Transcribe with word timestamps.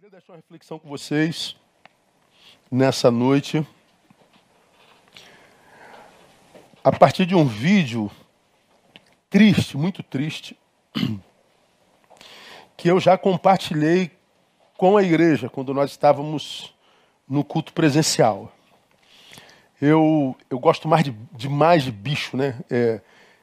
Queria 0.00 0.12
deixar 0.12 0.32
uma 0.32 0.36
reflexão 0.36 0.78
com 0.78 0.88
vocês 0.88 1.54
nessa 2.70 3.10
noite. 3.10 3.66
A 6.82 6.90
partir 6.90 7.26
de 7.26 7.34
um 7.34 7.44
vídeo 7.44 8.10
triste, 9.28 9.76
muito 9.76 10.02
triste, 10.02 10.58
que 12.78 12.88
eu 12.88 12.98
já 12.98 13.18
compartilhei 13.18 14.10
com 14.74 14.96
a 14.96 15.02
igreja 15.02 15.50
quando 15.50 15.74
nós 15.74 15.90
estávamos 15.90 16.74
no 17.28 17.44
culto 17.44 17.74
presencial. 17.74 18.50
Eu, 19.82 20.34
eu 20.48 20.58
gosto 20.58 20.88
mais 20.88 21.04
de, 21.04 21.10
demais 21.34 21.82
de 21.82 21.92
bicho, 21.92 22.38
né? 22.38 22.58
É, 22.70 23.02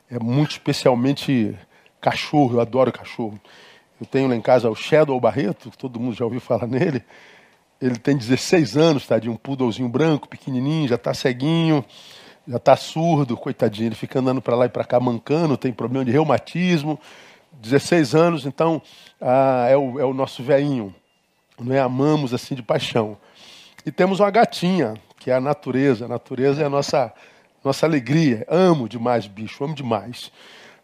é 0.09 0.17
muito 0.17 0.53
especialmente 0.53 1.55
cachorro, 2.01 2.55
eu 2.55 2.61
adoro 2.61 2.91
cachorro. 2.91 3.39
Eu 3.99 4.05
tenho 4.05 4.27
lá 4.27 4.35
em 4.35 4.41
casa 4.41 4.69
o 4.69 4.75
Shadow 4.75 5.19
Barreto, 5.19 5.71
todo 5.77 5.99
mundo 5.99 6.15
já 6.15 6.23
ouviu 6.23 6.39
falar 6.39 6.67
nele. 6.67 7.03
Ele 7.81 7.97
tem 7.97 8.15
16 8.15 8.77
anos, 8.77 9.07
tá? 9.07 9.17
De 9.17 9.29
um 9.29 9.35
poodlezinho 9.35 9.89
branco, 9.89 10.27
pequenininho, 10.27 10.87
já 10.87 10.95
está 10.95 11.13
ceguinho, 11.13 11.83
já 12.47 12.57
está 12.57 12.75
surdo, 12.75 13.35
coitadinho. 13.35 13.87
Ele 13.87 13.95
fica 13.95 14.19
andando 14.19 14.41
para 14.41 14.55
lá 14.55 14.65
e 14.65 14.69
para 14.69 14.83
cá 14.83 14.99
mancando, 14.99 15.57
tem 15.57 15.73
problema 15.73 16.05
de 16.05 16.11
reumatismo. 16.11 16.99
16 17.59 18.13
anos, 18.13 18.45
então 18.45 18.79
ah, 19.19 19.65
é, 19.67 19.75
o, 19.75 19.99
é 19.99 20.05
o 20.05 20.13
nosso 20.13 20.43
veinho. 20.43 20.93
Não 21.59 21.73
é? 21.73 21.79
Amamos 21.79 22.35
assim 22.35 22.53
de 22.53 22.61
paixão. 22.61 23.17
E 23.83 23.91
temos 23.91 24.19
uma 24.19 24.29
gatinha, 24.29 24.93
que 25.19 25.31
é 25.31 25.33
a 25.33 25.41
natureza. 25.41 26.05
A 26.05 26.07
natureza 26.07 26.61
é 26.61 26.65
a 26.65 26.69
nossa, 26.69 27.11
nossa 27.63 27.85
alegria. 27.87 28.45
Amo 28.47 28.87
demais 28.87 29.25
bicho, 29.25 29.63
amo 29.63 29.73
demais 29.73 30.31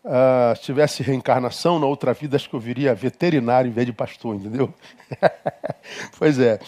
uh, 0.04 0.56
se 0.56 0.64
tivesse 0.64 1.04
reencarnação, 1.04 1.80
na 1.80 1.86
outra 1.86 2.14
vida 2.14 2.36
acho 2.36 2.50
que 2.50 2.56
eu 2.56 2.60
viria 2.60 2.94
veterinário 2.94 3.70
em 3.70 3.74
vez 3.74 3.86
de 3.86 3.94
pastor, 3.94 4.36
entendeu? 4.36 4.74
pois 6.18 6.40
é. 6.40 6.60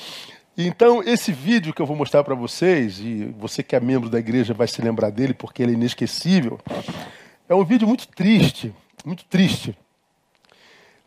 Então, 0.58 1.04
esse 1.04 1.34
vídeo 1.34 1.74
que 1.74 1.82
eu 1.82 1.86
vou 1.86 1.98
mostrar 1.98 2.24
para 2.24 2.34
vocês, 2.34 3.00
e 3.00 3.26
você 3.38 3.62
que 3.62 3.76
é 3.76 3.80
membro 3.80 4.10
da 4.10 4.20
igreja 4.20 4.54
vai 4.54 4.68
se 4.68 4.82
lembrar 4.82 5.10
dele 5.10 5.34
porque 5.34 5.62
ele 5.62 5.74
é 5.74 5.76
inesquecível, 5.76 6.60
é 7.50 7.54
um 7.54 7.66
vídeo 7.66 7.88
muito 7.88 8.08
triste, 8.08 8.74
muito 9.06 9.26
triste, 9.26 9.78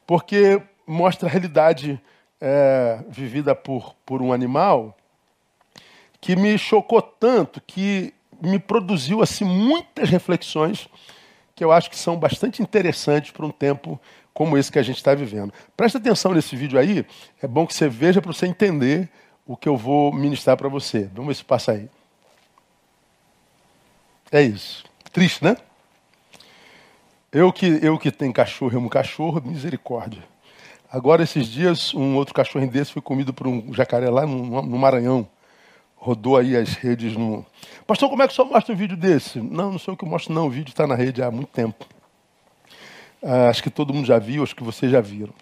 porque 0.07 0.61
mostra 0.87 1.29
a 1.29 1.33
realidade 1.33 2.01
é, 2.41 3.01
vivida 3.09 3.55
por, 3.55 3.95
por 4.05 4.21
um 4.21 4.33
animal 4.33 4.97
que 6.21 6.37
me 6.37 6.59
chocou 6.59 7.01
tanto 7.01 7.61
que 7.67 8.13
me 8.41 8.59
produziu 8.59 9.23
assim 9.23 9.45
muitas 9.45 10.09
reflexões 10.09 10.89
que 11.59 11.65
eu 11.65 11.73
acho 11.73 11.91
que 11.91 11.97
são 11.97 12.17
bastante 12.17 12.63
interessantes 12.63 13.33
para 13.33 13.45
um 13.45 13.51
tempo 13.51 14.01
como 14.33 14.57
esse 14.57 14.71
que 14.71 14.79
a 14.79 14.83
gente 14.83 14.99
está 14.99 15.13
vivendo. 15.13 15.53
Presta 15.77 15.99
atenção 15.99 16.33
nesse 16.33 16.55
vídeo 16.55 16.79
aí, 16.79 17.05
é 17.43 17.49
bom 17.49 17.67
que 17.67 17.75
você 17.75 17.89
veja 17.89 18.23
para 18.23 18.33
você 18.33 18.47
entender 18.47 19.09
o 19.45 19.57
que 19.57 19.69
eu 19.69 19.77
vou 19.77 20.13
ministrar 20.13 20.57
para 20.57 20.69
você. 20.69 21.11
Vamos 21.13 21.27
ver 21.27 21.35
se 21.35 21.45
passa 21.45 21.73
aí. 21.73 21.91
É 24.31 24.41
isso. 24.41 24.85
Triste, 25.13 25.43
né? 25.43 25.57
Eu 27.33 27.53
que, 27.53 27.81
eu 27.83 27.99
que 27.99 28.13
tenho 28.13 28.33
cachorro, 28.33 28.79
amo 28.79 28.89
cachorro, 28.89 29.43
misericórdia. 29.45 30.23
Agora, 30.89 31.25
esses 31.25 31.49
dias, 31.49 31.93
um 31.93 32.15
outro 32.15 32.35
cachorro 32.35 32.69
desse 32.69 32.93
foi 32.93 33.03
comido 33.03 33.35
por 33.35 33.49
um 33.49 33.75
jacaré 33.75 34.09
lá 34.09 34.25
no, 34.25 34.63
no 34.63 34.79
Maranhão 34.79 35.29
rodou 35.99 36.37
aí 36.37 36.57
as 36.57 36.75
redes 36.75 37.17
no. 37.17 37.45
Pastor, 37.87 38.09
como 38.09 38.23
é 38.23 38.29
que 38.29 38.41
o 38.41 38.45
mostra 38.45 38.73
um 38.73 38.77
vídeo 38.77 38.97
desse? 38.97 39.41
Não, 39.41 39.73
não 39.73 39.79
sou 39.79 39.93
eu 39.93 39.99
que 39.99 40.07
mostro, 40.07 40.33
não. 40.33 40.47
O 40.47 40.51
vídeo 40.51 40.71
está 40.71 40.87
na 40.87 40.95
rede 40.95 41.23
há 41.23 41.31
muito 41.31 41.49
tempo. 41.49 41.85
Ah, 43.23 43.49
acho 43.49 43.63
que 43.63 43.71
todo 43.71 43.93
mundo 43.93 44.07
já 44.07 44.19
viu, 44.19 44.43
acho 44.43 44.55
que 44.55 44.63
vocês 44.63 44.91
já 44.91 45.01
viram. 45.01 45.35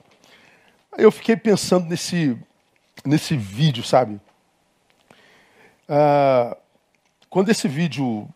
Eu 0.96 1.12
fiquei 1.12 1.36
pensando 1.36 1.86
nesse, 1.86 2.36
nesse 3.04 3.36
vídeo, 3.36 3.84
sabe? 3.84 4.18
Ah, 5.88 6.56
quando 7.28 7.50
esse 7.50 7.68
vídeo. 7.68 8.28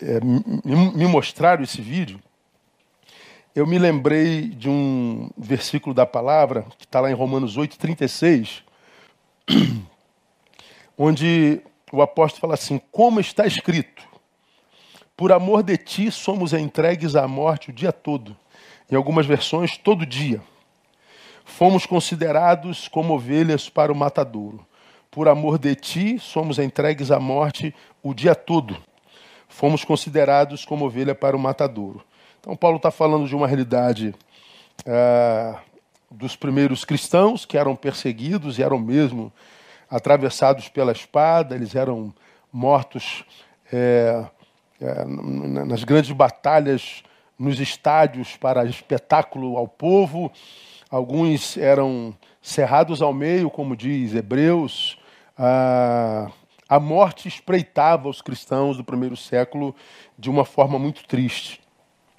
É, 0.00 0.18
me, 0.20 0.92
me 0.92 1.06
mostraram 1.06 1.62
esse 1.62 1.80
vídeo, 1.80 2.20
eu 3.54 3.64
me 3.64 3.78
lembrei 3.78 4.48
de 4.48 4.68
um 4.68 5.30
versículo 5.38 5.94
da 5.94 6.04
palavra, 6.04 6.66
que 6.76 6.84
está 6.84 7.00
lá 7.00 7.10
em 7.10 7.14
Romanos 7.14 7.56
8, 7.56 7.78
36 7.78 8.64
onde 10.96 11.60
o 11.92 12.02
apóstolo 12.02 12.40
fala 12.40 12.54
assim: 12.54 12.80
Como 12.90 13.20
está 13.20 13.46
escrito, 13.46 14.02
por 15.16 15.32
amor 15.32 15.62
de 15.62 15.76
ti 15.76 16.10
somos 16.10 16.52
entregues 16.52 17.14
à 17.14 17.28
morte 17.28 17.70
o 17.70 17.72
dia 17.72 17.92
todo. 17.92 18.36
Em 18.90 18.96
algumas 18.96 19.26
versões, 19.26 19.76
todo 19.76 20.04
dia. 20.04 20.42
Fomos 21.44 21.86
considerados 21.86 22.88
como 22.88 23.14
ovelhas 23.14 23.68
para 23.68 23.92
o 23.92 23.96
matadouro. 23.96 24.64
Por 25.10 25.28
amor 25.28 25.58
de 25.58 25.74
ti 25.76 26.18
somos 26.18 26.58
entregues 26.58 27.10
à 27.10 27.20
morte 27.20 27.74
o 28.02 28.12
dia 28.12 28.34
todo. 28.34 28.76
Fomos 29.48 29.84
considerados 29.84 30.64
como 30.64 30.86
ovelha 30.86 31.14
para 31.14 31.36
o 31.36 31.38
matadouro. 31.38 32.02
Então, 32.40 32.56
Paulo 32.56 32.78
está 32.78 32.90
falando 32.90 33.28
de 33.28 33.36
uma 33.36 33.46
realidade 33.46 34.14
ah, 34.86 35.60
dos 36.10 36.34
primeiros 36.34 36.84
cristãos 36.84 37.44
que 37.46 37.56
eram 37.56 37.76
perseguidos 37.76 38.58
e 38.58 38.62
eram 38.62 38.78
mesmo 38.78 39.32
atravessados 39.94 40.68
pela 40.68 40.90
espada, 40.90 41.54
eles 41.54 41.76
eram 41.76 42.12
mortos 42.52 43.24
é, 43.72 44.24
é, 44.80 45.04
nas 45.04 45.84
grandes 45.84 46.10
batalhas, 46.10 47.04
nos 47.38 47.60
estádios 47.60 48.36
para 48.36 48.64
espetáculo 48.64 49.56
ao 49.56 49.68
povo. 49.68 50.32
Alguns 50.90 51.56
eram 51.56 52.12
cerrados 52.42 53.00
ao 53.00 53.14
meio, 53.14 53.48
como 53.48 53.76
diz 53.76 54.16
Hebreus. 54.16 54.98
A, 55.38 56.28
a 56.68 56.80
morte 56.80 57.28
espreitava 57.28 58.08
os 58.08 58.20
cristãos 58.20 58.76
do 58.76 58.82
primeiro 58.82 59.16
século 59.16 59.76
de 60.18 60.28
uma 60.28 60.44
forma 60.44 60.76
muito 60.76 61.04
triste. 61.06 61.60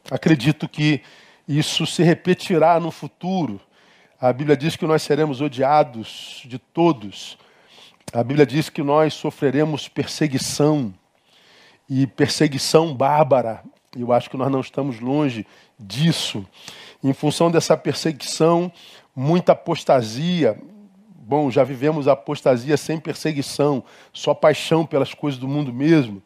Acredito 0.09 0.69
que 0.69 1.01
isso 1.45 1.85
se 1.85 2.03
repetirá 2.03 2.79
no 2.79 2.89
futuro. 2.89 3.59
A 4.19 4.31
Bíblia 4.31 4.55
diz 4.55 4.77
que 4.77 4.87
nós 4.87 5.01
seremos 5.01 5.41
odiados 5.41 6.41
de 6.45 6.57
todos. 6.57 7.37
A 8.13 8.23
Bíblia 8.23 8.45
diz 8.45 8.69
que 8.69 8.81
nós 8.81 9.13
sofreremos 9.13 9.87
perseguição 9.87 10.93
e 11.89 12.07
perseguição 12.07 12.93
bárbara. 12.93 13.63
Eu 13.97 14.13
acho 14.13 14.29
que 14.29 14.37
nós 14.37 14.51
não 14.51 14.61
estamos 14.61 14.99
longe 14.99 15.45
disso. 15.77 16.45
Em 17.03 17.13
função 17.13 17.51
dessa 17.51 17.75
perseguição, 17.75 18.71
muita 19.15 19.51
apostasia. 19.51 20.57
Bom, 21.09 21.51
já 21.51 21.63
vivemos 21.63 22.07
apostasia 22.07 22.77
sem 22.77 22.99
perseguição, 22.99 23.83
só 24.13 24.33
paixão 24.33 24.85
pelas 24.85 25.13
coisas 25.13 25.39
do 25.39 25.47
mundo 25.47 25.73
mesmo. 25.73 26.21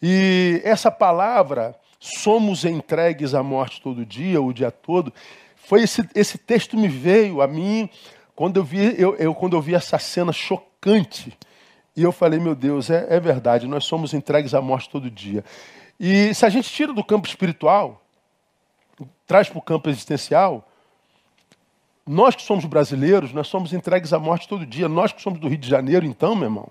E 0.00 0.60
essa 0.64 0.90
palavra, 0.90 1.74
somos 1.98 2.64
entregues 2.64 3.34
à 3.34 3.42
morte 3.42 3.80
todo 3.80 4.04
dia, 4.04 4.40
o 4.40 4.52
dia 4.52 4.70
todo, 4.70 5.12
foi 5.56 5.82
esse, 5.82 6.06
esse 6.14 6.36
texto 6.36 6.76
me 6.76 6.86
veio 6.86 7.40
a 7.40 7.48
mim 7.48 7.88
quando 8.36 8.58
eu 8.58 8.64
vi, 8.64 8.94
eu, 8.98 9.14
eu, 9.16 9.34
quando 9.34 9.56
eu 9.56 9.62
vi 9.62 9.74
essa 9.74 9.98
cena 9.98 10.32
chocante, 10.32 10.73
e 11.96 12.02
eu 12.02 12.12
falei, 12.12 12.40
meu 12.40 12.54
Deus, 12.54 12.90
é, 12.90 13.06
é 13.08 13.20
verdade, 13.20 13.66
nós 13.66 13.84
somos 13.84 14.12
entregues 14.12 14.54
à 14.54 14.60
morte 14.60 14.90
todo 14.90 15.10
dia. 15.10 15.44
E 15.98 16.34
se 16.34 16.44
a 16.44 16.48
gente 16.48 16.68
tira 16.68 16.92
do 16.92 17.04
campo 17.04 17.28
espiritual, 17.28 18.02
traz 19.26 19.48
para 19.48 19.58
o 19.58 19.62
campo 19.62 19.88
existencial, 19.88 20.68
nós 22.06 22.34
que 22.34 22.42
somos 22.42 22.64
brasileiros, 22.64 23.32
nós 23.32 23.46
somos 23.46 23.72
entregues 23.72 24.12
à 24.12 24.18
morte 24.18 24.46
todo 24.46 24.66
dia. 24.66 24.88
Nós 24.88 25.12
que 25.12 25.22
somos 25.22 25.40
do 25.40 25.48
Rio 25.48 25.56
de 25.56 25.68
Janeiro, 25.68 26.04
então, 26.04 26.34
meu 26.34 26.44
irmão, 26.44 26.68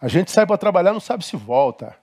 a 0.00 0.08
gente 0.08 0.30
sai 0.30 0.46
para 0.46 0.58
trabalhar, 0.58 0.92
não 0.92 1.00
sabe 1.00 1.24
se 1.24 1.36
volta. 1.36 1.96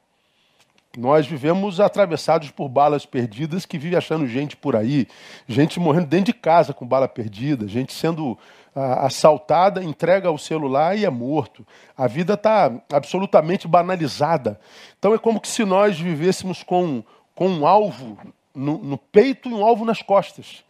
Nós 0.97 1.25
vivemos 1.25 1.79
atravessados 1.79 2.49
por 2.51 2.67
balas 2.67 3.05
perdidas 3.05 3.65
que 3.65 3.77
vive 3.77 3.95
achando 3.95 4.27
gente 4.27 4.57
por 4.57 4.75
aí, 4.75 5.07
gente 5.47 5.79
morrendo 5.79 6.07
dentro 6.07 6.25
de 6.25 6.33
casa 6.33 6.73
com 6.73 6.85
bala 6.85 7.07
perdida, 7.07 7.67
gente 7.67 7.93
sendo 7.93 8.37
assaltada, 8.73 9.83
entrega 9.83 10.31
o 10.31 10.37
celular 10.37 10.97
e 10.97 11.05
é 11.05 11.09
morto. 11.09 11.65
A 11.97 12.07
vida 12.07 12.35
está 12.35 12.71
absolutamente 12.91 13.67
banalizada. 13.67 14.59
Então 14.97 15.13
é 15.13 15.17
como 15.17 15.41
se 15.43 15.65
nós 15.65 15.99
vivêssemos 15.99 16.63
com, 16.63 17.03
com 17.35 17.49
um 17.49 17.67
alvo 17.67 18.17
no, 18.55 18.77
no 18.77 18.97
peito 18.97 19.49
e 19.49 19.53
um 19.53 19.63
alvo 19.63 19.83
nas 19.83 20.01
costas. 20.01 20.63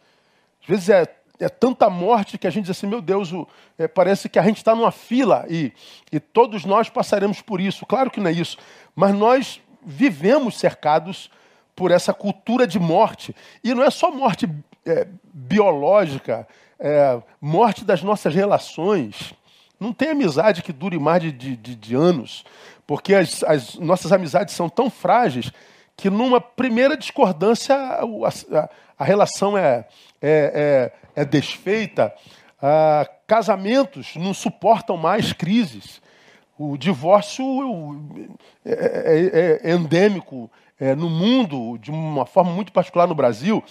Às 0.62 0.68
vezes 0.68 0.88
é, 0.88 1.06
é 1.38 1.48
tanta 1.48 1.88
morte 1.88 2.38
que 2.38 2.46
a 2.46 2.50
gente 2.50 2.64
diz 2.64 2.76
assim, 2.76 2.86
meu 2.86 3.00
Deus, 3.00 3.32
o, 3.32 3.46
é, 3.78 3.86
parece 3.86 4.28
que 4.28 4.38
a 4.38 4.42
gente 4.42 4.58
está 4.58 4.74
numa 4.74 4.92
fila 4.92 5.44
e, 5.48 5.72
e 6.10 6.18
todos 6.18 6.64
nós 6.64 6.88
passaremos 6.88 7.40
por 7.40 7.60
isso. 7.60 7.86
Claro 7.86 8.10
que 8.10 8.20
não 8.20 8.30
é 8.30 8.32
isso, 8.32 8.56
mas 8.96 9.14
nós 9.14 9.60
vivemos 9.84 10.58
cercados 10.58 11.30
por 11.74 11.90
essa 11.90 12.12
cultura 12.12 12.66
de 12.66 12.78
morte. 12.78 13.34
E 13.62 13.74
não 13.74 13.82
é 13.82 13.90
só 13.90 14.10
morte 14.10 14.48
é, 14.84 15.06
biológica, 15.32 16.46
é, 16.78 17.20
morte 17.40 17.84
das 17.84 18.02
nossas 18.02 18.34
relações. 18.34 19.32
Não 19.78 19.92
tem 19.92 20.10
amizade 20.10 20.62
que 20.62 20.72
dure 20.72 20.98
mais 20.98 21.22
de, 21.22 21.32
de, 21.32 21.56
de 21.56 21.94
anos, 21.94 22.44
porque 22.86 23.14
as, 23.14 23.42
as, 23.44 23.74
nossas 23.76 24.12
amizades 24.12 24.54
são 24.54 24.68
tão 24.68 24.90
frágeis 24.90 25.50
que 25.96 26.10
numa 26.10 26.40
primeira 26.40 26.96
discordância 26.96 27.74
a, 27.76 28.02
a, 28.02 28.68
a 28.98 29.04
relação 29.04 29.56
é, 29.56 29.86
é, 30.20 30.92
é, 31.14 31.22
é 31.22 31.24
desfeita. 31.24 32.12
Ah, 32.60 33.08
casamentos 33.26 34.14
não 34.16 34.32
suportam 34.32 34.96
mais 34.96 35.32
crises. 35.32 36.00
O 36.58 36.76
divórcio 36.76 37.44
é, 38.64 38.70
é, 38.72 39.60
é, 39.66 39.70
é 39.70 39.74
endêmico 39.74 40.50
no 40.96 41.08
mundo, 41.08 41.78
de 41.78 41.92
uma 41.92 42.26
forma 42.26 42.50
muito 42.50 42.72
particular 42.72 43.06
no 43.06 43.14
Brasil. 43.14 43.62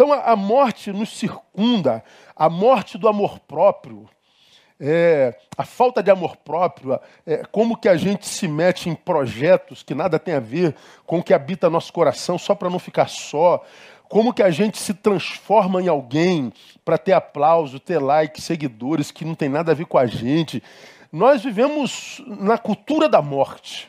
Então 0.00 0.14
a, 0.14 0.34
morte 0.34 0.90
nos 0.90 1.10
circunda, 1.10 2.02
a 2.34 2.48
morte 2.48 2.96
do 2.96 3.06
amor 3.06 3.38
próprio, 3.38 4.08
é, 4.80 5.38
a 5.58 5.62
falta 5.62 6.02
de 6.02 6.10
amor 6.10 6.38
próprio, 6.38 6.98
é, 7.26 7.44
como 7.52 7.76
que 7.76 7.86
a 7.86 7.98
gente 7.98 8.26
se 8.26 8.48
mete 8.48 8.88
em 8.88 8.94
projetos 8.94 9.82
que 9.82 9.94
nada 9.94 10.18
tem 10.18 10.32
a 10.32 10.40
ver 10.40 10.74
com 11.04 11.18
o 11.18 11.22
que 11.22 11.34
habita 11.34 11.68
nosso 11.68 11.92
coração 11.92 12.38
só 12.38 12.54
para 12.54 12.70
não 12.70 12.78
ficar 12.78 13.10
só, 13.10 13.62
como 14.08 14.32
que 14.32 14.42
a 14.42 14.50
gente 14.50 14.78
se 14.78 14.94
transforma 14.94 15.82
em 15.82 15.88
alguém 15.88 16.50
para 16.82 16.96
ter 16.96 17.12
aplauso, 17.12 17.78
ter 17.78 17.98
like, 17.98 18.40
seguidores 18.40 19.10
que 19.10 19.26
não 19.26 19.34
tem 19.34 19.50
nada 19.50 19.72
a 19.72 19.74
ver 19.74 19.84
com 19.84 19.98
a 19.98 20.06
gente. 20.06 20.62
Nós 21.12 21.44
vivemos 21.44 22.22
na 22.26 22.56
cultura 22.56 23.06
da 23.06 23.20
morte. 23.20 23.86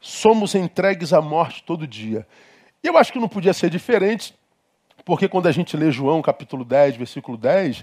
Somos 0.00 0.56
entregues 0.56 1.12
à 1.12 1.22
morte 1.22 1.62
todo 1.62 1.86
dia. 1.86 2.26
Eu 2.82 2.98
acho 2.98 3.12
que 3.12 3.20
não 3.20 3.28
podia 3.28 3.52
ser 3.52 3.70
diferente, 3.70 4.34
porque 5.10 5.28
quando 5.28 5.48
a 5.48 5.50
gente 5.50 5.76
lê 5.76 5.90
João 5.90 6.22
capítulo 6.22 6.64
10, 6.64 6.94
versículo 6.94 7.36
10, 7.36 7.82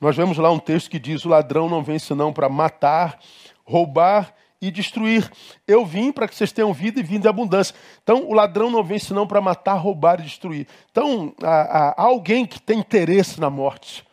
nós 0.00 0.16
vemos 0.16 0.36
lá 0.36 0.50
um 0.50 0.58
texto 0.58 0.90
que 0.90 0.98
diz: 0.98 1.24
O 1.24 1.28
ladrão 1.28 1.68
não 1.68 1.80
vem 1.80 1.96
senão 1.96 2.32
para 2.32 2.48
matar, 2.48 3.20
roubar 3.64 4.34
e 4.60 4.68
destruir. 4.68 5.30
Eu 5.64 5.86
vim 5.86 6.10
para 6.10 6.26
que 6.26 6.34
vocês 6.34 6.50
tenham 6.50 6.72
vida 6.72 6.98
e 6.98 7.04
vida 7.04 7.28
em 7.28 7.30
abundância. 7.30 7.72
Então, 8.02 8.28
o 8.28 8.34
ladrão 8.34 8.68
não 8.68 8.82
vem 8.82 8.98
senão 8.98 9.28
para 9.28 9.40
matar, 9.40 9.74
roubar 9.74 10.18
e 10.18 10.24
destruir. 10.24 10.66
Então, 10.90 11.32
há, 11.40 11.94
há 11.96 12.02
alguém 12.02 12.44
que 12.44 12.60
tem 12.60 12.80
interesse 12.80 13.40
na 13.40 13.48
morte, 13.48 14.04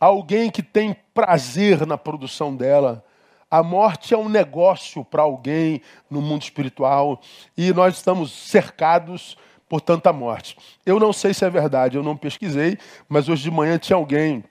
há 0.00 0.06
alguém 0.06 0.52
que 0.52 0.62
tem 0.62 0.94
prazer 1.12 1.84
na 1.84 1.98
produção 1.98 2.54
dela. 2.54 3.04
A 3.50 3.64
morte 3.64 4.14
é 4.14 4.16
um 4.16 4.28
negócio 4.28 5.04
para 5.04 5.22
alguém 5.22 5.82
no 6.08 6.22
mundo 6.22 6.42
espiritual 6.42 7.20
e 7.56 7.72
nós 7.72 7.96
estamos 7.96 8.30
cercados 8.30 9.36
por 9.74 9.80
tanta 9.80 10.12
morte. 10.12 10.56
Eu 10.86 11.00
não 11.00 11.12
sei 11.12 11.34
se 11.34 11.44
é 11.44 11.50
verdade, 11.50 11.96
eu 11.96 12.02
não 12.04 12.16
pesquisei, 12.16 12.78
mas 13.08 13.28
hoje 13.28 13.42
de 13.42 13.50
manhã 13.50 13.76
tinha 13.76 13.96
alguém 13.96 14.44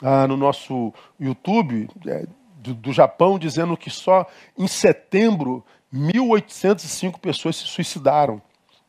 ah, 0.00 0.26
no 0.26 0.38
nosso 0.38 0.90
YouTube. 1.20 1.86
É, 2.06 2.24
do, 2.56 2.72
do 2.72 2.90
Japão 2.90 3.38
dizendo 3.38 3.76
que 3.76 3.90
só 3.90 4.26
em 4.56 4.66
setembro 4.66 5.62
1.805 5.92 7.20
pessoas 7.20 7.56
se 7.56 7.66
suicidaram. 7.66 8.40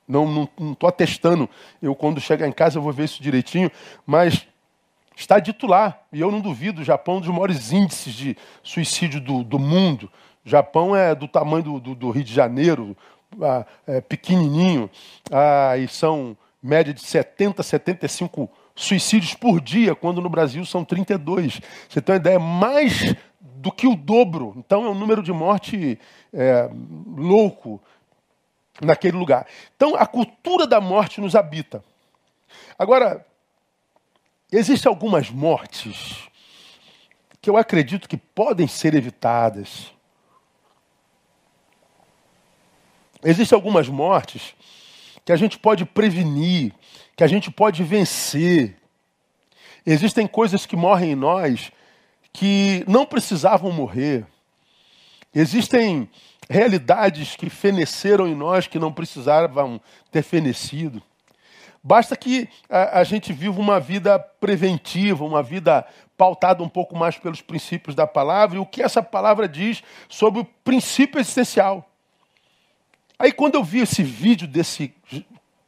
Não 0.08 0.48
estou 0.72 0.88
atestando. 0.88 1.50
Eu, 1.82 1.94
quando 1.94 2.22
chegar 2.22 2.48
em 2.48 2.54
casa, 2.54 2.78
eu 2.78 2.82
vou 2.82 2.94
ver 2.94 3.04
isso 3.04 3.22
direitinho. 3.22 3.70
Mas 4.06 4.48
está 5.14 5.40
dito 5.40 5.68
lá, 5.68 6.00
e 6.14 6.22
eu 6.22 6.32
não 6.32 6.40
duvido, 6.40 6.84
o 6.84 6.86
Japão 6.86 7.16
é 7.16 7.18
um 7.18 7.22
dos 7.22 7.30
maiores 7.32 7.74
índices 7.74 8.14
de 8.14 8.38
suicídio 8.64 9.20
do, 9.20 9.44
do 9.44 9.60
mundo. 9.60 10.10
Japão 10.46 10.96
é 10.96 11.14
do 11.14 11.28
tamanho 11.28 11.64
do, 11.64 11.80
do, 11.82 11.96
do 11.96 12.12
Rio 12.12 12.24
de 12.24 12.34
Janeiro, 12.34 12.96
ah, 13.42 13.66
é 13.88 14.02
pequenininho, 14.02 14.90
ah, 15.32 15.78
e 15.78 15.88
são 15.88 16.38
média 16.62 16.94
de 16.94 17.02
70, 17.02 17.62
75 17.62 18.50
suicídios 18.76 19.34
por 19.34 19.62
dia, 19.62 19.96
quando 19.96 20.22
no 20.22 20.30
Brasil 20.30 20.66
são 20.66 20.84
32. 20.84 21.62
Você 21.88 22.02
tem 22.02 22.14
uma 22.14 22.20
ideia, 22.20 22.40
mais 22.40 23.16
do 23.40 23.72
que 23.72 23.88
o 23.88 23.96
dobro. 23.96 24.54
Então 24.58 24.86
é 24.86 24.90
um 24.90 24.96
número 24.96 25.24
de 25.24 25.32
morte 25.32 25.98
é, 26.34 26.70
louco 27.16 27.82
naquele 28.82 29.18
lugar. 29.18 29.48
Então 29.76 29.96
a 29.96 30.06
cultura 30.06 30.68
da 30.68 30.82
morte 30.82 31.22
nos 31.22 31.36
habita. 31.36 31.84
Agora, 32.78 33.26
existem 34.52 34.90
algumas 34.90 35.30
mortes 35.30 36.30
que 37.42 37.50
eu 37.50 37.58
acredito 37.58 38.10
que 38.10 38.18
podem 38.18 38.68
ser 38.68 38.94
evitadas. 38.94 39.94
Existem 43.28 43.56
algumas 43.56 43.90
mortes 43.90 44.54
que 45.26 45.32
a 45.32 45.36
gente 45.36 45.58
pode 45.58 45.84
prevenir, 45.84 46.72
que 47.18 47.24
a 47.24 47.28
gente 47.28 47.50
pode 47.50 47.84
vencer. 47.84 48.78
Existem 49.84 50.28
coisas 50.28 50.68
que 50.68 50.76
morrem 50.76 51.14
em 51.14 51.16
nós 51.16 51.72
que 52.32 52.86
não 52.88 53.04
precisavam 53.04 53.72
morrer. 53.72 54.28
Existem 55.34 56.08
realidades 56.48 57.36
que 57.36 57.50
feneceram 57.50 58.28
em 58.28 58.36
nós 58.36 58.68
que 58.68 58.78
não 58.78 58.94
precisavam 58.94 59.82
ter 60.12 60.22
fenecido. 60.22 61.02
Basta 61.84 62.16
que 62.16 62.48
a, 62.70 63.00
a, 63.00 63.04
gente 63.04 63.34
viva 63.34 63.60
uma 63.60 63.80
vida 63.80 64.20
preventiva, 64.20 65.24
uma 65.24 65.42
vida 65.42 65.84
pautada 66.16 66.62
um 66.62 66.70
pouco 66.70 66.96
mais 66.96 67.18
pelos 67.18 67.42
princípios 67.42 67.96
da 67.96 68.06
palavra 68.06 68.58
e 68.58 68.60
o 68.60 68.66
que 68.68 68.84
essa 68.84 69.02
palavra 69.02 69.48
diz 69.48 69.82
sobre 70.08 70.42
o 70.42 70.46
princípio 70.46 71.20
existencial. 71.20 71.90
Aí 73.26 73.32
quando 73.32 73.56
eu 73.56 73.64
vi 73.64 73.80
esse 73.80 74.04
vídeo 74.04 74.48
desse 74.48 74.94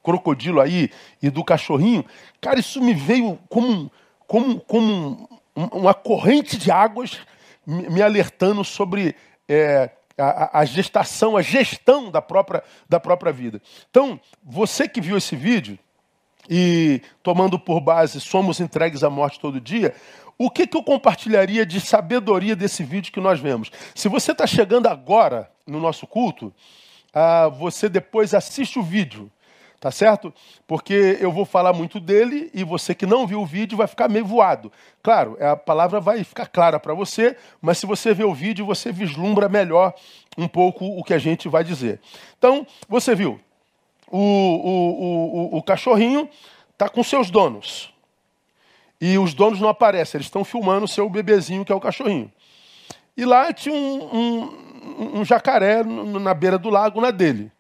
crocodilo 0.04 0.62
aí 0.62 0.92
e 1.20 1.28
do 1.32 1.44
cachorrinho, 1.44 2.06
cara, 2.40 2.60
isso 2.60 2.80
me 2.80 2.94
veio 2.94 3.40
como, 3.50 3.92
como, 4.28 4.60
como 4.60 5.28
uma 5.56 5.92
corrente 5.92 6.56
de 6.56 6.70
águas 6.70 7.18
me 7.66 8.00
alertando 8.00 8.64
sobre 8.64 9.16
é, 9.50 9.90
a, 10.16 10.60
a, 10.60 10.66
gestação, 10.66 11.36
a 11.36 11.42
gestão 11.42 12.12
da 12.12 12.22
própria, 12.22 12.64
da 12.88 13.00
própria 13.00 13.34
vida. 13.34 13.60
Então, 13.90 14.20
você 14.44 14.88
que 14.88 15.02
viu 15.02 15.18
esse 15.18 15.36
vídeo 15.36 15.80
e 16.48 17.02
tomando 17.24 17.58
por 17.58 17.82
base 17.82 18.22
somos 18.22 18.60
entregues 18.60 19.04
à 19.04 19.10
morte 19.10 19.40
todo 19.40 19.60
dia, 19.60 19.96
o 20.38 20.52
que, 20.52 20.68
que 20.68 20.78
eu 20.78 20.84
compartilharia 20.84 21.66
de 21.66 21.82
sabedoria 21.82 22.56
desse 22.56 22.84
vídeo 22.84 23.12
que 23.12 23.20
nós 23.20 23.40
vemos? 23.40 23.72
Se 23.96 24.08
você 24.08 24.32
está 24.32 24.46
chegando 24.46 24.86
agora 24.86 25.50
no 25.66 25.80
nosso 25.80 26.06
culto, 26.06 26.54
ah, 27.14 27.48
você 27.48 27.90
depois 27.90 28.34
assiste 28.34 28.78
o 28.78 28.84
vídeo 28.84 29.32
Tá 29.80 29.92
certo? 29.92 30.34
Porque 30.66 31.18
eu 31.22 31.32
vou 31.32 31.46
falar 31.46 31.72
muito 31.72 32.00
dele 32.00 32.50
e 32.52 32.64
você 32.64 32.96
que 32.96 33.06
não 33.06 33.28
viu 33.28 33.42
o 33.42 33.46
vídeo 33.46 33.78
vai 33.78 33.86
ficar 33.86 34.10
meio 34.10 34.26
voado. 34.26 34.72
Claro, 35.04 35.38
a 35.40 35.56
palavra 35.56 36.00
vai 36.00 36.24
ficar 36.24 36.48
clara 36.48 36.80
para 36.80 36.96
você, 36.96 37.38
mas 37.62 37.78
se 37.78 37.86
você 37.86 38.12
ver 38.12 38.24
o 38.24 38.34
vídeo, 38.34 38.66
você 38.66 38.92
vislumbra 38.92 39.48
melhor 39.48 39.94
um 40.36 40.48
pouco 40.48 40.84
o 40.84 41.04
que 41.04 41.14
a 41.14 41.20
gente 41.20 41.48
vai 41.48 41.64
dizer. 41.64 42.00
Então, 42.40 42.66
você 42.90 43.14
viu, 43.14 43.40
o, 44.10 44.18
o, 44.18 45.54
o, 45.54 45.58
o 45.58 45.64
cachorrinho 45.64 46.28
está 46.74 46.90
com 46.90 47.04
seus 47.04 47.30
donos. 47.30 47.94
E 49.00 49.20
os 49.20 49.36
donos 49.36 49.62
não 49.62 49.70
aparecem, 49.70 50.18
eles 50.18 50.26
estão 50.26 50.44
filmando 50.44 50.86
o 50.86 50.88
seu 50.88 51.08
bebezinho, 51.08 51.64
que 51.64 51.72
é 51.72 51.76
o 51.76 51.80
cachorrinho. 51.80 52.32
E 53.16 53.26
lá 53.26 53.54
tinha 53.54 53.76
um, 53.76 54.16
um, 54.18 54.67
um 55.20 55.26
jacaré 55.26 55.84
na 55.84 56.34
beira 56.34 56.58
do 56.58 56.70
lago, 56.70 57.02
na 57.02 57.12
dele. 57.12 57.52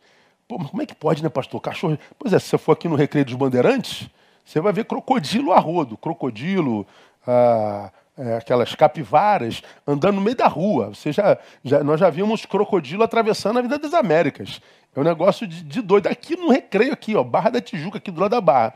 Pô, 0.47 0.57
mas 0.57 0.69
como 0.69 0.81
é 0.81 0.85
que 0.85 0.95
pode, 0.95 1.21
né, 1.21 1.29
pastor? 1.29 1.59
Cachorro. 1.59 1.97
Pois 2.17 2.33
é, 2.33 2.39
se 2.39 2.47
você 2.47 2.57
for 2.57 2.71
aqui 2.71 2.87
no 2.87 2.95
Recreio 2.95 3.25
dos 3.25 3.35
Bandeirantes, 3.35 4.09
você 4.45 4.61
vai 4.61 4.71
ver 4.71 4.85
crocodilo 4.85 5.51
a 5.51 5.59
rodo, 5.59 5.97
crocodilo, 5.97 6.87
ah, 7.27 7.91
é, 8.17 8.37
aquelas 8.37 8.73
capivaras 8.73 9.61
andando 9.85 10.15
no 10.15 10.21
meio 10.21 10.35
da 10.35 10.47
rua. 10.47 10.87
Você 10.95 11.11
já, 11.11 11.37
já, 11.63 11.83
nós 11.83 11.99
já 11.99 12.09
vimos 12.09 12.45
crocodilo 12.45 13.03
atravessando 13.03 13.59
a 13.59 13.61
vida 13.61 13.77
das 13.77 13.93
Américas. 13.93 14.61
É 14.95 14.99
um 14.99 15.03
negócio 15.03 15.45
de, 15.45 15.63
de 15.63 15.81
doido. 15.81 16.07
Aqui 16.07 16.35
no 16.35 16.49
Recreio, 16.49 16.93
aqui, 16.93 17.15
ó, 17.15 17.23
Barra 17.23 17.51
da 17.51 17.61
Tijuca, 17.61 17.97
aqui 17.97 18.09
do 18.09 18.19
lado 18.19 18.31
da 18.31 18.41
Barra. 18.41 18.73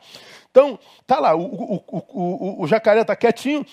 Então, 0.51 0.77
tá 1.08 1.20
lá, 1.20 1.34
o, 1.34 1.41
o, 1.41 1.84
o, 1.88 2.63
o, 2.63 2.67
jacaré 2.67 3.03
tá 3.05 3.15
quietinho, 3.15 3.65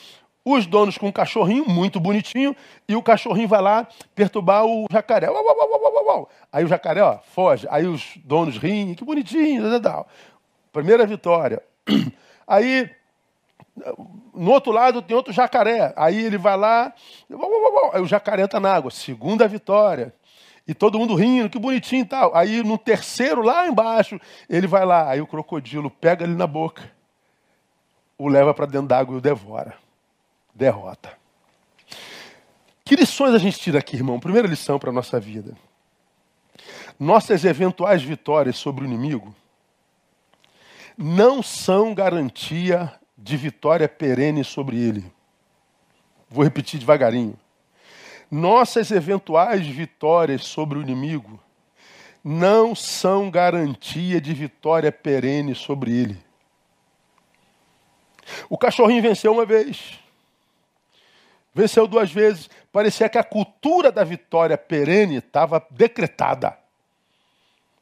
os 0.52 0.67
donos 0.67 0.97
com 0.97 1.09
um 1.09 1.12
cachorrinho 1.12 1.69
muito 1.69 1.99
bonitinho, 1.99 2.55
e 2.88 2.95
o 2.95 3.02
cachorrinho 3.02 3.49
vai 3.49 3.61
lá 3.61 3.87
perturbar 4.14 4.64
o 4.64 4.87
jacaré. 4.90 5.28
Uau, 5.28 5.45
uau, 5.45 6.07
uau, 6.07 6.31
Aí 6.52 6.64
o 6.64 6.69
jacaré 6.69 7.02
ó, 7.02 7.19
foge, 7.19 7.67
aí 7.71 7.87
os 7.87 8.17
donos 8.25 8.57
riem, 8.57 8.95
que 8.95 9.05
bonitinho, 9.05 9.62
primeira 10.73 11.07
vitória. 11.07 11.62
Aí, 12.50 12.90
no 14.35 14.50
outro 14.50 14.73
lado 14.73 15.02
tem 15.02 15.14
outro 15.14 15.35
jacaré, 15.35 15.93
aí 15.99 16.25
ele 16.25 16.38
vai 16.38 16.57
lá, 16.57 16.95
aí 17.93 18.00
o 18.00 18.07
jacaré 18.07 18.47
está 18.47 18.59
na 18.59 18.73
água, 18.73 18.90
segunda 18.90 19.47
vitória. 19.47 20.14
E 20.67 20.73
todo 20.73 20.99
mundo 20.99 21.14
rindo, 21.14 21.50
que 21.50 21.59
bonitinho 21.59 22.00
e 22.00 22.07
tal. 22.07 22.35
Aí 22.35 22.62
no 22.62 22.78
terceiro, 22.78 23.43
lá 23.43 23.69
embaixo, 23.69 24.19
ele 24.49 24.67
vai 24.67 24.87
lá, 24.87 25.11
aí 25.11 25.21
o 25.21 25.26
crocodilo 25.26 25.90
pega 25.90 26.25
ele 26.25 26.35
na 26.35 26.47
boca, 26.47 26.90
o 28.17 28.26
leva 28.26 28.55
para 28.55 28.64
dentro 28.64 28.88
d'água 28.88 29.14
e 29.14 29.19
o 29.19 29.21
devora 29.21 29.76
derrota. 30.59 31.17
Que 32.85 32.97
lições 32.97 33.35
a 33.35 33.38
gente 33.38 33.59
tira 33.59 33.79
aqui, 33.79 33.97
irmão? 33.97 34.19
Primeira 34.19 34.49
lição 34.49 34.79
para 34.79 34.91
a 34.91 34.93
nossa 34.93 35.21
vida. 35.21 35.57
Nossas 36.99 37.45
eventuais 37.45 38.03
vitórias 38.03 38.57
sobre 38.57 38.85
o 38.85 38.87
inimigo 38.87 39.35
não 40.97 41.43
são 41.43 41.95
garantia 41.95 42.93
de 43.17 43.37
vitória 43.37 43.88
perene 43.88 44.43
sobre 44.43 44.77
ele. 44.77 45.12
Vou 46.29 46.43
repetir 46.43 46.81
devagarinho. 46.81 47.38
Nossas 48.31 48.91
eventuais 48.91 49.67
vitórias 49.67 50.45
sobre 50.45 50.79
o 50.79 50.83
inimigo 50.83 51.38
não 52.25 52.75
são 52.75 53.31
garantia 53.31 54.21
de 54.21 54.35
vitória 54.35 54.91
perene 54.91 55.55
sobre 55.55 55.93
ele. 55.93 56.19
O 58.49 58.59
cachorrinho 58.59 59.03
venceu 59.03 59.33
uma 59.33 59.47
vez. 59.47 59.99
Venceu 61.55 61.87
duas 61.87 62.11
vezes. 62.11 62.49
Parecia 62.73 63.09
que 63.09 63.19
a 63.19 63.25
cultura 63.25 63.90
da 63.90 64.05
vitória 64.05 64.57
perene 64.57 65.17
estava 65.17 65.64
decretada. 65.71 66.57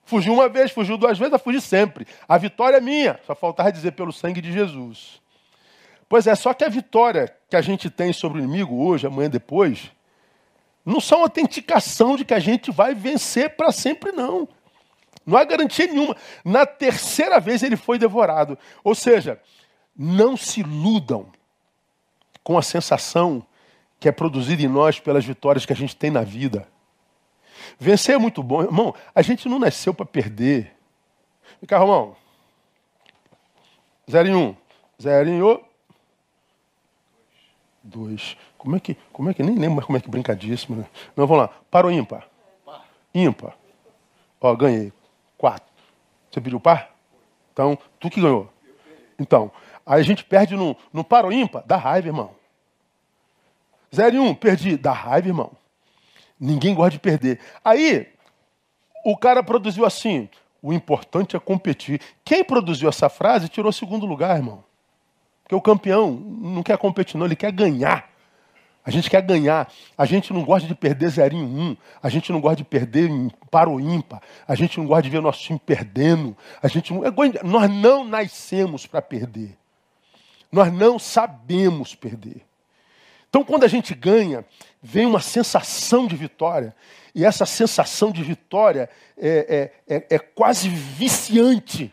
Fugiu 0.05 0.33
uma 0.33 0.49
vez, 0.49 0.71
fugiu 0.71 0.97
duas 0.97 1.19
vezes, 1.19 1.35
a 1.35 1.39
fugir 1.39 1.61
sempre. 1.61 2.07
A 2.29 2.39
vitória 2.39 2.77
é 2.77 2.81
minha. 2.81 3.19
Só 3.27 3.35
faltava 3.35 3.73
dizer 3.73 3.93
pelo 3.93 4.13
sangue 4.13 4.41
de 4.41 4.53
Jesus. 4.53 5.21
Pois 6.09 6.27
é, 6.27 6.35
só 6.35 6.55
que 6.55 6.65
a 6.65 6.69
vitória 6.69 7.37
que 7.51 7.57
a 7.57 7.61
gente 7.61 7.91
tem 7.91 8.13
sobre 8.13 8.39
o 8.39 8.45
inimigo 8.45 8.87
hoje, 8.87 9.07
amanhã, 9.07 9.29
depois, 9.29 9.91
não 10.85 11.01
são 11.01 11.23
autenticação 11.23 12.17
de 12.17 12.25
que 12.25 12.33
a 12.33 12.39
gente 12.39 12.71
vai 12.71 12.95
vencer 12.95 13.57
para 13.57 13.73
sempre, 13.73 14.13
não. 14.13 14.49
Não 15.27 15.37
há 15.37 15.43
garantia 15.43 15.89
nenhuma. 15.89 16.17
Na 16.45 16.65
terceira 16.65 17.41
vez 17.41 17.65
ele 17.65 17.77
foi 17.77 17.99
devorado. 17.99 18.57
Ou 18.85 18.95
seja, 18.95 19.41
não 19.97 20.37
se 20.37 20.61
iludam 20.61 21.27
com 22.45 22.57
a 22.57 22.63
sensação 22.63 23.45
que 23.99 24.09
é 24.09 24.13
produzida 24.13 24.63
em 24.63 24.69
nós 24.69 25.01
pelas 25.01 25.25
vitórias 25.25 25.65
que 25.65 25.73
a 25.73 25.77
gente 25.77 25.97
tem 25.97 26.11
na 26.11 26.23
vida. 26.23 26.69
Vencer 27.79 28.15
é 28.15 28.19
muito 28.19 28.43
bom. 28.43 28.63
Irmão, 28.63 28.95
a 29.15 29.23
gente 29.23 29.49
não 29.49 29.59
nasceu 29.59 29.95
para 29.95 30.07
perder. 30.07 30.75
Vem 31.61 31.67
cá, 31.67 31.79
Romão. 31.79 32.17
Zero 34.11 34.29
em 34.29 34.35
um. 34.35 34.57
Zero 35.01 35.29
em 35.29 35.43
um. 35.43 35.61
Dois. 37.83 38.37
Como 38.59 38.77
é 38.77 38.81
que, 38.81 38.97
como 39.13 39.31
é 39.31 39.35
que, 39.35 39.43
nem 39.43 39.57
lembro 39.57 39.77
mais 39.77 39.87
como 39.87 39.99
é 39.99 40.01
que 40.01 40.11
brincadíssimo, 40.11 40.77
né? 40.77 40.87
Não, 41.17 41.27
vamos 41.27 41.45
lá. 41.45 41.49
Para 41.71 41.87
o 41.87 41.91
ímpar. 41.91 42.29
Ímpar. 43.15 43.57
Ó, 44.41 44.55
ganhei. 44.55 44.93
Quatro. 45.39 45.67
Você 46.31 46.41
pediu 46.41 46.61
par? 46.61 46.95
Então, 47.53 47.79
tu 47.99 48.11
que 48.11 48.21
ganhou. 48.21 48.53
Então, 49.19 49.51
aí 49.85 50.01
a 50.01 50.05
gente 50.05 50.25
perde 50.25 50.55
no, 50.57 50.77
no 50.93 51.03
par 51.03 51.25
ou 51.25 51.33
ímpar. 51.33 51.63
Dá 51.67 51.77
raiva, 51.77 52.09
irmão. 52.09 52.35
Zero 53.95 54.17
e 54.17 54.19
um, 54.19 54.35
perdi. 54.35 54.77
Dá 54.77 54.93
raiva, 54.93 55.29
irmão. 55.29 55.53
Ninguém 56.39 56.75
gosta 56.75 56.93
de 56.93 56.99
perder. 56.99 57.41
Aí, 57.65 58.09
o 59.05 59.17
cara 59.17 59.43
produziu 59.43 59.85
assim: 59.85 60.29
o 60.63 60.73
importante 60.73 61.37
é 61.37 61.39
competir. 61.41 62.01
Quem 62.25 62.45
produziu 62.45 62.89
essa 62.89 63.09
frase 63.09 63.49
tirou 63.49 63.73
segundo 63.73 64.07
lugar, 64.07 64.37
irmão. 64.37 64.65
Porque 65.43 65.55
o 65.55 65.61
campeão 65.61 66.11
não 66.11 66.63
quer 66.63 66.77
competir, 66.77 67.17
não, 67.17 67.27
ele 67.27 67.37
quer 67.37 67.53
ganhar. 67.53 68.11
A 68.87 68.91
gente 68.91 69.11
quer 69.11 69.21
ganhar. 69.21 69.69
A 69.99 70.07
gente 70.07 70.33
não 70.33 70.45
gosta 70.45 70.69
de 70.69 70.75
perder 70.75 71.09
0 71.09 71.35
em 71.35 71.43
1. 71.43 71.61
Um. 71.61 71.77
A 72.01 72.09
gente 72.09 72.31
não 72.31 72.41
gosta 72.41 72.59
de 72.59 72.65
perder 72.65 73.11
para 73.51 73.69
o 73.69 73.81
ímpar. 73.81 74.23
A 74.47 74.55
gente 74.55 74.79
não 74.79 74.87
gosta 74.87 75.03
de 75.03 75.11
ver 75.11 75.21
nosso 75.21 75.41
time 75.41 75.59
perdendo. 75.59 76.37
A 76.63 76.69
gente 76.69 76.95
não... 76.95 77.03
Nós 77.43 77.69
não 77.69 78.05
nascemos 78.05 78.87
para 78.87 79.03
perder. 79.03 79.59
Nós 80.53 80.73
não 80.73 81.01
sabemos 81.01 81.97
perder. 81.97 82.46
Então, 83.29 83.45
quando 83.45 83.65
a 83.65 83.69
gente 83.69 83.95
ganha, 83.95 84.45
vem 84.83 85.07
uma 85.07 85.21
sensação 85.21 86.07
de 86.07 86.17
vitória. 86.17 86.75
E 87.15 87.25
essa 87.25 87.47
sensação 87.47 88.11
de 88.11 88.23
vitória 88.23 88.89
é, 89.17 89.71
é, 89.89 89.97
é, 89.97 90.07
é 90.17 90.19
quase 90.19 90.69
viciante. 90.69 91.93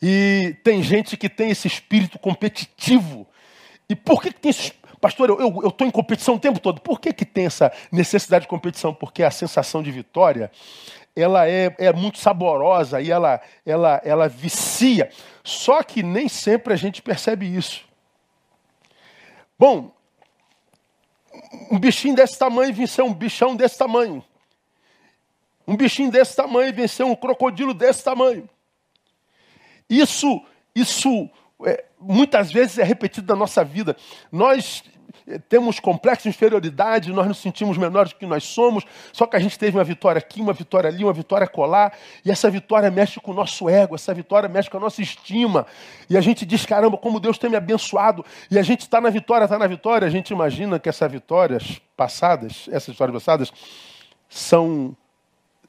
E 0.00 0.56
tem 0.62 0.82
gente 0.82 1.16
que 1.16 1.28
tem 1.28 1.50
esse 1.50 1.66
espírito 1.66 2.18
competitivo. 2.18 3.26
E 3.88 3.96
por 3.96 4.22
que, 4.22 4.32
que 4.32 4.40
tem 4.40 4.50
esse 4.50 4.72
Pastor, 5.00 5.30
eu 5.30 5.68
estou 5.68 5.86
em 5.86 5.90
competição 5.90 6.34
o 6.34 6.40
tempo 6.40 6.58
todo. 6.58 6.80
Por 6.80 7.00
que, 7.00 7.12
que 7.12 7.24
tem 7.24 7.46
essa 7.46 7.72
necessidade 7.90 8.42
de 8.42 8.48
competição? 8.48 8.92
Porque 8.92 9.22
a 9.22 9.30
sensação 9.30 9.80
de 9.80 9.92
vitória 9.92 10.50
ela 11.14 11.48
é, 11.48 11.74
é 11.78 11.92
muito 11.92 12.18
saborosa 12.18 13.00
e 13.00 13.10
ela, 13.10 13.40
ela, 13.64 14.00
ela 14.04 14.28
vicia. 14.28 15.10
Só 15.42 15.82
que 15.82 16.02
nem 16.02 16.28
sempre 16.28 16.72
a 16.72 16.76
gente 16.76 17.02
percebe 17.02 17.46
isso. 17.46 17.84
Bom, 19.58 19.92
um 21.70 21.78
bichinho 21.78 22.14
desse 22.14 22.38
tamanho 22.38 22.72
venceu 22.72 23.06
um 23.06 23.14
bichão 23.14 23.56
desse 23.56 23.78
tamanho. 23.78 24.24
Um 25.66 25.76
bichinho 25.76 26.10
desse 26.10 26.34
tamanho 26.34 26.72
venceu 26.72 27.06
um 27.06 27.14
crocodilo 27.14 27.74
desse 27.74 28.02
tamanho. 28.02 28.48
Isso, 29.88 30.42
isso 30.74 31.28
é, 31.64 31.84
muitas 32.00 32.52
vezes 32.52 32.78
é 32.78 32.84
repetido 32.84 33.32
na 33.32 33.38
nossa 33.38 33.64
vida. 33.64 33.96
Nós 34.30 34.82
temos 35.48 35.78
complexo 35.80 36.24
de 36.24 36.28
inferioridade, 36.30 37.12
nós 37.12 37.26
nos 37.26 37.38
sentimos 37.38 37.76
menores 37.76 38.12
do 38.12 38.18
que 38.18 38.26
nós 38.26 38.44
somos, 38.44 38.84
só 39.12 39.26
que 39.26 39.36
a 39.36 39.38
gente 39.38 39.58
teve 39.58 39.76
uma 39.76 39.84
vitória 39.84 40.18
aqui, 40.18 40.40
uma 40.40 40.52
vitória 40.52 40.88
ali, 40.88 41.04
uma 41.04 41.12
vitória 41.12 41.46
colar, 41.46 41.92
e 42.24 42.30
essa 42.30 42.50
vitória 42.50 42.90
mexe 42.90 43.20
com 43.20 43.32
o 43.32 43.34
nosso 43.34 43.68
ego, 43.68 43.94
essa 43.94 44.14
vitória 44.14 44.48
mexe 44.48 44.70
com 44.70 44.76
a 44.76 44.80
nossa 44.80 45.02
estima, 45.02 45.66
e 46.08 46.16
a 46.16 46.20
gente 46.20 46.46
diz, 46.46 46.64
caramba, 46.64 46.96
como 46.96 47.20
Deus 47.20 47.38
tem 47.38 47.50
me 47.50 47.56
abençoado, 47.56 48.24
e 48.50 48.58
a 48.58 48.62
gente 48.62 48.80
está 48.80 49.00
na 49.00 49.10
vitória, 49.10 49.44
está 49.44 49.58
na 49.58 49.66
vitória, 49.66 50.06
a 50.06 50.10
gente 50.10 50.30
imagina 50.30 50.78
que 50.78 50.88
essas 50.88 51.10
vitórias 51.10 51.80
passadas, 51.96 52.68
essas 52.70 52.94
vitórias 52.94 53.14
passadas, 53.14 53.52
são 54.28 54.96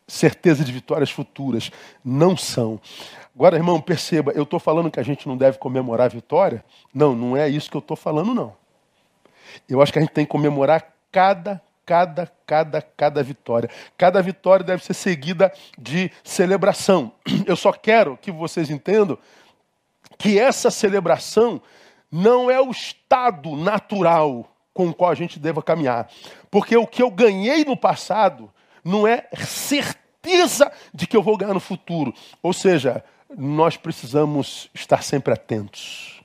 certeza 0.10 0.66
de 0.66 0.72
vitórias 0.72 1.12
futuras. 1.12 1.72
Não 2.04 2.36
são. 2.36 2.80
Agora, 3.34 3.56
irmão, 3.56 3.80
perceba, 3.80 4.32
eu 4.34 4.44
estou 4.44 4.60
falando 4.60 4.92
que 4.92 5.00
a 5.00 5.04
gente 5.04 5.28
não 5.28 5.38
deve 5.38 5.58
comemorar 5.58 6.08
a 6.08 6.10
vitória? 6.10 6.64
Não, 6.94 7.16
não 7.16 7.38
é 7.38 7.48
isso 7.48 7.70
que 7.70 7.78
eu 7.78 7.80
estou 7.80 7.96
falando, 7.96 8.34
não. 8.34 8.54
Eu 9.68 9.82
acho 9.82 9.92
que 9.92 10.00
a 10.00 10.02
gente 10.02 10.14
tem 10.14 10.26
que 10.26 10.32
comemorar 10.32 10.94
cada, 11.12 11.62
cada, 11.86 12.32
cada, 12.46 12.82
cada 12.82 13.24
vitória. 13.24 13.70
Cada 13.98 14.22
vitória 14.22 14.64
deve 14.64 14.84
ser 14.84 14.94
seguida 14.94 15.52
de 15.78 16.12
celebração. 16.24 17.12
Eu 17.46 17.56
só 17.56 17.72
quero 17.72 18.18
que 18.18 18.32
vocês 18.32 18.70
entendam 18.70 19.18
que 20.18 20.40
essa 20.40 20.70
celebração 20.70 21.62
não 22.12 22.50
é 22.50 22.60
o 22.60 22.72
estado 22.72 23.56
natural 23.56 24.50
com 24.74 24.90
o 24.90 24.94
qual 24.94 25.12
a 25.12 25.16
gente 25.16 25.40
deva 25.40 25.62
caminhar. 25.62 26.10
Porque 26.50 26.76
o 26.76 26.88
que 26.88 27.02
eu 27.02 27.12
ganhei 27.12 27.66
no 27.66 27.76
passado 27.76 28.52
não 28.84 29.08
é 29.08 29.28
certeza 29.46 30.72
de 30.94 31.06
que 31.06 31.16
eu 31.16 31.24
vou 31.24 31.38
ganhar 31.38 31.54
no 31.54 31.60
futuro. 31.60 32.14
Ou 32.42 32.54
seja, 32.54 33.04
nós 33.38 33.78
precisamos 33.78 34.70
estar 34.74 35.04
sempre 35.04 35.34
atentos, 35.34 36.22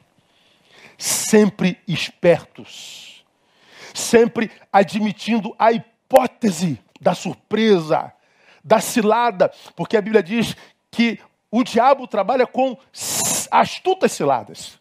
sempre 0.97 1.79
espertos, 1.87 3.04
sempre 3.95 4.51
admitindo 4.73 5.55
a 5.59 5.73
hipótese 5.73 6.81
da 7.01 7.15
surpresa, 7.15 8.13
da 8.63 8.81
cilada, 8.81 9.51
porque 9.77 9.97
a 9.97 10.03
Bíblia 10.03 10.23
diz 10.23 10.57
que 10.91 11.21
o 11.51 11.63
diabo 11.63 12.07
trabalha 12.09 12.47
com 12.47 12.77
astutas 13.51 14.13
ciladas. 14.13 14.81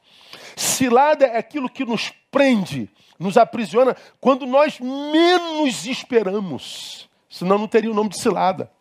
Cilada 0.55 1.25
é 1.25 1.37
aquilo 1.37 1.69
que 1.69 1.85
nos 1.85 2.11
prende, 2.31 2.89
nos 3.19 3.37
aprisiona 3.37 3.95
quando 4.19 4.45
nós 4.45 4.79
menos 4.79 5.85
esperamos. 5.85 7.07
Senão 7.29 7.57
não 7.57 7.67
teria 7.67 7.91
o 7.91 7.93
nome 7.93 8.09
de 8.09 8.19
cilada. 8.19 8.71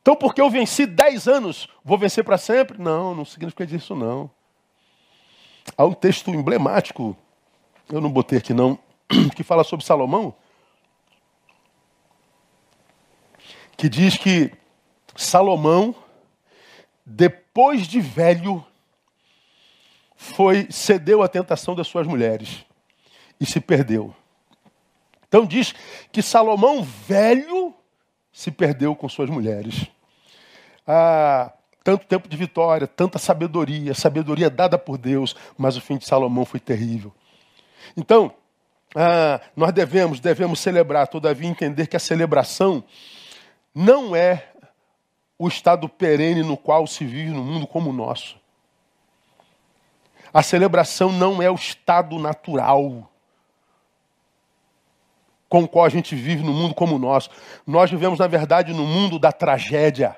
Então, 0.00 0.16
porque 0.16 0.40
eu 0.40 0.48
venci 0.48 0.86
10 0.86 1.28
anos, 1.28 1.68
vou 1.84 1.98
vencer 1.98 2.24
para 2.24 2.38
sempre? 2.38 2.80
Não, 2.80 3.14
não 3.14 3.24
significa 3.24 3.64
isso 3.64 3.94
não. 3.94 4.30
Há 5.76 5.84
um 5.84 5.92
texto 5.92 6.30
emblemático, 6.30 7.16
eu 7.92 8.00
não 8.00 8.10
botei 8.10 8.38
aqui 8.38 8.54
não, 8.54 8.78
que 9.34 9.42
fala 9.42 9.64
sobre 9.64 9.84
Salomão, 9.84 10.34
que 13.76 13.88
diz 13.88 14.16
que 14.16 14.52
Salomão, 15.16 15.94
depois 17.04 17.86
de 17.86 18.00
velho, 18.00 18.64
foi 20.16 20.66
cedeu 20.70 21.22
à 21.22 21.28
tentação 21.28 21.74
das 21.74 21.86
suas 21.86 22.06
mulheres 22.06 22.64
e 23.40 23.46
se 23.46 23.60
perdeu. 23.60 24.14
Então 25.28 25.46
diz 25.46 25.74
que 26.10 26.22
Salomão 26.22 26.82
velho 26.82 27.74
se 28.32 28.50
perdeu 28.50 28.96
com 28.96 29.08
suas 29.08 29.30
mulheres. 29.30 29.86
Ah, 30.86 31.52
tanto 31.84 32.06
tempo 32.06 32.28
de 32.28 32.36
vitória, 32.36 32.86
tanta 32.86 33.18
sabedoria, 33.18 33.94
sabedoria 33.94 34.50
dada 34.50 34.78
por 34.78 34.98
Deus, 34.98 35.36
mas 35.56 35.76
o 35.76 35.80
fim 35.80 35.96
de 35.96 36.06
Salomão 36.06 36.44
foi 36.44 36.60
terrível. 36.60 37.12
Então, 37.96 38.34
ah, 38.94 39.40
nós 39.56 39.72
devemos, 39.72 40.20
devemos 40.20 40.60
celebrar, 40.60 41.08
todavia 41.08 41.48
entender 41.48 41.86
que 41.86 41.96
a 41.96 42.00
celebração 42.00 42.82
não 43.74 44.14
é 44.16 44.48
o 45.38 45.46
estado 45.46 45.88
perene 45.88 46.42
no 46.42 46.56
qual 46.56 46.86
se 46.86 47.04
vive 47.04 47.30
no 47.30 47.44
mundo 47.44 47.66
como 47.66 47.90
o 47.90 47.92
nosso. 47.92 48.36
A 50.32 50.42
celebração 50.42 51.12
não 51.12 51.40
é 51.40 51.50
o 51.50 51.54
estado 51.54 52.18
natural 52.18 53.10
com 55.48 55.62
o 55.62 55.68
qual 55.68 55.84
a 55.84 55.88
gente 55.88 56.14
vive 56.14 56.42
no 56.42 56.52
mundo 56.52 56.74
como 56.74 56.96
o 56.96 56.98
nosso. 56.98 57.30
Nós 57.66 57.90
vivemos, 57.90 58.18
na 58.18 58.26
verdade, 58.26 58.72
no 58.74 58.84
mundo 58.84 59.18
da 59.18 59.32
tragédia. 59.32 60.16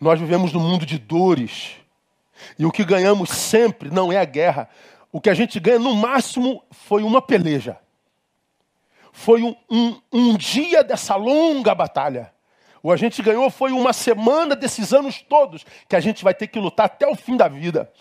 Nós 0.00 0.20
vivemos 0.20 0.52
no 0.52 0.60
mundo 0.60 0.86
de 0.86 0.98
dores. 0.98 1.72
E 2.58 2.64
o 2.64 2.70
que 2.70 2.84
ganhamos 2.84 3.30
sempre 3.30 3.90
não 3.90 4.12
é 4.12 4.18
a 4.18 4.24
guerra. 4.24 4.68
O 5.12 5.20
que 5.20 5.30
a 5.30 5.34
gente 5.34 5.58
ganha, 5.58 5.78
no 5.78 5.94
máximo, 5.94 6.62
foi 6.70 7.02
uma 7.02 7.20
peleja. 7.20 7.78
Foi 9.12 9.42
um, 9.42 9.56
um, 9.68 10.00
um 10.12 10.36
dia 10.36 10.84
dessa 10.84 11.16
longa 11.16 11.74
batalha. 11.74 12.32
O 12.82 12.90
a 12.90 12.96
gente 12.96 13.22
ganhou 13.22 13.50
foi 13.50 13.72
uma 13.72 13.92
semana 13.92 14.56
desses 14.56 14.92
anos 14.92 15.20
todos 15.20 15.66
que 15.88 15.96
a 15.96 16.00
gente 16.00 16.24
vai 16.24 16.32
ter 16.32 16.46
que 16.46 16.58
lutar 16.58 16.86
até 16.86 17.06
o 17.06 17.14
fim 17.14 17.36
da 17.36 17.48
vida. 17.48 17.92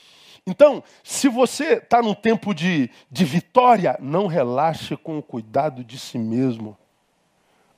Então, 0.48 0.84
se 1.04 1.28
você 1.28 1.74
está 1.74 2.02
num 2.02 2.14
tempo 2.14 2.54
de, 2.54 2.90
de 3.12 3.26
vitória, 3.26 3.98
não 4.00 4.28
relaxe 4.28 4.96
com 4.96 5.18
o 5.18 5.24
cuidado 5.24 5.84
de 5.84 6.00
si 6.00 6.18
mesmo. 6.18 6.78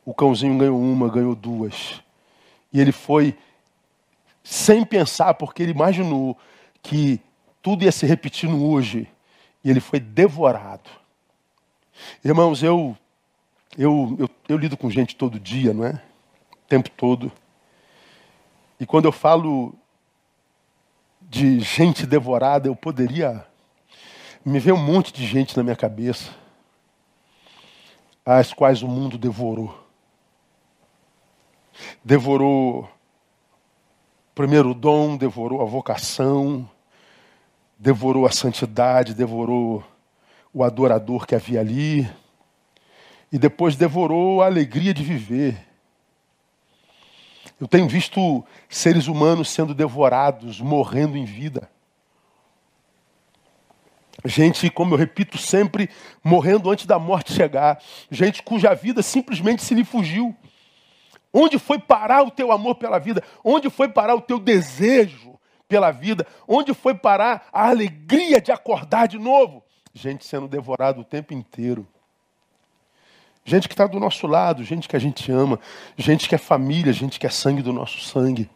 O 0.06 0.14
cãozinho 0.14 0.58
ganhou 0.58 0.80
uma, 0.80 1.10
ganhou 1.10 1.36
duas. 1.36 2.02
E 2.72 2.80
ele 2.80 2.92
foi 2.92 3.38
sem 4.44 4.86
pensar, 4.86 5.34
porque 5.34 5.64
ele 5.64 5.72
imaginou 5.72 6.38
que 6.82 7.20
tudo 7.62 7.84
ia 7.84 7.92
se 7.92 8.06
repetir 8.06 8.50
no 8.50 8.70
hoje. 8.70 9.08
E 9.64 9.70
ele 9.70 9.80
foi 9.80 10.00
devorado. 10.00 10.90
Irmãos, 12.24 12.64
eu, 12.64 12.98
eu, 13.78 14.16
eu, 14.20 14.30
eu 14.50 14.58
lido 14.58 14.76
com 14.76 14.90
gente 14.90 15.16
todo 15.16 15.40
dia, 15.40 15.74
não 15.74 15.86
é? 15.86 16.02
O 16.54 16.68
tempo 16.68 16.90
todo. 16.90 17.32
E 18.80 18.86
quando 18.86 19.06
eu 19.06 19.12
falo 19.12 19.76
de 21.22 21.60
gente 21.60 22.06
devorada, 22.06 22.68
eu 22.68 22.76
poderia 22.76 23.46
me 24.44 24.60
ver 24.60 24.74
um 24.74 24.84
monte 24.84 25.14
de 25.14 25.26
gente 25.26 25.56
na 25.56 25.64
minha 25.64 25.76
cabeça, 25.76 26.32
as 28.26 28.52
quais 28.52 28.82
o 28.82 28.88
mundo 28.88 29.18
devorou. 29.18 29.80
Devorou 32.04 32.90
primeiro 34.34 34.72
o 34.72 34.74
dom, 34.74 35.16
devorou 35.16 35.62
a 35.62 35.66
vocação, 35.66 36.70
devorou 37.82 38.28
a 38.28 38.32
santidade, 38.32 39.16
devorou 39.16 39.84
o 40.54 40.64
adorador 40.64 41.26
que 41.26 41.34
havia 41.34 41.60
ali, 41.60 42.08
e 43.32 43.40
depois 43.40 43.76
devorou 43.76 44.44
a 44.44 44.46
alegria 44.46 44.94
de 44.94 45.04
viver. 45.04 45.58
Eu 47.60 47.68
tenho 47.68 47.88
visto 47.88 48.46
seres 48.70 49.08
humanos 49.08 49.50
sendo 49.50 49.74
devorados, 49.74 50.62
morrendo 50.62 51.18
em 51.18 51.26
vida. 51.26 51.72
Gente, 54.26 54.70
como 54.70 54.94
eu 54.94 55.00
repito 55.00 55.40
sempre, 55.40 55.90
morrendo 56.24 56.70
antes 56.70 56.86
da 56.86 57.00
morte 57.00 57.34
chegar. 57.34 57.82
Gente 58.12 58.44
cuja 58.44 58.76
vida 58.76 59.02
simplesmente 59.02 59.64
se 59.64 59.74
lhe 59.74 59.84
fugiu. 59.84 60.36
Onde 61.34 61.58
foi 61.58 61.80
parar 61.80 62.22
o 62.22 62.30
teu 62.30 62.52
amor 62.52 62.76
pela 62.76 63.00
vida? 63.00 63.24
Onde 63.44 63.72
foi 63.72 63.90
parar 63.90 64.14
o 64.14 64.22
teu 64.22 64.38
desejo 64.38 65.32
pela 65.72 65.90
vida? 65.90 66.28
Onde 66.46 66.74
foi 66.74 66.94
parar 66.94 67.48
a 67.54 67.70
alegria 67.70 68.42
de 68.42 68.52
acordar 68.52 69.08
de 69.08 69.18
novo? 69.18 69.64
Gente 69.94 70.26
sendo 70.26 70.46
devorada 70.46 71.00
o 71.00 71.04
tempo 71.06 71.34
inteiro. 71.34 71.88
Gente 73.46 73.70
que 73.70 73.74
está 73.74 73.88
do 73.88 73.98
nosso 73.98 74.28
lado, 74.28 74.66
gente 74.66 74.90
que 74.90 74.98
a 74.98 75.00
gente 75.00 75.32
ama, 75.32 75.58
gente 75.98 76.28
que 76.28 76.36
é 76.36 76.38
família, 76.38 76.92
gente 76.92 77.18
que 77.18 77.26
é 77.26 77.30
sangue 77.30 77.62
do 77.62 77.72
nosso 77.72 78.02
sangue. 78.02 78.50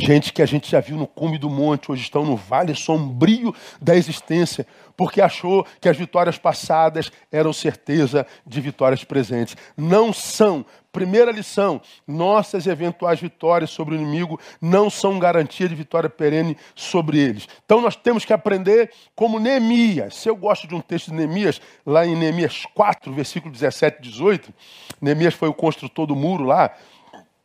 Gente 0.00 0.32
que 0.32 0.40
a 0.40 0.46
gente 0.46 0.70
já 0.70 0.78
viu 0.78 0.96
no 0.96 1.08
cume 1.08 1.38
do 1.38 1.50
monte, 1.50 1.90
hoje 1.90 2.02
estão 2.02 2.24
no 2.24 2.36
vale 2.36 2.72
sombrio 2.72 3.52
da 3.82 3.96
existência, 3.96 4.64
porque 4.96 5.20
achou 5.20 5.66
que 5.80 5.88
as 5.88 5.96
vitórias 5.96 6.38
passadas 6.38 7.10
eram 7.32 7.52
certeza 7.52 8.24
de 8.46 8.60
vitórias 8.60 9.02
presentes. 9.02 9.56
Não 9.76 10.12
são. 10.12 10.64
Primeira 10.92 11.32
lição: 11.32 11.80
nossas 12.06 12.68
eventuais 12.68 13.20
vitórias 13.20 13.70
sobre 13.70 13.96
o 13.96 14.00
inimigo 14.00 14.38
não 14.60 14.88
são 14.88 15.18
garantia 15.18 15.68
de 15.68 15.74
vitória 15.74 16.08
perene 16.08 16.56
sobre 16.76 17.18
eles. 17.18 17.48
Então 17.64 17.80
nós 17.80 17.96
temos 17.96 18.24
que 18.24 18.32
aprender 18.32 18.92
como 19.16 19.40
Neemias. 19.40 20.14
Se 20.14 20.28
eu 20.28 20.36
gosto 20.36 20.68
de 20.68 20.76
um 20.76 20.80
texto 20.80 21.10
de 21.10 21.16
Neemias, 21.16 21.60
lá 21.84 22.06
em 22.06 22.14
Neemias 22.14 22.64
4, 22.72 23.12
versículo 23.12 23.52
17 23.52 23.98
e 23.98 24.02
18, 24.02 24.54
Neemias 25.00 25.34
foi 25.34 25.48
o 25.48 25.54
construtor 25.54 26.06
do 26.06 26.14
muro 26.14 26.44
lá 26.44 26.70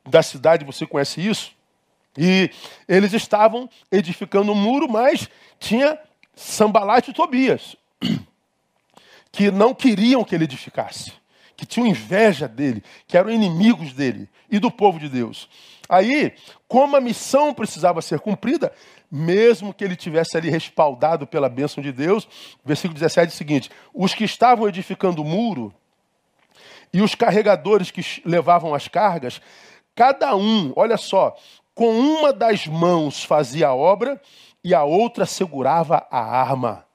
da 0.08 0.22
cidade, 0.22 0.64
você 0.64 0.86
conhece 0.86 1.20
isso? 1.20 1.53
E 2.18 2.50
eles 2.88 3.14
estavam 3.14 3.70
edificando 3.92 4.52
um 4.52 4.56
muro, 4.56 4.88
mas 4.90 5.30
tinha 5.60 5.98
Sambalate 6.36 7.12
e 7.12 7.14
Tobias, 7.14 7.76
que 9.32 9.50
não 9.52 9.74
queriam 9.74 10.24
que 10.24 10.36
ele 10.36 10.44
edificasse, 10.44 11.14
que 11.56 11.66
tinham 11.66 11.88
inveja 11.88 12.48
dele, 12.48 12.84
que 13.08 13.18
eram 13.18 13.32
inimigos 13.32 13.94
dele 13.94 14.30
e 14.50 14.60
do 14.60 14.70
povo 14.70 15.00
de 15.00 15.10
Deus. 15.10 15.50
Aí, 15.90 16.34
como 16.68 16.96
a 16.96 17.02
missão 17.02 17.54
precisava 17.54 18.02
ser 18.02 18.20
cumprida, 18.20 18.72
mesmo 19.12 19.74
que 19.74 19.84
ele 19.84 19.96
tivesse 19.96 20.38
ali 20.38 20.50
respaldado 20.50 21.28
pela 21.28 21.50
bênção 21.50 21.84
de 21.84 21.92
Deus, 21.92 22.28
versículo 22.66 22.96
17 22.96 23.32
é 23.32 23.34
o 23.34 23.38
seguinte: 23.38 23.70
os 23.94 24.14
que 24.14 24.24
estavam 24.24 24.68
edificando 24.68 25.22
o 25.22 25.26
muro 25.26 25.74
e 26.92 27.02
os 27.02 27.16
carregadores 27.16 27.92
que 27.92 28.02
levavam 28.26 28.74
as 28.74 28.88
cargas, 28.88 29.42
cada 29.96 30.36
um, 30.36 30.74
olha 30.76 30.98
só, 30.98 31.36
com 31.76 31.92
uma 31.92 32.32
das 32.32 32.68
mãos 32.68 33.24
fazia 33.24 33.70
a 33.70 33.76
obra 33.76 34.22
e 34.64 34.74
a 34.74 34.84
outra 34.84 35.26
segurava 35.26 36.06
a 36.10 36.20
arma. 36.20 36.86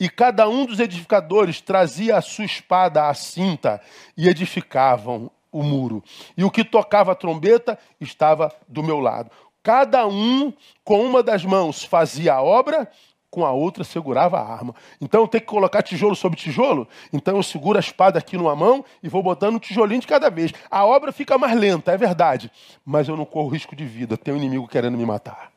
E 0.00 0.08
cada 0.08 0.48
um 0.48 0.64
dos 0.64 0.78
edificadores 0.78 1.60
trazia 1.60 2.16
a 2.16 2.22
sua 2.22 2.44
espada 2.44 3.08
à 3.08 3.14
cinta 3.14 3.80
e 4.16 4.28
edificavam 4.28 5.30
o 5.50 5.62
muro. 5.62 6.04
E 6.36 6.44
o 6.44 6.50
que 6.50 6.64
tocava 6.64 7.12
a 7.12 7.16
trombeta 7.16 7.78
estava 8.00 8.54
do 8.68 8.82
meu 8.82 9.00
lado. 9.00 9.30
Cada 9.62 10.06
um 10.06 10.52
com 10.84 11.04
uma 11.04 11.22
das 11.22 11.44
mãos 11.44 11.82
fazia 11.82 12.34
a 12.34 12.42
obra 12.42 12.88
com 13.30 13.44
a 13.44 13.52
outra 13.52 13.84
segurava 13.84 14.38
a 14.38 14.52
arma. 14.52 14.74
Então 15.00 15.22
eu 15.22 15.28
tenho 15.28 15.42
que 15.42 15.46
colocar 15.46 15.82
tijolo 15.82 16.16
sobre 16.16 16.38
tijolo. 16.38 16.88
Então 17.12 17.36
eu 17.36 17.42
seguro 17.42 17.78
a 17.78 17.80
espada 17.80 18.18
aqui 18.18 18.36
numa 18.36 18.56
mão 18.56 18.84
e 19.02 19.08
vou 19.08 19.22
botando 19.22 19.56
um 19.56 19.58
tijolinho 19.58 20.00
de 20.00 20.06
cada 20.06 20.30
vez. 20.30 20.52
A 20.70 20.84
obra 20.84 21.12
fica 21.12 21.36
mais 21.36 21.58
lenta, 21.58 21.92
é 21.92 21.96
verdade. 21.96 22.50
Mas 22.84 23.08
eu 23.08 23.16
não 23.16 23.24
corro 23.24 23.48
risco 23.48 23.76
de 23.76 23.84
vida. 23.84 24.16
Tem 24.16 24.32
um 24.32 24.38
inimigo 24.38 24.66
querendo 24.66 24.96
me 24.96 25.04
matar. 25.04 25.52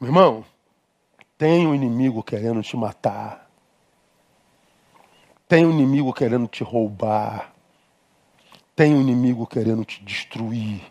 Meu 0.00 0.08
irmão, 0.08 0.44
tem 1.36 1.66
um 1.66 1.74
inimigo 1.74 2.22
querendo 2.22 2.62
te 2.62 2.76
matar. 2.76 3.46
Tem 5.48 5.64
um 5.64 5.70
inimigo 5.70 6.12
querendo 6.12 6.48
te 6.48 6.64
roubar. 6.64 7.52
Tem 8.74 8.94
um 8.94 9.00
inimigo 9.00 9.46
querendo 9.46 9.84
te 9.84 10.02
destruir. 10.02 10.82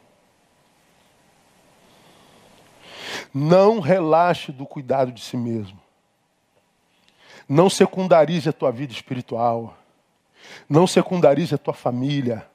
Não 3.34 3.80
relaxe 3.80 4.52
do 4.52 4.66
cuidado 4.66 5.12
de 5.12 5.22
si 5.22 5.36
mesmo. 5.36 5.85
Não 7.48 7.70
secundarize 7.70 8.50
a 8.50 8.54
tua 8.54 8.72
vida 8.72 8.94
espiritual. 8.94 9.78
Não 10.68 10.88
secundarize 10.88 11.54
a 11.54 11.58
tua 11.58 11.74
família. 11.74 12.48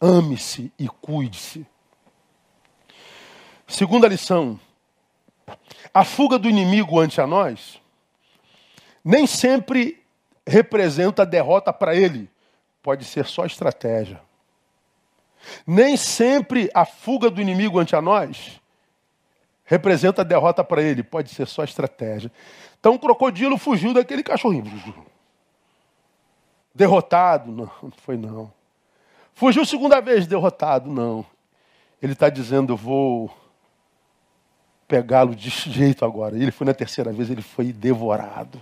Ame-se 0.00 0.72
e 0.78 0.88
cuide-se. 0.88 1.66
Segunda 3.66 4.08
lição. 4.08 4.58
A 5.92 6.04
fuga 6.04 6.38
do 6.38 6.48
inimigo 6.48 6.98
ante 6.98 7.20
a 7.20 7.26
nós 7.26 7.80
nem 9.04 9.26
sempre 9.26 10.02
representa 10.46 11.26
derrota 11.26 11.72
para 11.72 11.94
ele. 11.94 12.30
Pode 12.82 13.04
ser 13.04 13.26
só 13.26 13.44
estratégia. 13.44 14.20
Nem 15.66 15.96
sempre 15.96 16.70
a 16.72 16.84
fuga 16.84 17.30
do 17.30 17.40
inimigo 17.40 17.78
ante 17.78 17.96
a 17.96 18.02
nós 18.02 18.60
representa 19.64 20.24
derrota 20.24 20.62
para 20.62 20.82
ele. 20.82 21.02
Pode 21.02 21.30
ser 21.30 21.46
só 21.46 21.64
estratégia. 21.64 22.30
Então 22.82 22.94
o 22.94 22.98
crocodilo 22.98 23.56
fugiu 23.56 23.94
daquele 23.94 24.24
cachorrinho. 24.24 24.64
Derrotado? 26.74 27.52
Não, 27.52 27.70
não 27.80 27.92
foi 27.92 28.16
não. 28.16 28.52
Fugiu 29.34 29.64
segunda 29.64 30.00
vez, 30.00 30.26
derrotado? 30.26 30.90
Não. 30.90 31.24
Ele 32.02 32.12
está 32.12 32.28
dizendo, 32.28 32.72
eu 32.72 32.76
vou 32.76 33.32
pegá-lo 34.88 35.32
de 35.32 35.48
jeito 35.48 36.04
agora. 36.04 36.36
Ele 36.36 36.50
foi 36.50 36.66
na 36.66 36.74
terceira 36.74 37.12
vez, 37.12 37.30
ele 37.30 37.40
foi 37.40 37.72
devorado. 37.72 38.60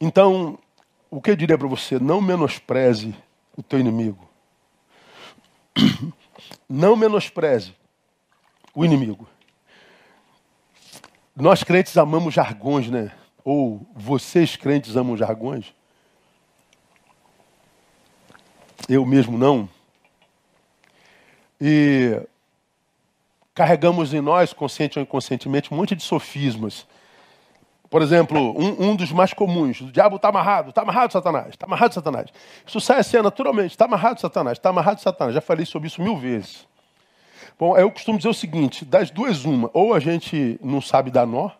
Então, 0.00 0.58
o 1.10 1.20
que 1.20 1.30
eu 1.30 1.36
diria 1.36 1.58
para 1.58 1.68
você? 1.68 1.98
Não 1.98 2.22
menospreze 2.22 3.14
o 3.54 3.62
teu 3.62 3.78
inimigo. 3.78 4.26
Não 6.66 6.96
menospreze 6.96 7.74
o 8.74 8.86
inimigo. 8.86 9.28
Nós 11.36 11.62
crentes 11.62 11.98
amamos 11.98 12.32
jargões, 12.32 12.88
né? 12.88 13.12
Ou 13.44 13.86
vocês 13.94 14.56
crentes 14.56 14.96
amam 14.96 15.18
jargões? 15.18 15.74
Eu 18.88 19.04
mesmo 19.04 19.36
não. 19.36 19.68
E 21.60 22.18
carregamos 23.54 24.14
em 24.14 24.22
nós, 24.22 24.54
consciente 24.54 24.98
ou 24.98 25.02
inconscientemente, 25.02 25.72
um 25.72 25.76
monte 25.76 25.94
de 25.94 26.02
sofismas. 26.02 26.86
Por 27.90 28.00
exemplo, 28.00 28.58
um, 28.58 28.90
um 28.90 28.96
dos 28.96 29.12
mais 29.12 29.34
comuns, 29.34 29.82
o 29.82 29.92
diabo 29.92 30.16
está 30.16 30.28
amarrado, 30.28 30.70
está 30.70 30.82
amarrado 30.82 31.12
Satanás, 31.12 31.48
está 31.50 31.66
amarrado 31.66 31.94
Satanás. 31.94 32.30
Isso 32.66 32.80
sai 32.80 33.00
assim 33.00 33.20
naturalmente, 33.20 33.72
está 33.72 33.84
amarrado 33.84 34.20
Satanás, 34.20 34.56
está 34.56 34.70
amarrado 34.70 35.02
Satanás. 35.02 35.34
Já 35.34 35.42
falei 35.42 35.66
sobre 35.66 35.88
isso 35.88 36.00
mil 36.00 36.16
vezes. 36.16 36.66
Bom, 37.58 37.76
eu 37.76 37.90
costumo 37.90 38.18
dizer 38.18 38.28
o 38.28 38.34
seguinte: 38.34 38.84
das 38.84 39.10
duas, 39.10 39.44
uma, 39.44 39.70
ou 39.72 39.94
a 39.94 40.00
gente 40.00 40.58
não 40.62 40.80
sabe 40.80 41.10
dar 41.10 41.26
nó, 41.26 41.50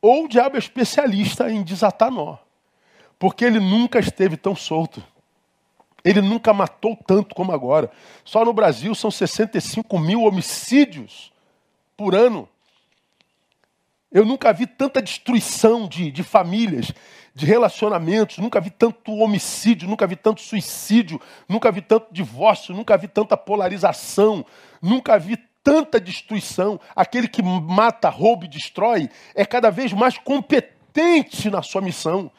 ou 0.00 0.24
o 0.24 0.28
diabo 0.28 0.56
é 0.56 0.58
especialista 0.58 1.50
em 1.50 1.62
desatar 1.62 2.10
nó. 2.10 2.36
Porque 3.18 3.44
ele 3.44 3.60
nunca 3.60 4.00
esteve 4.00 4.36
tão 4.36 4.56
solto. 4.56 5.00
Ele 6.04 6.20
nunca 6.20 6.52
matou 6.52 6.98
tanto 7.06 7.36
como 7.36 7.52
agora. 7.52 7.88
Só 8.24 8.44
no 8.44 8.52
Brasil 8.52 8.92
são 8.96 9.12
65 9.12 9.96
mil 10.00 10.22
homicídios 10.22 11.32
por 11.96 12.16
ano. 12.16 12.48
Eu 14.10 14.24
nunca 14.24 14.52
vi 14.52 14.66
tanta 14.66 15.00
destruição 15.00 15.86
de, 15.86 16.10
de 16.10 16.22
famílias, 16.24 16.92
de 17.34 17.46
relacionamentos, 17.46 18.38
nunca 18.38 18.60
vi 18.60 18.68
tanto 18.68 19.12
homicídio, 19.14 19.88
nunca 19.88 20.06
vi 20.06 20.16
tanto 20.16 20.42
suicídio, 20.42 21.20
nunca 21.48 21.72
vi 21.72 21.80
tanto 21.80 22.12
divórcio, 22.12 22.74
nunca 22.74 22.96
vi 22.98 23.08
tanta 23.08 23.36
polarização, 23.36 24.44
nunca 24.82 25.18
vi 25.18 25.36
tanta 25.62 26.00
destruição. 26.00 26.78
Aquele 26.94 27.28
que 27.28 27.42
mata, 27.42 28.08
rouba 28.08 28.44
e 28.44 28.48
destrói 28.48 29.08
é 29.34 29.46
cada 29.46 29.70
vez 29.70 29.92
mais 29.92 30.18
competente 30.18 31.48
na 31.48 31.62
sua 31.62 31.80
missão. 31.80 32.30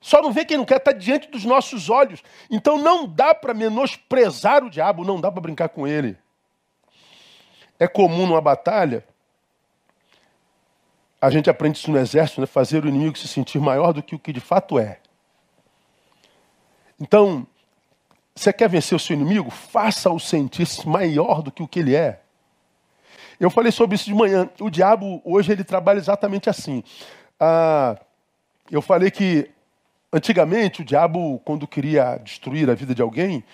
Só 0.00 0.22
não 0.22 0.32
vê 0.32 0.44
quem 0.44 0.56
não 0.56 0.64
quer 0.64 0.76
estar 0.76 0.92
diante 0.92 1.28
dos 1.28 1.44
nossos 1.44 1.90
olhos. 1.90 2.22
Então 2.50 2.78
não 2.78 3.06
dá 3.06 3.34
para 3.34 3.52
menosprezar 3.52 4.62
o 4.62 4.70
diabo, 4.70 5.04
não 5.04 5.20
dá 5.20 5.32
para 5.32 5.40
brincar 5.40 5.68
com 5.68 5.86
ele. 5.86 6.16
É 7.78 7.88
comum 7.88 8.26
numa 8.26 8.40
batalha 8.40 9.04
a 11.24 11.30
gente 11.30 11.48
aprende 11.48 11.78
isso 11.78 11.90
no 11.90 11.98
exército, 11.98 12.42
né? 12.42 12.46
fazer 12.46 12.84
o 12.84 12.88
inimigo 12.88 13.16
se 13.16 13.26
sentir 13.26 13.58
maior 13.58 13.94
do 13.94 14.02
que 14.02 14.14
o 14.14 14.18
que 14.18 14.30
de 14.30 14.40
fato 14.40 14.78
é. 14.78 14.98
Então, 17.00 17.46
você 18.34 18.52
quer 18.52 18.68
vencer 18.68 18.96
o 18.96 18.98
seu 18.98 19.14
inimigo? 19.14 19.50
Faça-o 19.50 20.18
sentir-se 20.18 20.88
maior 20.88 21.42
do 21.42 21.52
que 21.52 21.62
o 21.62 21.68
que 21.68 21.78
ele 21.78 21.94
é. 21.94 22.20
Eu 23.38 23.50
falei 23.50 23.70
sobre 23.70 23.94
isso 23.94 24.06
de 24.06 24.14
manhã. 24.14 24.48
O 24.60 24.70
diabo, 24.70 25.20
hoje, 25.24 25.52
ele 25.52 25.64
trabalha 25.64 25.98
exatamente 25.98 26.50
assim. 26.50 26.82
Ah, 27.38 27.96
eu 28.70 28.82
falei 28.82 29.10
que, 29.10 29.50
antigamente, 30.12 30.82
o 30.82 30.84
diabo, 30.84 31.40
quando 31.44 31.66
queria 31.66 32.16
destruir 32.16 32.68
a 32.68 32.74
vida 32.74 32.94
de 32.94 33.02
alguém, 33.02 33.44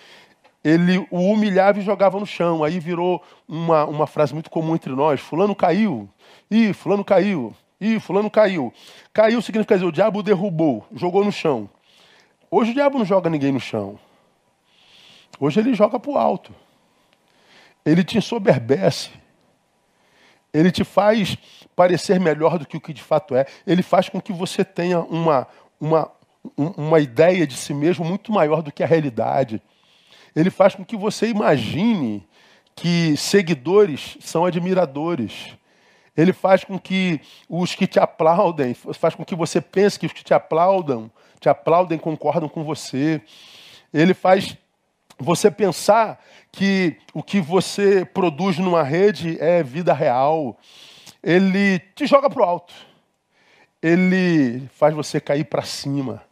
ele 0.63 1.05
o 1.11 1.31
humilhava 1.31 1.79
e 1.79 1.83
jogava 1.83 2.19
no 2.19 2.25
chão. 2.25 2.63
Aí 2.63 2.79
virou 2.79 3.23
uma, 3.47 3.85
uma 3.85 4.07
frase 4.07 4.33
muito 4.33 4.49
comum 4.49 4.75
entre 4.75 4.93
nós: 4.93 5.19
Fulano 5.19 5.55
caiu. 5.55 6.09
Ih, 6.49 6.73
Fulano 6.73 7.03
caiu. 7.03 7.55
Ih, 7.81 7.99
fulano 7.99 8.29
caiu. 8.29 8.71
Caiu 9.11 9.41
significa 9.41 9.73
dizer, 9.73 9.87
o 9.87 9.91
diabo 9.91 10.21
derrubou, 10.21 10.85
jogou 10.93 11.25
no 11.25 11.31
chão. 11.31 11.67
Hoje 12.51 12.69
o 12.69 12.73
diabo 12.75 12.99
não 12.99 13.05
joga 13.05 13.27
ninguém 13.27 13.51
no 13.51 13.59
chão. 13.59 13.97
Hoje 15.39 15.59
ele 15.59 15.73
joga 15.73 15.99
para 15.99 16.11
o 16.11 16.17
alto. 16.17 16.53
Ele 17.85 18.03
te 18.03 18.17
ensoberbece. 18.17 19.09
Ele 20.53 20.71
te 20.71 20.83
faz 20.83 21.37
parecer 21.75 22.19
melhor 22.19 22.59
do 22.59 22.65
que 22.65 22.77
o 22.77 22.81
que 22.81 22.93
de 22.93 23.01
fato 23.01 23.35
é. 23.35 23.45
Ele 23.65 23.81
faz 23.81 24.09
com 24.09 24.21
que 24.21 24.33
você 24.33 24.63
tenha 24.63 24.99
uma, 24.99 25.47
uma, 25.79 26.11
uma 26.55 26.99
ideia 26.99 27.47
de 27.47 27.55
si 27.55 27.73
mesmo 27.73 28.05
muito 28.05 28.31
maior 28.31 28.61
do 28.61 28.71
que 28.71 28.83
a 28.83 28.87
realidade. 28.87 29.61
Ele 30.35 30.49
faz 30.49 30.75
com 30.75 30.83
que 30.83 30.95
você 30.95 31.27
imagine 31.27 32.27
que 32.75 33.15
seguidores 33.17 34.17
são 34.21 34.45
admiradores. 34.45 35.55
Ele 36.15 36.33
faz 36.33 36.63
com 36.63 36.77
que 36.77 37.21
os 37.47 37.73
que 37.73 37.87
te 37.87 37.99
aplaudem, 37.99 38.73
faz 38.73 39.15
com 39.15 39.23
que 39.23 39.35
você 39.35 39.61
pense 39.61 39.97
que 39.97 40.05
os 40.05 40.13
que 40.13 40.23
te 40.23 40.33
aplaudam, 40.33 41.09
te 41.39 41.47
aplaudem, 41.47 41.97
concordam 41.97 42.49
com 42.49 42.63
você. 42.63 43.21
Ele 43.93 44.13
faz 44.13 44.57
você 45.21 45.51
pensar 45.51 46.19
que 46.51 46.97
o 47.13 47.21
que 47.21 47.39
você 47.39 48.03
produz 48.03 48.57
numa 48.57 48.83
rede 48.83 49.37
é 49.39 49.61
vida 49.61 49.93
real. 49.93 50.57
Ele 51.23 51.79
te 51.95 52.05
joga 52.05 52.29
para 52.29 52.41
o 52.41 52.45
alto. 52.45 52.73
Ele 53.81 54.67
faz 54.75 54.93
você 54.93 55.19
cair 55.19 55.45
para 55.45 55.61
cima. 55.61 56.23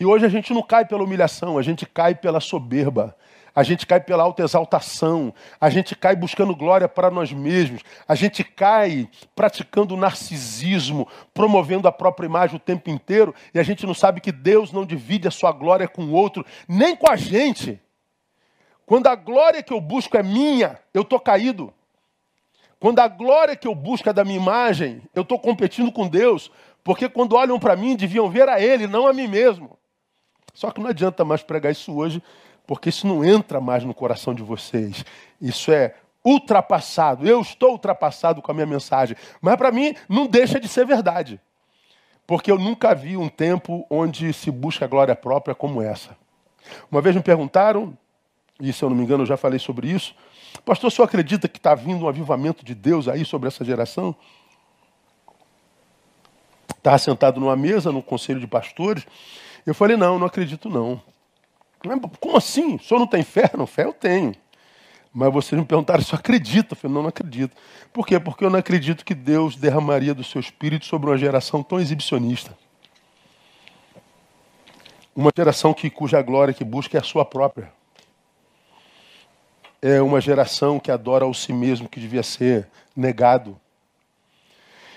E 0.00 0.04
hoje 0.04 0.26
a 0.26 0.28
gente 0.28 0.52
não 0.52 0.62
cai 0.62 0.84
pela 0.84 1.04
humilhação, 1.04 1.58
a 1.58 1.62
gente 1.62 1.86
cai 1.86 2.14
pela 2.14 2.40
soberba 2.40 3.16
a 3.54 3.62
gente 3.62 3.86
cai 3.86 4.00
pela 4.00 4.22
autoexaltação, 4.22 5.32
a 5.60 5.68
gente 5.68 5.94
cai 5.94 6.16
buscando 6.16 6.56
glória 6.56 6.88
para 6.88 7.10
nós 7.10 7.32
mesmos, 7.32 7.82
a 8.08 8.14
gente 8.14 8.42
cai 8.42 9.08
praticando 9.34 9.96
narcisismo, 9.96 11.06
promovendo 11.34 11.86
a 11.86 11.92
própria 11.92 12.26
imagem 12.26 12.56
o 12.56 12.60
tempo 12.60 12.88
inteiro, 12.90 13.34
e 13.54 13.58
a 13.58 13.62
gente 13.62 13.86
não 13.86 13.94
sabe 13.94 14.20
que 14.20 14.32
Deus 14.32 14.72
não 14.72 14.86
divide 14.86 15.28
a 15.28 15.30
sua 15.30 15.52
glória 15.52 15.86
com 15.86 16.04
o 16.04 16.12
outro, 16.12 16.44
nem 16.66 16.96
com 16.96 17.10
a 17.10 17.16
gente. 17.16 17.80
Quando 18.86 19.06
a 19.06 19.14
glória 19.14 19.62
que 19.62 19.72
eu 19.72 19.80
busco 19.80 20.16
é 20.16 20.22
minha, 20.22 20.78
eu 20.92 21.02
estou 21.02 21.20
caído. 21.20 21.72
Quando 22.80 22.98
a 22.98 23.06
glória 23.06 23.54
que 23.54 23.68
eu 23.68 23.74
busco 23.74 24.08
é 24.08 24.12
da 24.12 24.24
minha 24.24 24.40
imagem, 24.40 25.02
eu 25.14 25.22
estou 25.22 25.38
competindo 25.38 25.92
com 25.92 26.08
Deus, 26.08 26.50
porque 26.82 27.08
quando 27.08 27.36
olham 27.36 27.58
para 27.58 27.76
mim, 27.76 27.94
deviam 27.94 28.28
ver 28.28 28.48
a 28.48 28.60
Ele, 28.60 28.86
não 28.86 29.06
a 29.06 29.12
mim 29.12 29.28
mesmo. 29.28 29.78
Só 30.52 30.70
que 30.70 30.80
não 30.80 30.88
adianta 30.88 31.24
mais 31.24 31.42
pregar 31.42 31.72
isso 31.72 31.94
hoje, 31.94 32.22
porque 32.66 32.88
isso 32.88 33.06
não 33.06 33.24
entra 33.24 33.60
mais 33.60 33.84
no 33.84 33.94
coração 33.94 34.34
de 34.34 34.42
vocês. 34.42 35.04
Isso 35.40 35.72
é 35.72 35.94
ultrapassado. 36.24 37.26
Eu 37.26 37.40
estou 37.40 37.72
ultrapassado 37.72 38.40
com 38.40 38.50
a 38.50 38.54
minha 38.54 38.66
mensagem. 38.66 39.16
Mas 39.40 39.56
para 39.56 39.72
mim 39.72 39.94
não 40.08 40.26
deixa 40.26 40.60
de 40.60 40.68
ser 40.68 40.86
verdade. 40.86 41.40
Porque 42.26 42.50
eu 42.50 42.58
nunca 42.58 42.94
vi 42.94 43.16
um 43.16 43.28
tempo 43.28 43.84
onde 43.90 44.32
se 44.32 44.50
busca 44.50 44.86
glória 44.86 45.14
própria 45.14 45.54
como 45.54 45.82
essa. 45.82 46.16
Uma 46.90 47.00
vez 47.00 47.16
me 47.16 47.22
perguntaram, 47.22 47.96
e 48.60 48.72
se 48.72 48.82
eu 48.82 48.88
não 48.88 48.96
me 48.96 49.02
engano 49.02 49.22
eu 49.22 49.26
já 49.26 49.36
falei 49.36 49.58
sobre 49.58 49.90
isso, 49.90 50.14
pastor, 50.64 50.88
o 50.88 50.90
senhor 50.90 51.06
acredita 51.06 51.48
que 51.48 51.58
está 51.58 51.74
vindo 51.74 52.04
um 52.04 52.08
avivamento 52.08 52.64
de 52.64 52.74
Deus 52.74 53.08
aí 53.08 53.24
sobre 53.24 53.48
essa 53.48 53.64
geração? 53.64 54.14
Estava 56.78 56.98
sentado 56.98 57.40
numa 57.40 57.56
mesa 57.56 57.90
no 57.90 58.02
conselho 58.02 58.40
de 58.40 58.46
pastores. 58.46 59.06
Eu 59.66 59.74
falei, 59.74 59.96
não, 59.96 60.18
não 60.18 60.26
acredito 60.26 60.68
não. 60.68 61.00
Como 62.20 62.36
assim? 62.36 62.76
O 62.76 62.82
senhor 62.82 63.00
não 63.00 63.06
tem 63.06 63.22
fé? 63.22 63.50
Não, 63.56 63.66
fé 63.66 63.84
eu 63.84 63.92
tenho. 63.92 64.34
Mas 65.12 65.32
vocês 65.32 65.60
me 65.60 65.66
perguntaram 65.66 66.02
se 66.02 66.12
eu 66.12 66.18
acredito. 66.18 66.72
Eu 66.72 66.76
falei, 66.76 66.94
não, 66.94 67.02
não 67.02 67.08
acredito. 67.08 67.54
Por 67.92 68.06
quê? 68.06 68.18
Porque 68.18 68.44
eu 68.44 68.50
não 68.50 68.58
acredito 68.58 69.04
que 69.04 69.14
Deus 69.14 69.56
derramaria 69.56 70.14
do 70.14 70.24
seu 70.24 70.40
espírito 70.40 70.86
sobre 70.86 71.10
uma 71.10 71.18
geração 71.18 71.62
tão 71.62 71.78
exibicionista. 71.78 72.56
Uma 75.14 75.30
geração 75.36 75.74
que, 75.74 75.90
cuja 75.90 76.22
glória 76.22 76.54
que 76.54 76.64
busca 76.64 76.96
é 76.96 77.00
a 77.00 77.04
sua 77.04 77.24
própria. 77.24 77.70
É 79.82 80.00
uma 80.00 80.20
geração 80.20 80.80
que 80.80 80.90
adora 80.90 81.26
o 81.26 81.34
si 81.34 81.52
mesmo, 81.52 81.88
que 81.88 82.00
devia 82.00 82.22
ser 82.22 82.68
negado. 82.96 83.60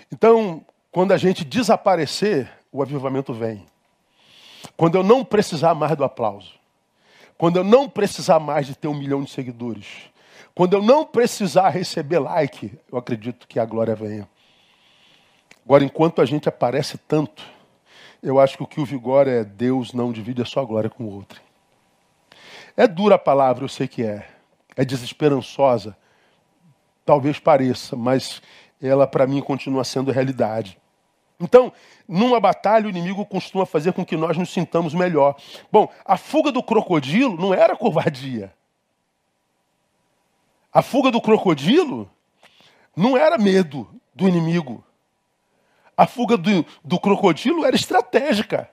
Então, 0.09 0.63
quando 0.91 1.11
a 1.11 1.17
gente 1.17 1.43
desaparecer, 1.43 2.49
o 2.71 2.81
avivamento 2.81 3.33
vem. 3.33 3.65
Quando 4.77 4.95
eu 4.95 5.03
não 5.03 5.25
precisar 5.25 5.73
mais 5.73 5.97
do 5.97 6.05
aplauso. 6.05 6.53
Quando 7.37 7.57
eu 7.57 7.63
não 7.63 7.89
precisar 7.89 8.39
mais 8.39 8.65
de 8.67 8.75
ter 8.75 8.87
um 8.87 8.93
milhão 8.93 9.23
de 9.23 9.31
seguidores. 9.31 10.09
Quando 10.53 10.73
eu 10.73 10.81
não 10.81 11.05
precisar 11.05 11.69
receber 11.69 12.19
like, 12.19 12.71
eu 12.89 12.97
acredito 12.97 13.45
que 13.45 13.59
a 13.59 13.65
glória 13.65 13.93
venha. 13.93 14.27
Agora, 15.65 15.83
enquanto 15.83 16.21
a 16.21 16.25
gente 16.25 16.47
aparece 16.47 16.97
tanto, 16.97 17.43
eu 18.23 18.39
acho 18.39 18.55
que 18.55 18.63
o 18.63 18.67
que 18.67 18.79
o 18.79 18.85
vigora 18.85 19.29
é 19.29 19.43
Deus 19.43 19.93
não 19.93 20.13
divide 20.13 20.41
a 20.41 20.45
sua 20.45 20.63
glória 20.63 20.89
com 20.89 21.03
o 21.03 21.11
outro. 21.11 21.41
É 22.77 22.87
dura 22.87 23.15
a 23.15 23.19
palavra, 23.19 23.65
eu 23.65 23.69
sei 23.69 23.87
que 23.87 24.03
é. 24.03 24.27
É 24.75 24.85
desesperançosa. 24.85 25.97
Talvez 27.05 27.39
pareça, 27.39 27.95
mas 27.95 28.41
ela 28.81 29.05
para 29.05 29.27
mim 29.27 29.41
continua 29.41 29.83
sendo 29.83 30.11
realidade. 30.11 30.77
Então, 31.39 31.71
numa 32.07 32.39
batalha, 32.39 32.87
o 32.87 32.89
inimigo 32.89 33.25
costuma 33.25 33.65
fazer 33.65 33.93
com 33.93 34.05
que 34.05 34.15
nós 34.15 34.37
nos 34.37 34.51
sintamos 34.51 34.93
melhor. 34.93 35.35
Bom, 35.71 35.91
a 36.05 36.17
fuga 36.17 36.51
do 36.51 36.63
crocodilo 36.63 37.35
não 37.35 37.53
era 37.53 37.75
covardia. 37.75 38.53
A 40.71 40.81
fuga 40.81 41.11
do 41.11 41.21
crocodilo 41.21 42.09
não 42.95 43.17
era 43.17 43.37
medo 43.37 43.87
do 44.13 44.27
inimigo. 44.27 44.83
A 45.97 46.05
fuga 46.05 46.37
do, 46.37 46.65
do 46.83 46.99
crocodilo 46.99 47.65
era 47.65 47.75
estratégica. 47.75 48.69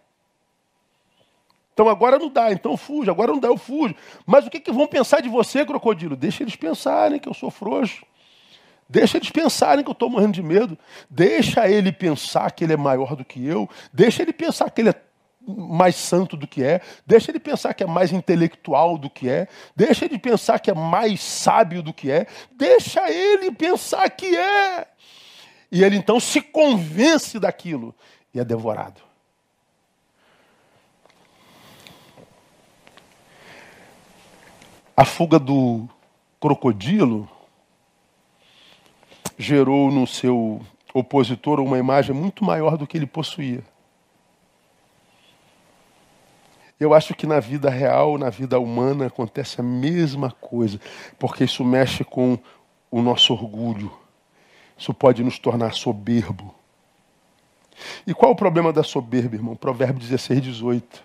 Então 1.73 1.89
agora 1.89 2.19
não 2.19 2.29
dá, 2.29 2.53
então 2.53 2.77
fuja, 2.77 3.11
agora 3.11 3.33
não 3.33 3.41
dá, 3.41 3.49
eu 3.49 3.57
fujo. 3.57 3.95
Mas 4.27 4.47
o 4.47 4.51
que, 4.51 4.61
que 4.61 4.71
vão 4.71 4.87
pensar 4.87 5.21
de 5.21 5.29
você, 5.29 5.65
crocodilo? 5.65 6.15
Deixa 6.15 6.43
eles 6.43 6.55
pensarem 6.55 7.19
que 7.19 7.29
eu 7.29 7.35
sou 7.35 7.51
frouxo. 7.51 8.05
Deixa 8.93 9.17
eles 9.17 9.31
pensarem 9.31 9.83
que 9.83 9.89
eu 9.89 9.95
estou 9.95 10.11
morrendo 10.11 10.35
de 10.35 10.43
medo. 10.43 10.77
Deixa 11.09 11.67
ele 11.67 11.91
pensar 11.91 12.51
que 12.51 12.63
ele 12.63 12.75
é 12.75 12.77
maior 12.77 13.17
do 13.17 13.25
que 13.25 13.43
eu. 13.43 13.67
Deixa 13.91 14.21
ele 14.21 14.35
pensar 14.35 14.69
que 14.69 14.83
ele 14.83 14.91
é 14.91 14.95
mais 15.41 15.97
santo 15.97 16.37
do 16.37 16.47
que 16.47 16.63
é. 16.63 16.83
Deixa 17.07 17.31
ele 17.31 17.41
pensar 17.41 17.73
que 17.73 17.83
é 17.83 17.87
mais 17.87 18.13
intelectual 18.13 18.99
do 18.99 19.09
que 19.09 19.31
é. 19.31 19.49
Deixa 19.75 20.05
ele 20.05 20.19
pensar 20.19 20.59
que 20.59 20.71
é 20.71 20.75
mais 20.75 21.23
sábio 21.23 21.83
do 21.83 21.91
que 21.91 22.11
é. 22.11 22.27
Deixa 22.55 23.11
ele 23.11 23.51
pensar 23.51 24.11
que 24.11 24.37
é. 24.37 24.87
E 25.71 25.83
ele 25.83 25.97
então 25.97 26.21
se 26.21 26.43
convence 26.43 27.39
daquilo 27.39 27.95
e 28.35 28.41
é 28.41 28.45
devorado. 28.45 29.01
A 34.95 35.07
fuga 35.07 35.39
do 35.39 35.89
crocodilo 36.39 37.27
gerou 39.39 39.91
no 39.91 40.07
seu 40.07 40.61
opositor 40.95 41.61
uma 41.61 41.79
imagem 41.79 42.15
muito 42.15 42.45
maior 42.45 42.77
do 42.77 42.87
que 42.87 42.97
ele 42.97 43.07
possuía. 43.07 43.63
Eu 46.79 46.93
acho 46.93 47.15
que 47.15 47.27
na 47.27 47.39
vida 47.39 47.71
real, 47.71 48.19
na 48.19 48.29
vida 48.29 48.59
humana, 48.59 49.07
acontece 49.07 49.61
a 49.61 49.65
mesma 49.65 50.33
coisa, 50.33 50.81
porque 51.19 51.45
isso 51.45 51.65
mexe 51.65 52.03
com 52.03 52.37
o 52.91 53.01
nosso 53.01 53.33
orgulho, 53.33 53.91
Isso 54.77 54.93
pode 54.93 55.23
nos 55.23 55.39
tornar 55.39 55.73
soberbo. 55.75 56.55
E 58.07 58.13
qual 58.13 58.33
o 58.33 58.37
problema 58.37 58.73
da 58.73 58.83
soberba, 58.83 59.37
irmão? 59.37 59.57
Provérbio 59.57 60.01
16, 60.01 60.43
18. 60.43 61.05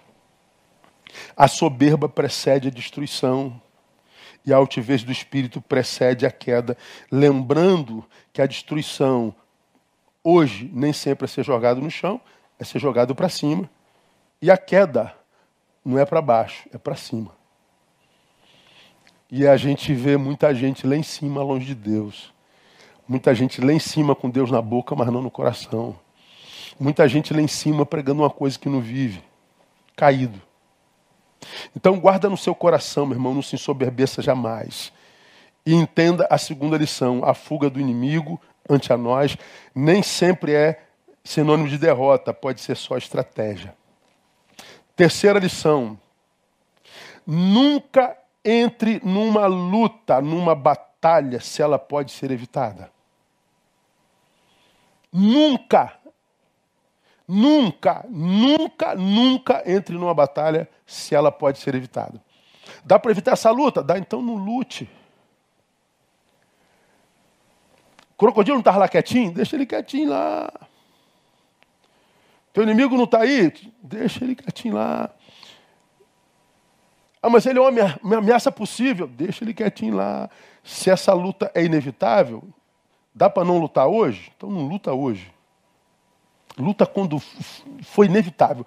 A 1.35 1.47
soberba 1.47 2.09
precede 2.09 2.67
a 2.67 2.71
destruição 2.71 3.61
e 4.47 4.53
a 4.53 4.55
altivez 4.55 5.03
do 5.03 5.11
espírito 5.11 5.59
precede 5.59 6.25
a 6.25 6.31
queda. 6.31 6.77
Lembrando 7.11 8.05
que 8.31 8.41
a 8.41 8.47
destruição 8.47 9.35
hoje 10.23 10.71
nem 10.73 10.93
sempre 10.93 11.25
é 11.25 11.27
ser 11.27 11.43
jogado 11.43 11.81
no 11.81 11.91
chão, 11.91 12.21
é 12.57 12.63
ser 12.63 12.79
jogado 12.79 13.13
para 13.13 13.27
cima. 13.27 13.69
E 14.41 14.49
a 14.49 14.57
queda 14.57 15.13
não 15.83 15.99
é 15.99 16.05
para 16.05 16.21
baixo, 16.21 16.69
é 16.73 16.77
para 16.77 16.95
cima. 16.95 17.35
E 19.29 19.45
a 19.45 19.57
gente 19.57 19.93
vê 19.93 20.15
muita 20.15 20.55
gente 20.55 20.87
lá 20.87 20.95
em 20.95 21.03
cima, 21.03 21.43
longe 21.43 21.65
de 21.65 21.75
Deus. 21.75 22.33
Muita 23.05 23.35
gente 23.35 23.59
lá 23.59 23.73
em 23.73 23.79
cima 23.79 24.15
com 24.15 24.29
Deus 24.29 24.49
na 24.49 24.61
boca, 24.61 24.95
mas 24.95 25.11
não 25.11 25.21
no 25.21 25.29
coração. 25.29 25.99
Muita 26.79 27.05
gente 27.09 27.33
lá 27.33 27.41
em 27.41 27.47
cima 27.49 27.85
pregando 27.85 28.21
uma 28.21 28.29
coisa 28.29 28.57
que 28.57 28.69
não 28.69 28.79
vive, 28.79 29.21
caído. 29.93 30.46
Então 31.75 31.99
guarda 31.99 32.29
no 32.29 32.37
seu 32.37 32.55
coração, 32.55 33.05
meu 33.05 33.15
irmão, 33.15 33.33
não 33.33 33.41
se 33.41 33.55
ensoberbeça 33.55 34.21
jamais. 34.21 34.91
E 35.65 35.73
entenda 35.73 36.27
a 36.29 36.37
segunda 36.37 36.77
lição: 36.77 37.23
a 37.23 37.33
fuga 37.33 37.69
do 37.69 37.79
inimigo 37.79 38.39
ante 38.69 38.91
a 38.91 38.97
nós 38.97 39.37
nem 39.73 40.01
sempre 40.01 40.53
é 40.53 40.81
sinônimo 41.23 41.67
de 41.67 41.77
derrota, 41.77 42.33
pode 42.33 42.61
ser 42.61 42.75
só 42.75 42.97
estratégia. 42.97 43.75
Terceira 44.95 45.39
lição: 45.39 45.99
nunca 47.25 48.17
entre 48.43 49.01
numa 49.03 49.45
luta, 49.45 50.21
numa 50.21 50.55
batalha, 50.55 51.41
se 51.41 51.61
ela 51.61 51.77
pode 51.77 52.11
ser 52.11 52.31
evitada. 52.31 52.89
Nunca, 55.11 55.93
nunca, 57.27 58.05
nunca, 58.09 58.95
nunca 58.95 59.63
entre 59.65 59.95
numa 59.95 60.13
batalha 60.13 60.69
se 60.85 61.13
ela 61.13 61.31
pode 61.31 61.59
ser 61.59 61.75
evitada. 61.75 62.21
Dá 62.85 62.97
para 62.97 63.11
evitar 63.11 63.33
essa 63.33 63.51
luta? 63.51 63.83
Dá, 63.83 63.97
então 63.97 64.21
não 64.21 64.35
lute. 64.35 64.89
O 68.11 68.17
crocodilo 68.17 68.55
não 68.55 68.61
estava 68.61 68.79
lá 68.79 68.87
quietinho? 68.87 69.31
Deixa 69.31 69.55
ele 69.55 69.65
quietinho 69.65 70.09
lá. 70.09 70.51
Teu 72.53 72.63
inimigo 72.63 72.95
não 72.95 73.03
está 73.03 73.19
aí? 73.19 73.53
Deixa 73.83 74.23
ele 74.23 74.35
quietinho 74.35 74.75
lá. 74.75 75.11
Ah, 77.21 77.29
mas 77.29 77.45
ele 77.45 77.59
é 77.59 77.61
uma 77.61 78.17
ameaça 78.17 78.51
possível. 78.51 79.07
Deixa 79.07 79.43
ele 79.43 79.53
quietinho 79.53 79.95
lá. 79.95 80.29
Se 80.63 80.89
essa 80.89 81.13
luta 81.13 81.51
é 81.53 81.63
inevitável, 81.63 82.43
dá 83.13 83.29
para 83.29 83.45
não 83.45 83.59
lutar 83.59 83.87
hoje? 83.87 84.31
Então 84.35 84.49
não 84.49 84.67
luta 84.67 84.93
hoje. 84.93 85.31
Luta 86.57 86.85
quando 86.85 87.21
foi 87.83 88.07
inevitável. 88.07 88.65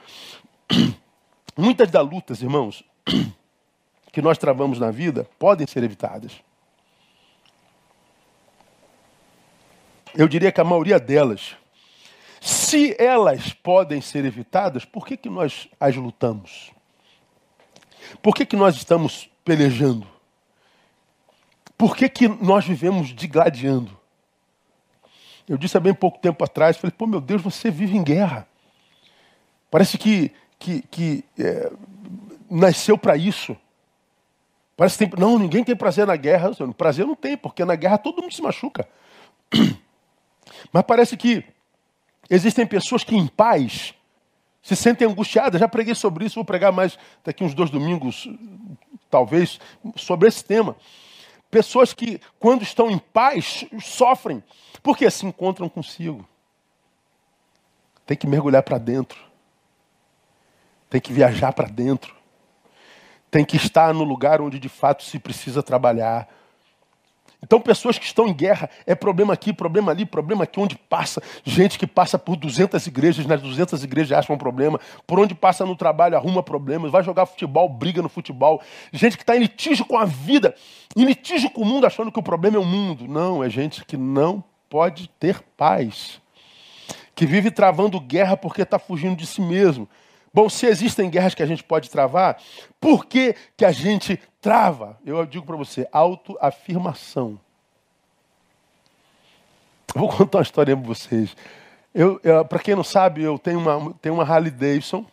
Muitas 1.57 1.91
das 1.91 2.09
lutas, 2.09 2.41
irmãos, 2.41 2.85
que 4.13 4.23
nós 4.23 4.39
travamos 4.39 4.79
na 4.79 4.91
vida 4.91 5.29
podem 5.39 5.67
ser 5.67 5.83
evitadas. 5.83 6.33
Eu 10.15 10.27
diria 10.29 10.51
que 10.51 10.61
a 10.61 10.65
maioria 10.65 10.99
delas, 10.99 11.57
se 12.41 12.97
elas 12.99 13.53
podem 13.53 14.01
ser 14.01 14.25
evitadas, 14.25 14.85
por 14.85 15.07
que, 15.07 15.17
que 15.17 15.29
nós 15.29 15.69
as 15.79 15.95
lutamos? 15.95 16.73
Por 18.23 18.35
que, 18.35 18.47
que 18.47 18.57
nós 18.57 18.77
estamos 18.77 19.31
pelejando? 19.45 20.07
Por 21.77 21.97
que, 21.97 22.09
que 22.09 22.29
nós 22.29 22.65
vivemos 22.67 23.15
digladiando? 23.15 24.00
Eu 25.51 25.59
disse 25.59 25.77
há 25.77 25.81
bem 25.81 25.93
pouco 25.93 26.17
tempo 26.21 26.45
atrás, 26.45 26.77
falei, 26.77 26.95
pô, 26.97 27.09
meu 27.09 27.21
Deus, 27.21 27.43
você 27.43 27.73
vive 27.73 27.97
em 27.97 28.05
guerra. 28.05 28.47
Parece 29.69 29.99
que, 29.99 30.31
que, 30.57 30.83
que 30.83 31.25
é, 31.37 31.73
nasceu 32.49 32.97
para 32.97 33.17
isso. 33.17 33.57
Parece 34.77 34.97
que 34.97 35.11
tem, 35.11 35.21
não, 35.21 35.37
ninguém 35.41 35.65
tem 35.65 35.75
prazer 35.75 36.07
na 36.07 36.15
guerra. 36.15 36.53
Prazer 36.79 37.05
não 37.05 37.17
tem, 37.17 37.37
porque 37.37 37.65
na 37.65 37.75
guerra 37.75 37.99
todo 37.99 38.23
mundo 38.23 38.33
se 38.33 38.41
machuca. 38.41 38.89
Mas 40.73 40.85
parece 40.85 41.17
que 41.17 41.45
existem 42.31 42.65
pessoas 42.65 43.03
que 43.03 43.17
em 43.17 43.27
paz 43.27 43.93
se 44.63 44.77
sentem 44.77 45.09
angustiadas. 45.09 45.59
Já 45.59 45.67
preguei 45.67 45.97
sobre 45.97 46.27
isso, 46.27 46.37
vou 46.37 46.45
pregar 46.45 46.71
mais 46.71 46.97
daqui 47.25 47.43
uns 47.43 47.55
dois 47.55 47.71
domingos, 47.71 48.29
talvez, 49.11 49.59
sobre 49.97 50.29
esse 50.29 50.45
tema. 50.45 50.77
Pessoas 51.51 51.93
que, 51.93 52.21
quando 52.39 52.63
estão 52.63 52.91
em 52.91 52.99
paz, 52.99 53.65
sofrem, 53.83 54.43
porque 54.83 55.11
se 55.11 55.27
encontram 55.27 55.69
consigo. 55.69 56.27
Tem 58.07 58.17
que 58.17 58.27
mergulhar 58.27 58.63
para 58.63 58.79
dentro. 58.79 59.19
Tem 60.89 61.01
que 61.01 61.13
viajar 61.13 61.53
para 61.53 61.69
dentro. 61.69 62.15
Tem 63.31 63.45
que 63.45 63.57
estar 63.57 63.93
no 63.95 64.05
lugar 64.05 64.41
onde 64.41 64.59
de 64.59 64.69
fato 64.69 65.05
se 65.05 65.19
precisa 65.19 65.63
trabalhar 65.63 66.29
então, 67.43 67.61
pessoas 67.61 67.99
que 67.99 68.05
estão 68.05 68.29
em 68.29 68.35
guerra, 68.35 68.69
é 68.87 68.95
problema 68.95 69.33
aqui, 69.33 69.53
problema 69.53 69.91
ali, 69.93 70.05
problema 70.05 70.45
aqui, 70.45 70.61
onde 70.61 70.77
passa. 70.77 71.23
Gente 71.43 71.79
que 71.79 71.87
passa 71.87 72.19
por 72.19 72.37
200 72.37 72.87
igrejas, 72.87 73.25
nas 73.25 73.41
200 73.41 73.83
igrejas 73.83 74.19
acha 74.19 74.33
um 74.33 74.37
problema. 74.37 74.79
Por 75.07 75.19
onde 75.19 75.35
passa 75.35 75.65
no 75.65 75.75
trabalho, 75.75 76.17
arruma 76.17 76.43
problemas. 76.43 76.93
Vai 76.93 77.03
jogar 77.03 77.25
futebol, 77.25 77.69
briga 77.69 78.03
no 78.03 78.11
futebol. 78.11 78.63
Gente 78.93 79.17
que 79.17 79.23
está 79.23 79.37
em 79.37 79.41
litígio 79.41 79.87
com 79.87 79.97
a 79.97 80.05
vida, 80.05 80.55
em 80.95 81.05
litígio 81.05 81.51
com 81.51 81.63
o 81.63 81.65
mundo, 81.65 81.87
achando 81.87 82.13
que 82.13 82.19
o 82.19 82.23
problema 82.23 82.57
é 82.57 82.61
o 82.61 82.65
mundo. 82.65 83.09
Não, 83.09 83.43
é 83.43 83.49
gente 83.49 83.85
que 83.87 83.97
não 83.97 84.45
pode 84.69 85.09
ter 85.19 85.41
paz. 85.57 86.21
Que 87.15 87.25
vive 87.25 87.51
travando 87.51 87.99
guerra 87.99 88.37
porque 88.37 88.63
está 88.63 88.79
fugindo 88.79 89.17
de 89.17 89.27
si 89.27 89.41
mesmo. 89.41 89.89
Bom, 90.33 90.49
se 90.49 90.67
existem 90.67 91.11
guerras 91.11 91.35
que 91.35 91.43
a 91.43 91.47
gente 91.47 91.65
pode 91.65 91.91
travar, 91.91 92.41
por 92.81 93.05
que, 93.05 93.35
que 93.57 93.65
a 93.65 93.73
gente 93.73 94.17
trava? 94.41 94.99
Eu 95.05 95.27
digo 95.27 95.45
para 95.45 95.57
você, 95.57 95.89
autoafirmação. 95.91 97.39
Vou 99.95 100.09
contar 100.09 100.39
uma 100.39 100.43
história 100.43 100.77
para 100.77 100.87
vocês. 100.87 101.37
Eu, 101.93 102.21
eu 102.23 102.45
para 102.45 102.61
quem 102.61 102.77
não 102.77 102.85
sabe, 102.85 103.23
eu 103.23 103.39
tenho 103.39 103.59
uma, 103.59 103.93
tenho 103.95 104.15
uma 104.15 104.23
Harley 104.23 104.53
Davidson, 104.53 105.05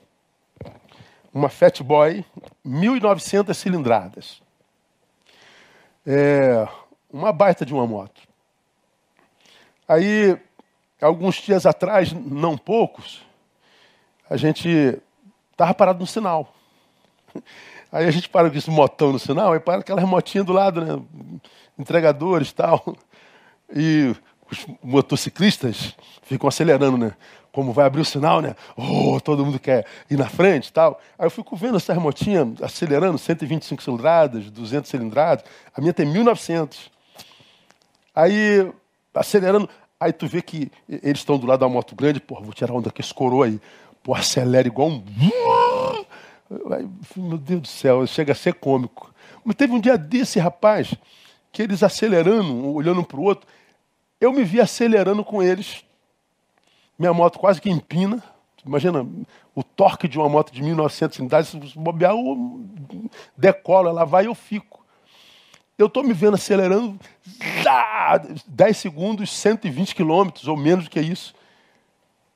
uma 1.33 1.49
Fat 1.49 1.81
Boy, 1.81 2.23
1.900 2.63 3.53
cilindradas. 3.55 4.41
É, 6.05 6.67
uma 7.11 7.33
baita 7.33 7.65
de 7.65 7.73
uma 7.73 7.87
moto. 7.87 8.21
Aí, 9.87 10.37
alguns 11.01 11.35
dias 11.35 11.65
atrás, 11.65 12.13
não 12.13 12.55
poucos, 12.55 13.25
a 14.29 14.37
gente 14.37 15.01
Estava 15.57 15.73
parado 15.73 15.99
no 15.99 16.05
sinal. 16.05 16.53
Aí 17.91 18.05
a 18.05 18.11
gente 18.11 18.29
para 18.29 18.47
com 18.47 18.55
esse 18.55 18.69
motão 18.69 19.11
no 19.11 19.17
sinal, 19.17 19.53
aí 19.53 19.61
para 19.61 19.79
aquelas 19.79 20.03
motinhas 20.03 20.45
do 20.45 20.51
lado, 20.51 20.83
né? 20.83 21.01
Entregadores 21.79 22.49
e 22.49 22.53
tal. 22.53 22.95
E 23.73 24.13
os 24.51 24.67
motociclistas 24.83 25.95
ficam 26.21 26.49
acelerando, 26.49 26.97
né? 26.97 27.13
Como 27.49 27.71
vai 27.71 27.85
abrir 27.85 28.01
o 28.01 28.05
sinal, 28.05 28.41
né? 28.41 28.55
Oh, 28.75 29.19
todo 29.21 29.43
mundo 29.45 29.57
quer 29.57 29.85
ir 30.11 30.17
na 30.17 30.27
frente 30.27 30.67
e 30.67 30.73
tal. 30.73 30.99
Aí 31.17 31.25
eu 31.25 31.31
fico 31.31 31.55
vendo 31.55 31.77
essas 31.77 31.97
motinhas 31.97 32.61
acelerando, 32.61 33.17
125 33.17 33.81
cilindradas, 33.81 34.51
200 34.51 34.91
cilindradas. 34.91 35.45
A 35.73 35.79
minha 35.79 35.93
tem 35.93 36.05
1900. 36.05 36.91
Aí, 38.13 38.69
acelerando, 39.13 39.69
aí 39.97 40.11
tu 40.11 40.27
vê 40.27 40.41
que 40.41 40.69
eles 40.87 41.19
estão 41.19 41.39
do 41.39 41.47
lado 41.47 41.61
da 41.61 41.69
moto 41.69 41.95
grande, 41.95 42.19
pô, 42.19 42.35
vou 42.41 42.53
tirar 42.53 42.73
onda 42.73 42.91
com 42.91 43.01
esse 43.01 43.13
coroa 43.13 43.45
aí 43.45 43.61
pô, 44.07 44.15
acelera 44.15 44.65
igual 44.65 44.87
um. 44.87 45.03
Meu 47.17 47.37
Deus 47.37 47.61
do 47.61 47.67
céu, 47.67 48.07
chega 48.07 48.31
a 48.31 48.35
ser 48.35 48.53
cômico. 48.53 49.13
Mas 49.43 49.57
teve 49.57 49.73
um 49.73 49.81
dia 49.81 49.97
desse, 49.97 50.39
rapaz, 50.39 50.95
que 51.51 51.61
eles 51.61 51.83
acelerando, 51.83 52.73
olhando 52.73 53.03
para 53.03 53.19
o 53.19 53.23
outro, 53.23 53.45
eu 54.21 54.31
me 54.31 54.45
vi 54.45 54.61
acelerando 54.61 55.25
com 55.25 55.43
eles. 55.43 55.83
Minha 56.97 57.13
moto 57.13 57.37
quase 57.37 57.59
que 57.59 57.69
empina. 57.69 58.23
Imagina 58.65 59.05
o 59.53 59.61
torque 59.61 60.07
de 60.07 60.17
uma 60.17 60.29
moto 60.29 60.53
de 60.53 60.63
1900 60.63 61.17
cilindradas, 61.17 61.49
se 61.49 61.77
bobear, 61.77 62.13
eu 62.13 62.65
decolo, 63.35 63.89
ela 63.89 64.05
vai 64.05 64.23
e 64.23 64.27
eu 64.27 64.35
fico. 64.35 64.85
Eu 65.77 65.87
estou 65.87 66.01
me 66.01 66.13
vendo 66.13 66.35
acelerando 66.35 66.97
10 68.47 68.77
segundos, 68.77 69.29
120 69.31 69.93
quilômetros, 69.93 70.47
ou 70.47 70.55
menos 70.55 70.85
do 70.85 70.89
que 70.89 71.01
isso. 71.01 71.35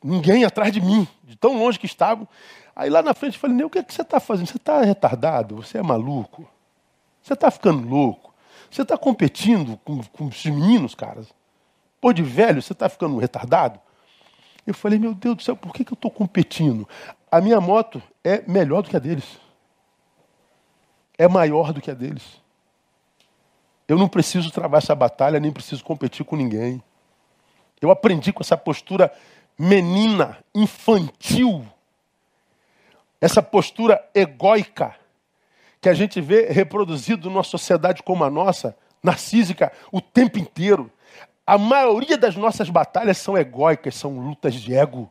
Ninguém 0.04 0.44
atrás 0.44 0.72
de 0.72 0.82
mim, 0.82 1.08
de 1.24 1.36
tão 1.36 1.58
longe 1.58 1.78
que 1.78 1.86
estavam. 1.86 2.28
Aí 2.76 2.90
lá 2.90 3.02
na 3.02 3.14
frente 3.14 3.36
eu 3.36 3.40
falei, 3.40 3.64
o 3.64 3.70
que, 3.70 3.80
é 3.80 3.84
que 3.84 3.94
você 3.94 4.02
está 4.02 4.20
fazendo? 4.20 4.48
Você 4.48 4.58
está 4.58 4.82
retardado? 4.82 5.58
Você 5.58 5.78
é 5.78 5.84
maluco? 5.84 6.50
Você 7.22 7.34
está 7.34 7.52
ficando 7.52 7.88
louco? 7.88 8.34
Você 8.70 8.82
está 8.82 8.98
competindo 8.98 9.78
com, 9.84 10.02
com 10.04 10.26
os 10.28 10.46
meninos, 10.46 10.96
caras? 10.96 11.28
Pô, 12.00 12.12
de 12.12 12.24
velho, 12.24 12.62
você 12.62 12.74
está 12.74 12.90
ficando 12.90 13.18
retardado? 13.18 13.80
Eu 14.66 14.74
falei, 14.74 14.98
meu 14.98 15.14
Deus 15.14 15.36
do 15.36 15.44
céu, 15.44 15.56
por 15.56 15.74
que, 15.74 15.84
que 15.84 15.94
eu 15.94 15.96
estou 15.96 16.10
competindo? 16.10 16.88
A 17.32 17.42
minha 17.42 17.60
moto 17.60 18.02
é 18.24 18.42
melhor 18.48 18.82
do 18.82 18.90
que 18.90 18.96
a 18.96 19.00
deles. 19.00 19.40
É 21.18 21.28
maior 21.28 21.74
do 21.74 21.82
que 21.82 21.92
a 21.92 21.94
deles. 21.94 22.42
Eu 23.88 23.98
não 23.98 24.08
preciso 24.08 24.50
travar 24.52 24.78
essa 24.78 24.96
batalha, 24.96 25.40
nem 25.40 25.52
preciso 25.52 25.84
competir 25.84 26.26
com 26.26 26.36
ninguém. 26.36 26.82
Eu 27.82 27.92
aprendi 27.92 28.32
com 28.32 28.42
essa 28.42 28.56
postura 28.56 29.12
menina, 29.62 30.40
infantil, 30.56 31.64
essa 33.22 33.44
postura 33.44 34.04
egóica 34.16 34.96
que 35.80 35.88
a 35.88 35.94
gente 35.94 36.20
vê 36.20 36.48
reproduzido 36.48 37.30
numa 37.30 37.44
sociedade 37.44 38.02
como 38.02 38.24
a 38.24 38.30
nossa, 38.30 38.76
narcísica, 39.04 39.72
o 39.92 40.02
tempo 40.02 40.40
inteiro. 40.40 40.92
A 41.46 41.60
maioria 41.60 42.18
das 42.18 42.36
nossas 42.36 42.72
batalhas 42.72 43.20
são 43.20 43.38
egóicas, 43.38 43.94
são 43.94 44.18
lutas 44.18 44.56
de 44.56 44.76
ego. 44.76 45.08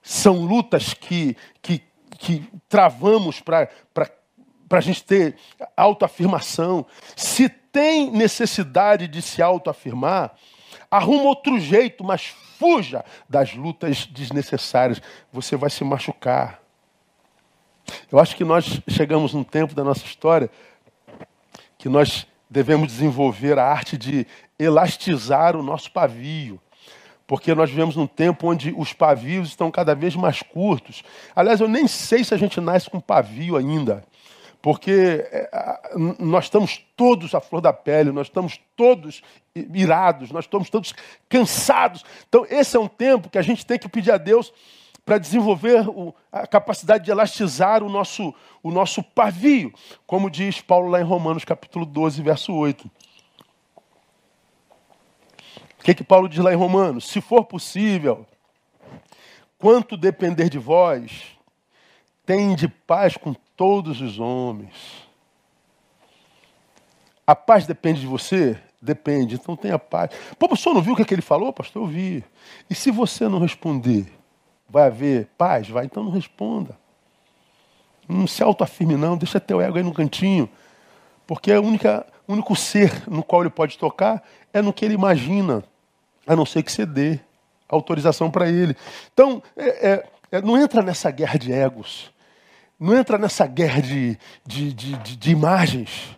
São 0.00 0.36
lutas 0.36 0.94
que, 0.94 1.36
que, 1.60 1.82
que 2.16 2.48
travamos 2.68 3.40
para 3.40 3.68
a 4.70 4.80
gente 4.80 5.02
ter 5.02 5.36
autoafirmação. 5.76 6.86
Se 7.16 7.48
tem 7.48 8.08
necessidade 8.12 9.08
de 9.08 9.20
se 9.20 9.42
autoafirmar, 9.42 10.32
arruma 10.90 11.24
outro 11.24 11.58
jeito, 11.58 12.02
mas 12.04 12.26
fuja 12.58 13.04
das 13.28 13.54
lutas 13.54 14.06
desnecessárias. 14.06 15.00
Você 15.32 15.56
vai 15.56 15.70
se 15.70 15.84
machucar. 15.84 16.60
Eu 18.10 18.18
acho 18.18 18.36
que 18.36 18.44
nós 18.44 18.80
chegamos 18.88 19.32
num 19.32 19.44
tempo 19.44 19.74
da 19.74 19.84
nossa 19.84 20.04
história 20.04 20.50
que 21.76 21.88
nós 21.88 22.26
devemos 22.50 22.88
desenvolver 22.88 23.58
a 23.58 23.64
arte 23.64 23.96
de 23.96 24.26
elastizar 24.58 25.56
o 25.56 25.62
nosso 25.62 25.90
pavio. 25.92 26.60
Porque 27.26 27.54
nós 27.54 27.68
vivemos 27.68 27.94
num 27.94 28.06
tempo 28.06 28.48
onde 28.48 28.74
os 28.76 28.94
pavios 28.94 29.48
estão 29.48 29.70
cada 29.70 29.94
vez 29.94 30.16
mais 30.16 30.42
curtos. 30.42 31.02
Aliás, 31.36 31.60
eu 31.60 31.68
nem 31.68 31.86
sei 31.86 32.24
se 32.24 32.32
a 32.32 32.38
gente 32.38 32.58
nasce 32.60 32.88
com 32.88 32.98
pavio 33.00 33.56
ainda. 33.56 34.02
Porque 34.60 35.24
é, 35.30 35.50
nós 36.18 36.44
estamos 36.44 36.84
todos 36.96 37.34
à 37.34 37.40
flor 37.40 37.60
da 37.60 37.72
pele, 37.72 38.10
nós 38.10 38.26
estamos 38.26 38.60
todos 38.76 39.22
irados, 39.54 40.30
nós 40.32 40.44
estamos 40.44 40.68
todos 40.68 40.94
cansados. 41.28 42.04
Então, 42.28 42.44
esse 42.48 42.76
é 42.76 42.80
um 42.80 42.88
tempo 42.88 43.30
que 43.30 43.38
a 43.38 43.42
gente 43.42 43.64
tem 43.64 43.78
que 43.78 43.88
pedir 43.88 44.10
a 44.10 44.18
Deus 44.18 44.52
para 45.04 45.16
desenvolver 45.16 45.86
a 46.30 46.46
capacidade 46.46 47.04
de 47.04 47.10
elastizar 47.10 47.82
o 47.82 47.88
nosso, 47.88 48.34
o 48.62 48.70
nosso 48.70 49.02
pavio, 49.02 49.72
como 50.06 50.28
diz 50.28 50.60
Paulo 50.60 50.90
lá 50.90 51.00
em 51.00 51.04
Romanos 51.04 51.46
capítulo 51.46 51.86
12, 51.86 52.20
verso 52.20 52.52
8. 52.52 52.90
O 55.80 55.84
que, 55.84 55.94
que 55.94 56.04
Paulo 56.04 56.28
diz 56.28 56.40
lá 56.40 56.52
em 56.52 56.56
Romanos? 56.56 57.08
Se 57.08 57.22
for 57.22 57.44
possível, 57.44 58.26
quanto 59.56 59.96
depender 59.96 60.50
de 60.50 60.58
vós, 60.58 61.38
tem 62.26 62.54
de 62.54 62.68
paz 62.68 63.16
com 63.16 63.34
todos 63.58 64.00
os 64.00 64.20
homens. 64.20 64.72
A 67.26 67.34
paz 67.34 67.66
depende 67.66 68.00
de 68.00 68.06
você? 68.06 68.56
Depende, 68.80 69.34
então 69.34 69.56
tenha 69.56 69.76
paz. 69.78 70.10
Pô, 70.38 70.48
pastor, 70.48 70.72
não 70.72 70.80
viu 70.80 70.92
o 70.92 70.96
que, 70.96 71.02
é 71.02 71.04
que 71.04 71.12
ele 71.12 71.20
falou? 71.20 71.52
Pastor, 71.52 71.82
eu 71.82 71.86
vi. 71.88 72.24
E 72.70 72.74
se 72.74 72.92
você 72.92 73.28
não 73.28 73.40
responder? 73.40 74.06
Vai 74.70 74.86
haver 74.86 75.26
paz? 75.36 75.68
Vai, 75.68 75.86
então 75.86 76.04
não 76.04 76.12
responda. 76.12 76.78
Não 78.08 78.28
se 78.28 78.42
autoafirme, 78.42 78.96
não. 78.96 79.16
Deixa 79.16 79.40
teu 79.40 79.60
ego 79.60 79.76
aí 79.76 79.82
no 79.82 79.92
cantinho. 79.92 80.48
Porque 81.26 81.52
o 81.52 81.62
único 82.28 82.54
ser 82.54 83.10
no 83.10 83.24
qual 83.24 83.42
ele 83.42 83.50
pode 83.50 83.76
tocar 83.76 84.22
é 84.52 84.62
no 84.62 84.72
que 84.72 84.84
ele 84.84 84.94
imagina, 84.94 85.64
a 86.26 86.36
não 86.36 86.46
ser 86.46 86.62
que 86.62 86.70
você 86.70 86.86
dê 86.86 87.18
autorização 87.68 88.30
para 88.30 88.48
ele. 88.48 88.76
Então, 89.12 89.42
é, 89.56 89.90
é, 89.90 90.08
é, 90.30 90.40
não 90.40 90.56
entra 90.56 90.80
nessa 90.80 91.10
guerra 91.10 91.38
de 91.38 91.52
egos. 91.52 92.16
Não 92.78 92.96
entra 92.96 93.18
nessa 93.18 93.46
guerra 93.46 93.82
de, 93.82 94.18
de, 94.46 94.72
de, 94.72 94.96
de, 94.98 95.16
de 95.16 95.30
imagens. 95.30 96.16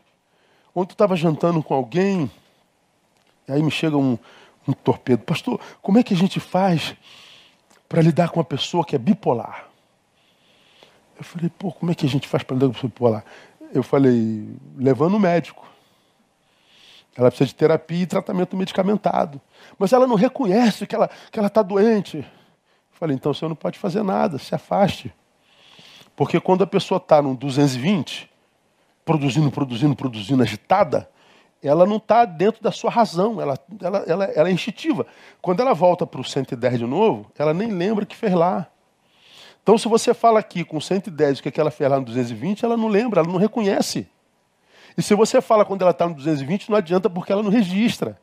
Ontem 0.74 0.92
eu 0.92 0.94
estava 0.94 1.16
jantando 1.16 1.62
com 1.62 1.74
alguém, 1.74 2.30
e 3.48 3.52
aí 3.52 3.62
me 3.62 3.70
chega 3.70 3.96
um, 3.96 4.18
um 4.68 4.72
torpedo. 4.72 5.22
Pastor, 5.22 5.60
como 5.80 5.98
é 5.98 6.02
que 6.02 6.14
a 6.14 6.16
gente 6.16 6.38
faz 6.38 6.94
para 7.90 8.00
lidar 8.02 8.28
com 8.28 8.38
uma 8.38 8.44
pessoa 8.44 8.84
que 8.84 8.94
é 8.94 8.98
bipolar. 8.98 9.66
Eu 11.18 11.24
falei, 11.24 11.50
pô, 11.50 11.72
como 11.72 11.90
é 11.90 11.94
que 11.94 12.06
a 12.06 12.08
gente 12.08 12.28
faz 12.28 12.44
para 12.44 12.54
lidar 12.54 12.66
com 12.66 12.70
uma 12.70 12.74
pessoa 12.74 12.88
bipolar? 12.88 13.24
Eu 13.74 13.82
falei, 13.82 14.48
levando 14.76 15.14
o 15.14 15.18
médico. 15.18 15.68
Ela 17.16 17.28
precisa 17.28 17.48
de 17.48 17.54
terapia 17.56 18.04
e 18.04 18.06
tratamento 18.06 18.56
medicamentado. 18.56 19.40
Mas 19.76 19.92
ela 19.92 20.06
não 20.06 20.14
reconhece 20.14 20.86
que 20.86 20.94
ela 20.94 21.06
está 21.06 21.16
que 21.32 21.38
ela 21.40 21.50
tá 21.50 21.62
doente. 21.62 22.18
Eu 22.18 22.24
falei, 22.92 23.16
então 23.16 23.34
você 23.34 23.46
não 23.48 23.56
pode 23.56 23.76
fazer 23.76 24.04
nada, 24.04 24.38
se 24.38 24.54
afaste. 24.54 25.12
Porque 26.20 26.38
quando 26.38 26.62
a 26.62 26.66
pessoa 26.66 26.98
está 26.98 27.22
num 27.22 27.34
220, 27.34 28.30
produzindo, 29.06 29.50
produzindo, 29.50 29.96
produzindo, 29.96 30.42
agitada, 30.42 31.08
ela 31.62 31.86
não 31.86 31.96
está 31.96 32.26
dentro 32.26 32.62
da 32.62 32.70
sua 32.70 32.90
razão, 32.90 33.40
ela, 33.40 33.58
ela, 33.80 34.04
ela, 34.06 34.24
ela 34.24 34.48
é 34.50 34.52
instintiva. 34.52 35.06
Quando 35.40 35.60
ela 35.60 35.72
volta 35.72 36.06
para 36.06 36.20
o 36.20 36.24
110 36.24 36.80
de 36.80 36.84
novo, 36.84 37.32
ela 37.38 37.54
nem 37.54 37.70
lembra 37.70 38.04
que 38.04 38.14
fez 38.14 38.34
lá. 38.34 38.66
Então, 39.62 39.78
se 39.78 39.88
você 39.88 40.12
fala 40.12 40.38
aqui 40.38 40.62
com 40.62 40.78
110 40.78 41.38
o 41.38 41.42
que, 41.42 41.48
é 41.48 41.52
que 41.52 41.58
ela 41.58 41.70
fez 41.70 41.90
lá 41.90 41.98
no 41.98 42.04
220, 42.04 42.66
ela 42.66 42.76
não 42.76 42.88
lembra, 42.88 43.22
ela 43.22 43.32
não 43.32 43.38
reconhece. 43.38 44.06
E 44.98 45.02
se 45.02 45.14
você 45.14 45.40
fala 45.40 45.64
quando 45.64 45.80
ela 45.80 45.92
está 45.92 46.06
no 46.06 46.14
220, 46.14 46.68
não 46.68 46.76
adianta 46.76 47.08
porque 47.08 47.32
ela 47.32 47.42
não 47.42 47.50
registra. 47.50 48.20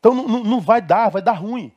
Então, 0.00 0.14
não, 0.14 0.42
não 0.42 0.60
vai 0.62 0.80
dar, 0.80 1.10
vai 1.10 1.20
dar 1.20 1.32
ruim. 1.32 1.70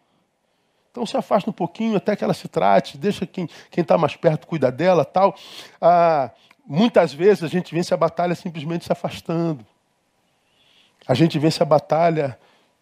Então, 0.98 1.06
se 1.06 1.16
afasta 1.16 1.48
um 1.48 1.54
pouquinho 1.54 1.96
até 1.96 2.16
que 2.16 2.24
ela 2.24 2.34
se 2.34 2.48
trate, 2.48 2.98
deixa 2.98 3.24
quem 3.28 3.48
está 3.72 4.00
mais 4.00 4.16
perto 4.16 4.48
cuidar 4.48 4.72
dela 4.72 5.06
tal. 5.06 5.36
Ah, 5.80 6.32
muitas 6.66 7.14
vezes 7.14 7.44
a 7.44 7.48
gente 7.48 7.72
vence 7.72 7.94
a 7.94 7.98
batalha 7.98 8.34
simplesmente 8.34 8.84
se 8.84 8.92
afastando. 8.92 9.64
A 11.08 11.14
gente 11.14 11.38
vence 11.38 11.62
a 11.62 11.66
batalha 11.68 12.36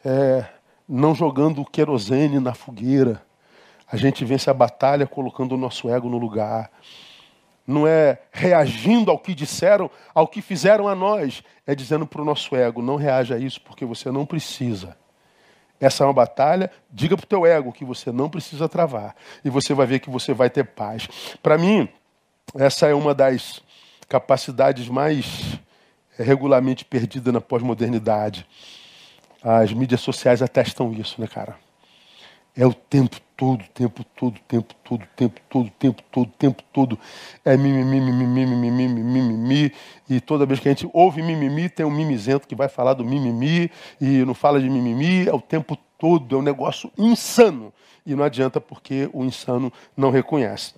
é, 0.06 0.46
não 0.88 1.14
jogando 1.14 1.66
querosene 1.66 2.40
na 2.40 2.54
fogueira. 2.54 3.22
A 3.92 3.98
gente 3.98 4.24
vence 4.24 4.50
a 4.50 4.54
batalha 4.54 5.06
colocando 5.06 5.52
o 5.52 5.58
nosso 5.58 5.90
ego 5.90 6.08
no 6.08 6.18
lugar. 6.18 6.72
Não 7.68 7.86
é 7.86 8.20
reagindo 8.32 9.12
ao 9.12 9.20
que 9.20 9.36
disseram, 9.36 9.92
ao 10.14 10.26
que 10.26 10.42
fizeram 10.42 10.88
a 10.88 10.96
nós. 10.96 11.44
É 11.68 11.76
dizendo 11.76 12.08
para 12.08 12.22
o 12.22 12.26
nosso 12.26 12.56
ego: 12.56 12.82
não 12.82 12.96
reaja 12.96 13.36
a 13.36 13.38
isso 13.38 13.60
porque 13.60 13.84
você 13.84 14.10
não 14.10 14.26
precisa. 14.26 14.96
Essa 15.80 16.04
é 16.04 16.08
uma 16.08 16.14
batalha, 16.14 16.72
diga 16.90 17.18
para 17.18 17.26
o 17.26 17.28
teu 17.28 17.46
ego 17.46 17.72
que 17.72 17.84
você 17.84 18.12
não 18.12 18.30
precisa 18.30 18.70
travar. 18.70 19.16
E 19.44 19.50
você 19.50 19.74
vai 19.74 19.86
ver 19.86 20.00
que 20.00 20.10
você 20.10 20.34
vai 20.34 20.50
ter 20.50 20.64
paz. 20.64 21.08
Para 21.44 21.58
mim, 21.58 21.90
essa 22.56 22.88
é 22.88 22.94
uma 22.94 23.14
das 23.14 23.62
capacidades 24.08 24.88
mais 24.88 25.60
regularmente 26.18 26.86
perdida 26.86 27.32
na 27.32 27.42
pós-modernidade. 27.42 28.48
As 29.44 29.74
mídias 29.74 30.02
sociais 30.02 30.42
atestam 30.42 30.92
isso, 30.94 31.20
né, 31.20 31.28
cara? 31.28 31.56
É 32.56 32.66
o 32.66 32.74
tempo 32.74 33.20
todo, 33.38 33.64
tempo 33.74 34.04
todo, 34.04 34.40
tempo 34.48 34.74
todo, 34.84 35.06
tempo 35.16 35.42
todo, 35.50 35.70
tempo 35.72 36.04
todo, 36.12 36.32
tempo 36.38 36.64
todo. 36.74 37.00
É 37.44 37.58
mimimi, 37.58 38.00
mimimi, 38.00 38.46
mimimi, 38.46 39.04
mimimi. 39.04 39.74
E 40.10 40.20
toda 40.20 40.46
vez 40.46 40.60
que 40.60 40.68
a 40.68 40.72
gente 40.72 40.90
ouve 40.94 41.22
mimimi, 41.22 41.70
tem 41.70 41.86
um 41.86 41.92
mimizento 41.92 42.48
que 42.48 42.56
vai 42.56 42.70
falar 42.70 42.94
do 42.94 43.04
mimimi 43.04 43.70
e 44.00 44.24
não 44.26 44.34
fala 44.34 44.60
de 44.60 44.70
mimimi. 44.70 45.28
É 45.28 45.34
o 45.34 45.42
tempo 45.42 45.78
todo, 45.98 46.36
é 46.36 46.40
um 46.40 46.42
negócio 46.42 46.92
insano. 46.98 47.74
E 48.06 48.16
não 48.16 48.24
adianta 48.24 48.62
porque 48.62 49.10
o 49.14 49.24
insano 49.24 49.72
não 49.98 50.10
reconhece. 50.12 50.74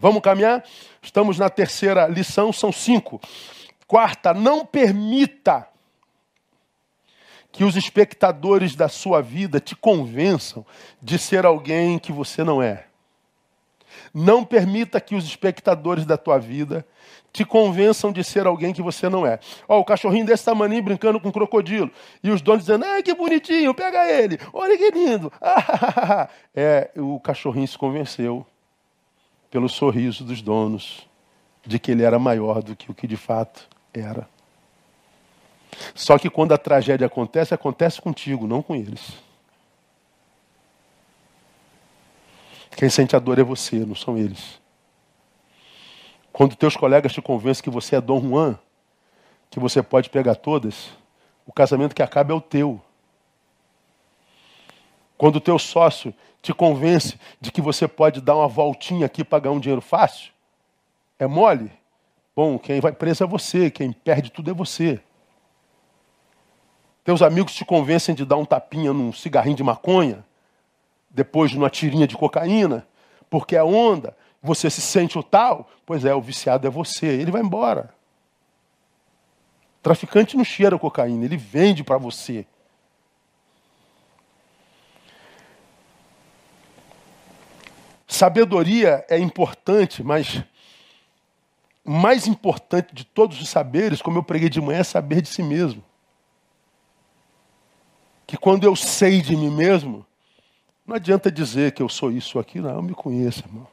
Vamos 0.00 0.22
caminhar? 0.22 0.62
Estamos 1.02 1.38
na 1.38 1.50
terceira 1.50 2.06
lição, 2.06 2.52
são 2.52 2.70
cinco. 2.70 3.20
Quarta, 3.86 4.32
não 4.32 4.64
permita 4.64 5.66
que 7.50 7.64
os 7.64 7.76
espectadores 7.76 8.74
da 8.74 8.88
sua 8.88 9.20
vida 9.20 9.58
te 9.60 9.74
convençam 9.74 10.64
de 11.00 11.18
ser 11.18 11.46
alguém 11.46 11.98
que 11.98 12.12
você 12.12 12.44
não 12.44 12.62
é. 12.62 12.84
Não 14.12 14.44
permita 14.44 15.00
que 15.00 15.14
os 15.14 15.24
espectadores 15.24 16.04
da 16.04 16.16
tua 16.16 16.38
vida 16.38 16.86
te 17.32 17.44
convençam 17.44 18.12
de 18.12 18.24
ser 18.24 18.46
alguém 18.46 18.72
que 18.72 18.82
você 18.82 19.08
não 19.08 19.26
é. 19.26 19.38
Ó, 19.68 19.78
o 19.78 19.84
cachorrinho 19.84 20.26
desse 20.26 20.44
tamanho 20.44 20.82
brincando 20.82 21.20
com 21.20 21.28
um 21.28 21.32
crocodilo. 21.32 21.90
E 22.22 22.30
os 22.30 22.40
donos 22.40 22.64
dizendo, 22.64 22.84
ai, 22.84 23.02
que 23.02 23.14
bonitinho, 23.14 23.74
pega 23.74 24.10
ele, 24.10 24.38
olha 24.52 24.76
que 24.76 24.90
lindo. 24.90 25.32
é, 26.54 26.90
o 26.96 27.20
cachorrinho 27.20 27.68
se 27.68 27.78
convenceu 27.78 28.46
pelo 29.50 29.68
sorriso 29.68 30.24
dos 30.24 30.42
donos 30.42 31.08
de 31.66 31.78
que 31.78 31.90
ele 31.90 32.02
era 32.02 32.18
maior 32.18 32.62
do 32.62 32.74
que 32.74 32.90
o 32.90 32.94
que 32.94 33.06
de 33.06 33.16
fato 33.16 33.68
era. 33.92 34.28
Só 35.94 36.18
que 36.18 36.30
quando 36.30 36.52
a 36.52 36.58
tragédia 36.58 37.06
acontece, 37.06 37.54
acontece 37.54 38.00
contigo, 38.00 38.46
não 38.46 38.62
com 38.62 38.74
eles. 38.74 39.12
Quem 42.76 42.88
sente 42.88 43.16
a 43.16 43.18
dor 43.18 43.38
é 43.38 43.42
você, 43.42 43.78
não 43.80 43.94
são 43.94 44.16
eles. 44.16 44.60
Quando 46.32 46.54
teus 46.54 46.76
colegas 46.76 47.12
te 47.12 47.20
convencem 47.20 47.64
que 47.64 47.70
você 47.70 47.96
é 47.96 48.00
Dom 48.00 48.20
Juan, 48.20 48.58
que 49.50 49.58
você 49.58 49.82
pode 49.82 50.08
pegar 50.10 50.36
todas, 50.36 50.90
o 51.44 51.52
casamento 51.52 51.94
que 51.94 52.02
acaba 52.02 52.32
é 52.32 52.36
o 52.36 52.40
teu. 52.40 52.80
Quando 55.16 55.36
o 55.36 55.40
teu 55.40 55.58
sócio 55.58 56.14
te 56.40 56.54
convence 56.54 57.18
de 57.40 57.50
que 57.50 57.60
você 57.60 57.88
pode 57.88 58.20
dar 58.20 58.36
uma 58.36 58.46
voltinha 58.46 59.06
aqui 59.06 59.22
e 59.22 59.24
pagar 59.24 59.50
um 59.50 59.58
dinheiro 59.58 59.80
fácil, 59.82 60.30
é 61.18 61.26
mole? 61.26 61.72
Bom, 62.36 62.56
quem 62.56 62.80
vai 62.80 62.92
preso 62.92 63.24
é 63.24 63.26
você, 63.26 63.68
quem 63.68 63.90
perde 63.90 64.30
tudo 64.30 64.50
é 64.50 64.54
você. 64.54 65.00
Teus 67.08 67.22
amigos 67.22 67.54
te 67.54 67.64
convencem 67.64 68.14
de 68.14 68.22
dar 68.22 68.36
um 68.36 68.44
tapinha 68.44 68.92
num 68.92 69.14
cigarrinho 69.14 69.56
de 69.56 69.64
maconha, 69.64 70.22
depois 71.08 71.50
de 71.50 71.56
uma 71.56 71.70
tirinha 71.70 72.06
de 72.06 72.14
cocaína, 72.14 72.86
porque 73.30 73.56
é 73.56 73.64
onda, 73.64 74.14
você 74.42 74.68
se 74.68 74.82
sente 74.82 75.18
o 75.18 75.22
tal, 75.22 75.70
pois 75.86 76.04
é, 76.04 76.14
o 76.14 76.20
viciado 76.20 76.66
é 76.66 76.70
você, 76.70 77.06
ele 77.06 77.30
vai 77.30 77.40
embora. 77.40 77.94
Traficante 79.82 80.36
não 80.36 80.44
cheira 80.44 80.78
cocaína, 80.78 81.24
ele 81.24 81.38
vende 81.38 81.82
para 81.82 81.96
você. 81.96 82.44
Sabedoria 88.06 89.02
é 89.08 89.18
importante, 89.18 90.02
mas 90.02 90.44
mais 91.82 92.26
importante 92.26 92.94
de 92.94 93.06
todos 93.06 93.40
os 93.40 93.48
saberes, 93.48 94.02
como 94.02 94.18
eu 94.18 94.22
preguei 94.22 94.50
de 94.50 94.60
manhã, 94.60 94.80
é 94.80 94.84
saber 94.84 95.22
de 95.22 95.30
si 95.30 95.42
mesmo. 95.42 95.87
Que 98.28 98.36
quando 98.36 98.64
eu 98.64 98.76
sei 98.76 99.22
de 99.22 99.34
mim 99.34 99.50
mesmo, 99.50 100.04
não 100.86 100.96
adianta 100.96 101.32
dizer 101.32 101.72
que 101.72 101.82
eu 101.82 101.88
sou 101.88 102.12
isso 102.12 102.36
ou 102.36 102.42
aquilo, 102.42 102.68
não, 102.68 102.76
eu 102.76 102.82
me 102.82 102.92
conheço, 102.92 103.42
irmão. 103.46 103.66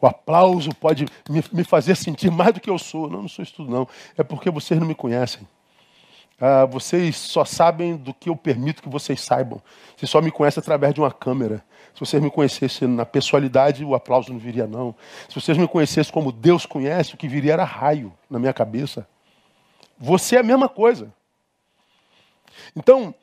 O 0.00 0.06
aplauso 0.06 0.74
pode 0.74 1.04
me, 1.28 1.44
me, 1.52 1.62
fazer 1.64 1.94
sentir 1.94 2.30
mais 2.30 2.54
do 2.54 2.60
que 2.60 2.70
eu 2.70 2.78
sou. 2.78 3.10
Não, 3.10 3.20
não 3.20 3.28
sou 3.28 3.42
isso 3.42 3.52
tudo, 3.52 3.70
não. 3.70 3.86
É 4.16 4.22
porque 4.22 4.50
vocês 4.50 4.80
não 4.80 4.86
me 4.86 4.94
conhecem. 4.94 5.46
Ah, 6.40 6.64
vocês 6.64 7.14
só 7.14 7.44
sabem 7.44 7.94
do 7.94 8.14
que 8.14 8.30
eu 8.30 8.36
permito 8.36 8.82
que 8.82 8.88
vocês 8.88 9.20
saibam. 9.20 9.60
Vocês 9.94 10.10
só 10.10 10.22
me 10.22 10.30
conhecem 10.30 10.62
através 10.62 10.94
de 10.94 11.00
uma 11.00 11.12
câmera. 11.12 11.62
Se 11.92 12.00
vocês 12.00 12.22
me 12.22 12.30
conhecessem 12.30 12.88
na 12.88 13.04
pessoalidade, 13.04 13.84
o 13.84 13.94
aplauso 13.94 14.32
não 14.32 14.38
viria, 14.38 14.66
não. 14.66 14.94
Se 15.28 15.38
vocês 15.38 15.58
me 15.58 15.68
conhecessem 15.68 16.12
como 16.12 16.32
Deus 16.32 16.64
conhece, 16.64 17.14
o 17.14 17.18
que 17.18 17.28
viria 17.28 17.52
era 17.52 17.64
raio 17.64 18.14
na 18.30 18.38
minha 18.38 18.52
cabeça. 18.52 19.06
Você 19.98 20.36
é 20.36 20.40
a 20.40 20.42
mesma 20.42 20.70
coisa. 20.70 21.12
Então, 22.74 23.14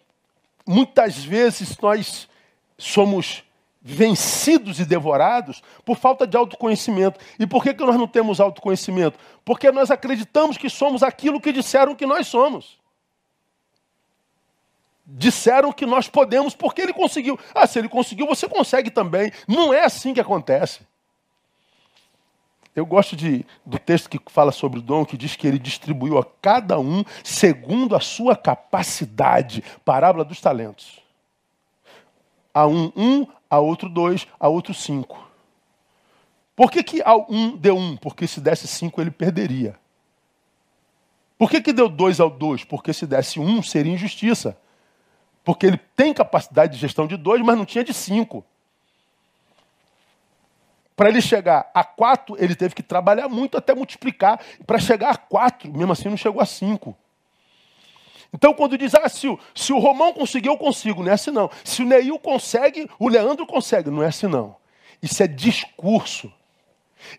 muitas 0.68 1.24
vezes 1.24 1.78
nós 1.80 2.28
somos 2.78 3.44
vencidos 3.82 4.80
e 4.80 4.86
devorados 4.86 5.64
por 5.84 5.98
falta 5.98 6.28
de 6.28 6.38
autoconhecimento. 6.38 7.20
E 7.40 7.48
por 7.48 7.64
que, 7.64 7.74
que 7.74 7.84
nós 7.84 7.96
não 7.96 8.08
temos 8.08 8.40
autoconhecimento? 8.40 9.18
Porque 9.44 9.72
nós 9.72 9.90
acreditamos 9.90 10.58
que 10.58 10.70
somos 10.70 11.02
aquilo 11.02 11.42
que 11.42 11.52
disseram 11.52 11.96
que 11.96 12.06
nós 12.06 12.28
somos 12.28 12.80
disseram 15.14 15.74
que 15.74 15.86
nós 15.86 16.08
podemos 16.08 16.56
porque 16.56 16.82
ele 16.82 16.94
conseguiu. 16.94 17.38
Ah, 17.54 17.68
se 17.68 17.80
ele 17.80 17.90
conseguiu, 17.90 18.26
você 18.26 18.48
consegue 18.48 18.90
também. 18.90 19.32
Não 19.48 19.74
é 19.74 19.84
assim 19.84 20.14
que 20.14 20.22
acontece. 20.22 20.80
Eu 22.76 22.86
gosto 22.86 23.16
de, 23.16 23.46
do 23.66 23.78
texto 23.78 24.10
que 24.10 24.20
fala 24.32 24.52
sobre 24.52 24.80
o 24.80 24.82
dom, 24.82 25.06
que 25.06 25.18
diz 25.18 25.36
que 25.36 25.46
ele 25.46 25.60
distribuiu 25.60 26.18
a 26.18 26.26
cada 26.42 26.80
um 26.80 27.04
segundo 27.24 27.96
a 27.96 28.00
sua 28.00 28.36
capacidade. 28.36 29.64
Parábola 29.84 30.24
dos 30.24 30.40
talentos. 30.40 31.00
A 32.54 32.66
um, 32.66 32.92
um, 32.96 33.28
a 33.50 33.60
outro 33.60 33.90
dois, 33.90 34.26
a 34.40 34.48
outro 34.48 34.74
cinco. 34.74 35.30
Por 36.56 36.72
que, 36.72 36.84
que 36.84 37.02
ao 37.02 37.26
um 37.30 37.58
deu 37.58 37.76
um? 37.76 37.98
Porque 37.98 38.28
se 38.28 38.40
desse 38.40 38.68
cinco 38.68 39.02
ele 39.02 39.12
perderia. 39.12 39.76
Por 41.38 41.50
que, 41.50 41.60
que 41.60 41.74
deu 41.74 41.90
dois 41.90 42.20
ao 42.20 42.30
dois? 42.30 42.64
Porque 42.64 42.94
se 42.94 43.08
desse 43.08 43.40
um 43.40 43.62
seria 43.64 43.92
injustiça. 43.92 44.58
Porque 45.44 45.66
ele 45.66 45.80
tem 45.96 46.14
capacidade 46.14 46.74
de 46.74 46.80
gestão 46.80 47.08
de 47.08 47.18
dois, 47.18 47.42
mas 47.42 47.58
não 47.58 47.66
tinha 47.66 47.84
de 47.84 47.94
cinco. 47.94 48.46
Para 51.02 51.10
ele 51.10 51.20
chegar 51.20 51.68
a 51.74 51.84
quatro, 51.84 52.36
ele 52.38 52.54
teve 52.54 52.76
que 52.76 52.84
trabalhar 52.84 53.28
muito 53.28 53.58
até 53.58 53.74
multiplicar. 53.74 54.40
Para 54.68 54.78
chegar 54.78 55.10
a 55.10 55.18
quatro, 55.18 55.74
mesmo 55.74 55.92
assim 55.92 56.08
não 56.08 56.16
chegou 56.16 56.40
a 56.40 56.46
cinco. 56.46 56.96
Então, 58.32 58.54
quando 58.54 58.78
diz, 58.78 58.94
ah, 58.94 59.10
se 59.10 59.28
o, 59.28 59.40
se 59.56 59.74
o 59.74 59.80
Romão 59.80 60.14
conseguiu, 60.14 60.52
eu 60.52 60.60
consigo, 60.60 61.02
não 61.02 61.10
é 61.10 61.16
assim 61.16 61.32
não. 61.32 61.50
Se 61.64 61.82
o 61.82 61.88
Neil 61.88 62.20
consegue, 62.20 62.88
o 63.00 63.10
Leandro 63.10 63.48
consegue, 63.48 63.90
não 63.90 64.04
é 64.04 64.10
assim 64.10 64.28
não. 64.28 64.56
Isso 65.02 65.24
é 65.24 65.28
discurso. 65.28 66.32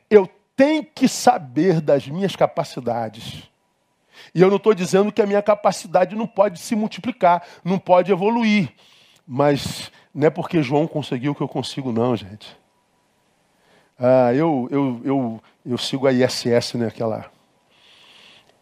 Eu 0.09 0.30
tenho 0.55 0.85
que 0.85 1.09
saber 1.09 1.80
das 1.80 2.07
minhas 2.07 2.37
capacidades. 2.37 3.51
E 4.33 4.41
eu 4.41 4.49
não 4.49 4.59
estou 4.59 4.74
dizendo 4.74 5.11
que 5.11 5.20
a 5.20 5.26
minha 5.26 5.43
capacidade 5.43 6.14
não 6.14 6.28
pode 6.28 6.61
se 6.61 6.76
multiplicar, 6.76 7.45
não 7.64 7.80
pode 7.80 8.12
evoluir. 8.12 8.72
Mas 9.26 9.91
não 10.14 10.28
é 10.28 10.30
porque 10.30 10.62
João 10.62 10.87
conseguiu 10.87 11.35
que 11.35 11.41
eu 11.41 11.49
consigo, 11.49 11.91
não, 11.91 12.14
gente. 12.14 12.61
Ah, 13.99 14.32
eu, 14.34 14.68
eu, 14.70 15.01
eu, 15.05 15.43
eu 15.64 15.78
sigo 15.78 16.07
a 16.07 16.12
ISS, 16.12 16.74
né, 16.74 16.86
aquela 16.86 17.30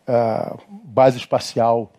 ah, 0.06 0.56
base 0.68 1.18
espacial 1.18 1.90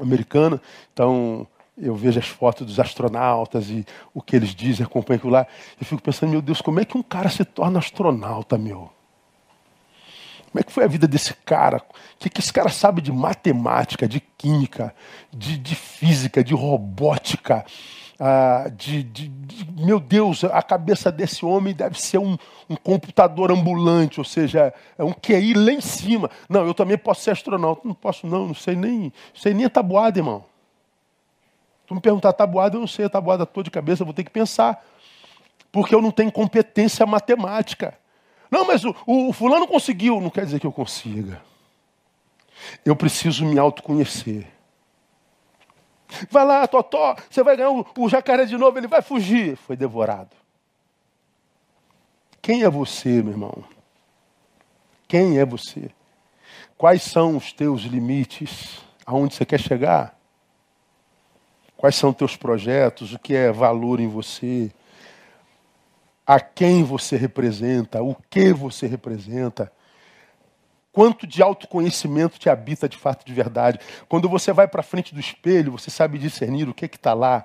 americana. 0.00 0.60
Então, 0.92 1.46
eu 1.76 1.94
vejo 1.94 2.18
as 2.18 2.26
fotos 2.26 2.66
dos 2.66 2.80
astronautas 2.80 3.68
e 3.70 3.84
o 4.12 4.20
que 4.20 4.36
eles 4.36 4.54
dizem, 4.54 4.84
acompanho 4.84 5.18
aquilo 5.18 5.32
lá. 5.32 5.46
Eu 5.80 5.86
fico 5.86 6.02
pensando, 6.02 6.30
meu 6.30 6.42
Deus, 6.42 6.60
como 6.60 6.80
é 6.80 6.84
que 6.84 6.96
um 6.96 7.02
cara 7.02 7.28
se 7.28 7.44
torna 7.44 7.78
astronauta, 7.78 8.58
meu? 8.58 8.90
Como 10.50 10.60
é 10.60 10.62
que 10.62 10.72
foi 10.72 10.84
a 10.84 10.88
vida 10.88 11.08
desse 11.08 11.32
cara? 11.32 11.78
O 11.78 12.18
que, 12.18 12.28
que 12.28 12.40
esse 12.40 12.52
cara 12.52 12.68
sabe 12.68 13.00
de 13.00 13.10
matemática, 13.10 14.06
de 14.06 14.20
química, 14.20 14.94
de, 15.32 15.56
de 15.56 15.74
física, 15.74 16.44
de 16.44 16.52
robótica? 16.52 17.64
Ah, 18.24 18.68
de, 18.68 19.02
de, 19.02 19.26
de, 19.26 19.82
meu 19.82 19.98
Deus, 19.98 20.44
a 20.44 20.62
cabeça 20.62 21.10
desse 21.10 21.44
homem 21.44 21.74
deve 21.74 22.00
ser 22.00 22.18
um, 22.18 22.38
um, 22.70 22.76
computador 22.76 23.50
ambulante, 23.50 24.20
ou 24.20 24.24
seja, 24.24 24.72
é 24.96 25.02
um 25.02 25.12
QI 25.12 25.54
lá 25.54 25.72
em 25.72 25.80
cima. 25.80 26.30
Não, 26.48 26.64
eu 26.64 26.72
também 26.72 26.96
posso 26.96 27.22
ser 27.22 27.32
astronauta. 27.32 27.80
Não 27.84 27.94
posso, 27.94 28.24
não, 28.24 28.46
não 28.46 28.54
sei 28.54 28.76
nem, 28.76 29.12
sei 29.34 29.52
nem 29.52 29.64
a 29.64 29.68
tabuada, 29.68 30.20
irmão. 30.20 30.44
Tu 31.84 31.96
me 31.96 32.00
perguntar 32.00 32.32
tabuada, 32.32 32.76
eu 32.76 32.80
não 32.80 32.86
sei 32.86 33.06
a 33.06 33.10
tabuada 33.10 33.44
toda 33.44 33.64
de 33.64 33.72
cabeça, 33.72 34.02
eu 34.02 34.06
vou 34.06 34.14
ter 34.14 34.22
que 34.22 34.30
pensar. 34.30 34.80
Porque 35.72 35.92
eu 35.92 36.00
não 36.00 36.12
tenho 36.12 36.30
competência 36.30 37.04
matemática. 37.04 37.98
Não, 38.48 38.64
mas 38.64 38.84
o, 38.84 38.94
o, 39.04 39.32
fulano 39.32 39.66
conseguiu. 39.66 40.20
Não 40.20 40.30
quer 40.30 40.44
dizer 40.44 40.60
que 40.60 40.66
eu 40.68 40.70
consiga. 40.70 41.42
Eu 42.84 42.94
preciso 42.94 43.44
me 43.44 43.58
autoconhecer. 43.58 44.46
Vai 46.30 46.44
lá, 46.44 46.66
Totó, 46.66 47.16
você 47.30 47.42
vai 47.42 47.56
ganhar 47.56 47.70
o, 47.70 47.86
o 47.98 48.08
jacaré 48.08 48.44
de 48.44 48.56
novo, 48.56 48.78
ele 48.78 48.86
vai 48.86 49.02
fugir. 49.02 49.56
Foi 49.56 49.76
devorado. 49.76 50.36
Quem 52.40 52.62
é 52.62 52.70
você, 52.70 53.22
meu 53.22 53.32
irmão? 53.32 53.64
Quem 55.06 55.38
é 55.38 55.44
você? 55.44 55.90
Quais 56.76 57.02
são 57.02 57.36
os 57.36 57.52
teus 57.52 57.82
limites? 57.82 58.80
Aonde 59.06 59.34
você 59.34 59.44
quer 59.44 59.60
chegar? 59.60 60.18
Quais 61.76 61.94
são 61.94 62.12
teus 62.12 62.36
projetos? 62.36 63.12
O 63.12 63.18
que 63.18 63.34
é 63.34 63.52
valor 63.52 64.00
em 64.00 64.08
você? 64.08 64.72
a 66.26 66.40
quem 66.40 66.82
você 66.82 67.16
representa, 67.16 68.02
o 68.02 68.14
que 68.30 68.52
você 68.52 68.86
representa, 68.86 69.72
quanto 70.92 71.26
de 71.26 71.42
autoconhecimento 71.42 72.38
te 72.38 72.50
habita 72.50 72.88
de 72.88 72.98
fato 72.98 73.24
de 73.24 73.32
verdade. 73.32 73.80
Quando 74.08 74.28
você 74.28 74.52
vai 74.52 74.68
para 74.68 74.82
frente 74.82 75.14
do 75.14 75.20
espelho, 75.20 75.72
você 75.72 75.90
sabe 75.90 76.18
discernir 76.18 76.68
o 76.68 76.74
que 76.74 76.84
é 76.84 76.88
está 76.88 77.14
lá, 77.14 77.44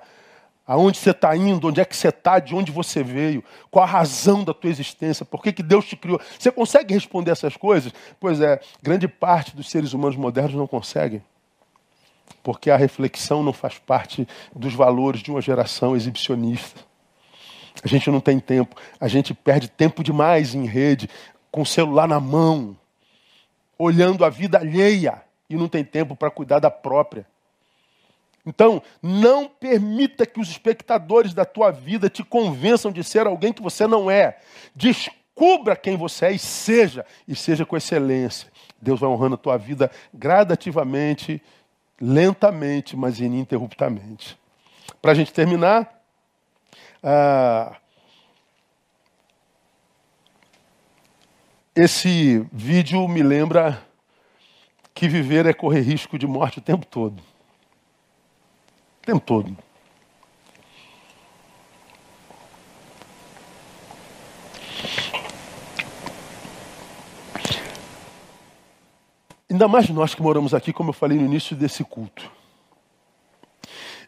aonde 0.66 0.98
você 0.98 1.10
está 1.10 1.34
indo, 1.34 1.68
onde 1.68 1.80
é 1.80 1.84
que 1.84 1.96
você 1.96 2.08
está, 2.08 2.38
de 2.38 2.54
onde 2.54 2.70
você 2.70 3.02
veio, 3.02 3.42
qual 3.70 3.84
a 3.84 3.88
razão 3.88 4.44
da 4.44 4.52
tua 4.52 4.68
existência, 4.68 5.24
por 5.24 5.42
que, 5.42 5.50
que 5.50 5.62
Deus 5.62 5.86
te 5.86 5.96
criou. 5.96 6.20
Você 6.38 6.50
consegue 6.50 6.92
responder 6.92 7.30
essas 7.30 7.56
coisas? 7.56 7.90
Pois 8.20 8.38
é, 8.42 8.60
grande 8.82 9.08
parte 9.08 9.56
dos 9.56 9.70
seres 9.70 9.94
humanos 9.94 10.16
modernos 10.16 10.54
não 10.54 10.66
conseguem. 10.66 11.22
Porque 12.42 12.70
a 12.70 12.76
reflexão 12.76 13.42
não 13.42 13.54
faz 13.54 13.78
parte 13.78 14.28
dos 14.54 14.74
valores 14.74 15.22
de 15.22 15.30
uma 15.30 15.40
geração 15.40 15.96
exibicionista. 15.96 16.82
A 17.82 17.88
gente 17.88 18.10
não 18.10 18.20
tem 18.20 18.38
tempo. 18.38 18.76
A 19.00 19.08
gente 19.08 19.32
perde 19.32 19.68
tempo 19.68 20.04
demais 20.04 20.54
em 20.54 20.66
rede, 20.66 21.08
com 21.50 21.62
o 21.62 21.66
celular 21.66 22.06
na 22.06 22.20
mão, 22.20 22.76
olhando 23.78 24.24
a 24.24 24.28
vida 24.28 24.58
alheia 24.58 25.22
e 25.48 25.56
não 25.56 25.68
tem 25.68 25.84
tempo 25.84 26.16
para 26.16 26.30
cuidar 26.30 26.58
da 26.58 26.70
própria. 26.70 27.26
Então, 28.44 28.82
não 29.02 29.46
permita 29.46 30.24
que 30.24 30.40
os 30.40 30.48
espectadores 30.48 31.34
da 31.34 31.44
tua 31.44 31.70
vida 31.70 32.08
te 32.08 32.24
convençam 32.24 32.90
de 32.90 33.04
ser 33.04 33.26
alguém 33.26 33.52
que 33.52 33.62
você 33.62 33.86
não 33.86 34.10
é. 34.10 34.38
Descubra 34.74 35.76
quem 35.76 35.96
você 35.96 36.26
é 36.26 36.32
e 36.32 36.38
seja, 36.38 37.04
e 37.26 37.36
seja 37.36 37.66
com 37.66 37.76
excelência. 37.76 38.50
Deus 38.80 39.00
vai 39.00 39.08
honrando 39.10 39.34
a 39.34 39.38
tua 39.38 39.58
vida 39.58 39.90
gradativamente, 40.14 41.42
lentamente, 42.00 42.96
mas 42.96 43.20
ininterruptamente. 43.20 44.38
Para 45.02 45.12
a 45.12 45.14
gente 45.14 45.32
terminar, 45.32 46.02
ah, 47.02 47.76
esse 51.78 52.44
vídeo 52.52 53.06
me 53.06 53.22
lembra 53.22 53.80
que 54.92 55.06
viver 55.06 55.46
é 55.46 55.52
correr 55.52 55.80
risco 55.80 56.18
de 56.18 56.26
morte 56.26 56.58
o 56.58 56.60
tempo 56.60 56.84
todo. 56.84 57.22
O 59.00 59.06
tempo 59.06 59.20
todo. 59.20 59.56
Ainda 69.48 69.68
mais 69.68 69.88
nós 69.88 70.16
que 70.16 70.20
moramos 70.20 70.52
aqui, 70.52 70.72
como 70.72 70.90
eu 70.90 70.94
falei 70.94 71.16
no 71.16 71.24
início 71.24 71.54
desse 71.54 71.84
culto. 71.84 72.28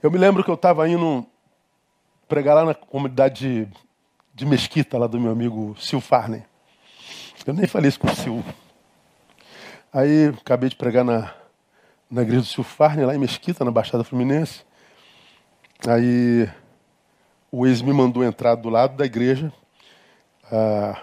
Eu 0.02 0.10
me 0.10 0.18
lembro 0.18 0.42
que 0.42 0.50
eu 0.50 0.54
estava 0.54 0.88
indo 0.88 1.24
pregar 2.26 2.56
lá 2.56 2.64
na 2.64 2.74
comunidade 2.74 3.64
de, 3.64 3.72
de 4.34 4.44
Mesquita, 4.44 4.98
lá 4.98 5.06
do 5.06 5.20
meu 5.20 5.30
amigo 5.30 5.76
Sil 5.78 6.02
Farney. 6.02 6.49
Eu 7.46 7.54
nem 7.54 7.66
falei 7.66 7.88
isso 7.88 7.98
com 7.98 8.06
o 8.06 8.14
Sil. 8.14 8.44
Aí 9.92 10.26
acabei 10.26 10.68
de 10.68 10.76
pregar 10.76 11.04
na, 11.04 11.34
na 12.10 12.22
igreja 12.22 12.42
do 12.42 12.46
Sil 12.46 12.62
Farney, 12.62 13.06
lá 13.06 13.14
em 13.14 13.18
Mesquita, 13.18 13.64
na 13.64 13.70
Baixada 13.70 14.04
Fluminense. 14.04 14.62
Aí 15.88 16.48
o 17.50 17.66
ex 17.66 17.80
me 17.80 17.92
mandou 17.92 18.22
entrar 18.22 18.54
do 18.54 18.68
lado 18.68 18.96
da 18.96 19.06
igreja. 19.06 19.52
Ah, 20.52 21.02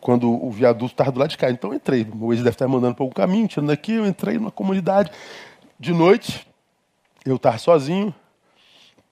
quando 0.00 0.30
o 0.30 0.50
viaduto 0.50 0.92
estava 0.92 1.10
do 1.10 1.18
lado 1.18 1.30
de 1.30 1.38
cá. 1.38 1.50
Então 1.50 1.70
eu 1.70 1.76
entrei. 1.76 2.06
O 2.20 2.32
ex 2.32 2.42
deve 2.42 2.54
estar 2.54 2.68
mandando 2.68 2.94
para 2.94 3.04
o 3.04 3.10
caminho, 3.10 3.48
tirando 3.48 3.68
daqui. 3.68 3.94
Eu 3.94 4.06
entrei 4.06 4.36
numa 4.36 4.50
comunidade. 4.50 5.10
De 5.80 5.92
noite, 5.92 6.46
eu 7.24 7.36
estava 7.36 7.58
sozinho. 7.58 8.14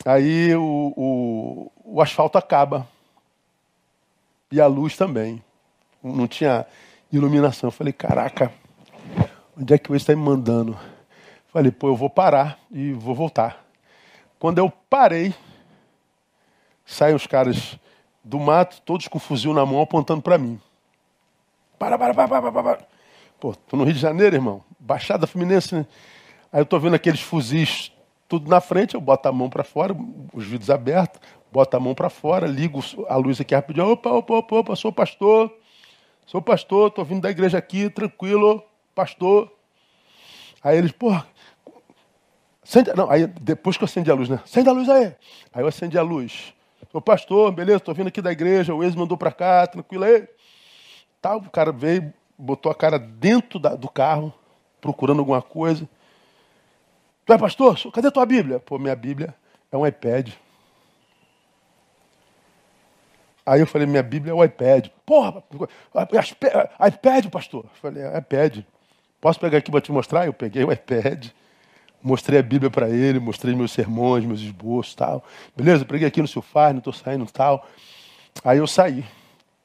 Aí 0.04 0.54
o, 0.54 0.92
o, 0.96 1.72
o 1.84 2.02
asfalto 2.02 2.36
acaba. 2.36 2.86
E 4.52 4.60
a 4.60 4.66
luz 4.66 4.96
também. 4.96 5.42
Não 6.02 6.26
tinha 6.26 6.66
iluminação. 7.12 7.68
Eu 7.68 7.72
falei, 7.72 7.92
caraca, 7.92 8.52
onde 9.58 9.74
é 9.74 9.78
que 9.78 9.90
o 9.90 9.96
está 9.96 10.14
me 10.14 10.22
mandando? 10.22 10.78
Falei, 11.52 11.70
pô, 11.70 11.88
eu 11.88 11.96
vou 11.96 12.08
parar 12.08 12.58
e 12.70 12.92
vou 12.92 13.14
voltar. 13.14 13.64
Quando 14.38 14.58
eu 14.58 14.70
parei, 14.88 15.34
saem 16.86 17.14
os 17.14 17.26
caras 17.26 17.78
do 18.24 18.38
mato, 18.38 18.80
todos 18.82 19.08
com 19.08 19.18
fuzil 19.18 19.52
na 19.52 19.66
mão, 19.66 19.80
apontando 19.80 20.22
para 20.22 20.38
mim. 20.38 20.60
Para, 21.78 21.98
para, 21.98 22.14
para, 22.14 22.28
para, 22.28 22.52
para, 22.52 22.62
para. 22.62 22.88
Pô, 23.38 23.54
tô 23.54 23.76
no 23.76 23.84
Rio 23.84 23.94
de 23.94 24.00
Janeiro, 24.00 24.36
irmão. 24.36 24.62
Baixada 24.78 25.26
Fluminense, 25.26 25.74
né? 25.74 25.86
Aí 26.52 26.60
eu 26.60 26.66
tô 26.66 26.78
vendo 26.78 26.94
aqueles 26.94 27.20
fuzis 27.20 27.92
tudo 28.28 28.48
na 28.48 28.60
frente, 28.60 28.94
eu 28.94 29.00
boto 29.00 29.28
a 29.28 29.32
mão 29.32 29.50
para 29.50 29.64
fora, 29.64 29.96
os 30.32 30.46
vidros 30.46 30.70
abertos, 30.70 31.20
boto 31.50 31.76
a 31.76 31.80
mão 31.80 31.94
para 31.94 32.08
fora, 32.08 32.46
ligo 32.46 32.80
a 33.08 33.16
luz 33.16 33.40
aqui 33.40 33.54
rapidinho. 33.54 33.90
Opa, 33.90 34.10
opa, 34.10 34.34
opa, 34.34 34.56
opa, 34.56 34.76
sou 34.76 34.92
pastor. 34.92 35.52
Sou 36.30 36.40
pastor, 36.40 36.92
tô 36.92 37.02
vindo 37.02 37.22
da 37.22 37.28
igreja 37.28 37.58
aqui, 37.58 37.90
tranquilo, 37.90 38.62
pastor. 38.94 39.52
Aí 40.62 40.78
eles, 40.78 40.92
porra, 40.92 41.26
acende, 42.62 42.94
não, 42.94 43.10
aí 43.10 43.26
depois 43.26 43.76
que 43.76 43.82
eu 43.82 43.86
acendi 43.86 44.12
a 44.12 44.14
luz, 44.14 44.28
né? 44.28 44.38
Acende 44.44 44.68
a 44.68 44.72
luz 44.72 44.88
aí. 44.88 45.06
Aí 45.52 45.60
eu 45.60 45.66
acendi 45.66 45.98
a 45.98 46.02
luz. 46.02 46.54
Sou 46.92 47.00
pastor, 47.00 47.50
beleza, 47.50 47.78
estou 47.78 47.92
vindo 47.92 48.06
aqui 48.06 48.22
da 48.22 48.30
igreja, 48.30 48.72
o 48.72 48.84
ex 48.84 48.94
mandou 48.94 49.18
para 49.18 49.32
cá, 49.32 49.66
tranquilo 49.66 50.04
aí. 50.04 50.28
Tal, 51.20 51.38
o 51.38 51.50
cara 51.50 51.72
veio, 51.72 52.14
botou 52.38 52.70
a 52.70 52.76
cara 52.76 52.96
dentro 52.96 53.58
da, 53.58 53.74
do 53.74 53.88
carro, 53.88 54.32
procurando 54.80 55.18
alguma 55.18 55.42
coisa. 55.42 55.88
Tu 57.26 57.32
é 57.32 57.38
pastor? 57.38 57.76
Cadê 57.90 58.06
a 58.06 58.12
tua 58.12 58.24
Bíblia? 58.24 58.60
Pô, 58.60 58.78
minha 58.78 58.94
Bíblia 58.94 59.34
é 59.72 59.76
um 59.76 59.84
iPad. 59.84 60.30
Aí 63.44 63.60
eu 63.60 63.66
falei, 63.66 63.86
minha 63.86 64.02
Bíblia 64.02 64.32
é 64.32 64.34
o 64.34 64.44
iPad. 64.44 64.88
Porra, 65.04 65.42
iPad, 66.86 67.26
pastor? 67.30 67.64
Eu 67.64 67.70
falei, 67.80 68.02
é 68.02 68.18
iPad. 68.18 68.64
Posso 69.20 69.38
pegar 69.40 69.58
aqui 69.58 69.70
para 69.70 69.80
te 69.80 69.92
mostrar? 69.92 70.26
Eu 70.26 70.32
peguei 70.32 70.64
o 70.64 70.72
iPad. 70.72 71.28
Mostrei 72.02 72.38
a 72.38 72.42
Bíblia 72.42 72.70
para 72.70 72.88
ele, 72.88 73.18
mostrei 73.18 73.54
meus 73.54 73.72
sermões, 73.72 74.24
meus 74.24 74.40
esboços 74.40 74.94
tal. 74.94 75.22
Beleza, 75.54 75.84
preguei 75.84 76.08
aqui 76.08 76.22
no 76.22 76.28
Silfar, 76.28 76.72
não 76.72 76.78
estou 76.78 76.92
saindo 76.92 77.26
tal. 77.26 77.66
Aí 78.42 78.58
eu 78.58 78.66
saí. 78.66 79.04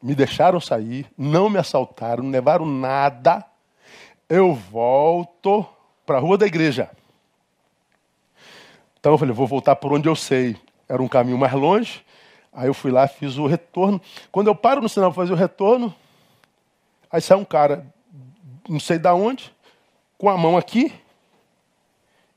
Me 0.03 0.13
deixaram 0.13 0.59
sair, 0.59 1.07
não 1.17 1.49
me 1.49 1.57
assaltaram, 1.57 2.23
não 2.23 2.31
levaram 2.31 2.65
nada. 2.65 3.43
Eu 4.29 4.53
volto 4.53 5.65
para 6.05 6.17
a 6.17 6.19
rua 6.19 6.37
da 6.37 6.45
igreja. 6.45 6.89
Então 8.99 9.13
eu 9.13 9.17
falei, 9.17 9.33
vou 9.33 9.47
voltar 9.47 9.75
por 9.77 9.93
onde 9.93 10.09
eu 10.09 10.15
sei. 10.15 10.57
Era 10.89 11.01
um 11.01 11.07
caminho 11.07 11.37
mais 11.37 11.53
longe. 11.53 12.04
Aí 12.55 12.67
eu 12.67 12.73
fui 12.73 12.89
lá, 12.89 13.05
fiz 13.05 13.37
o 13.37 13.45
retorno. 13.45 14.01
Quando 14.31 14.47
eu 14.47 14.55
paro 14.55 14.81
no 14.81 14.87
sinal 14.87 15.11
para 15.11 15.21
fazer 15.23 15.33
o 15.33 15.35
retorno, 15.35 15.93
aí 17.11 17.19
sai 17.19 17.35
um 17.37 17.43
cara, 17.43 17.85
não 18.67 18.79
sei 18.79 18.97
da 18.97 19.13
onde, 19.13 19.53
com 20.17 20.29
a 20.29 20.37
mão 20.37 20.55
aqui, 20.55 20.93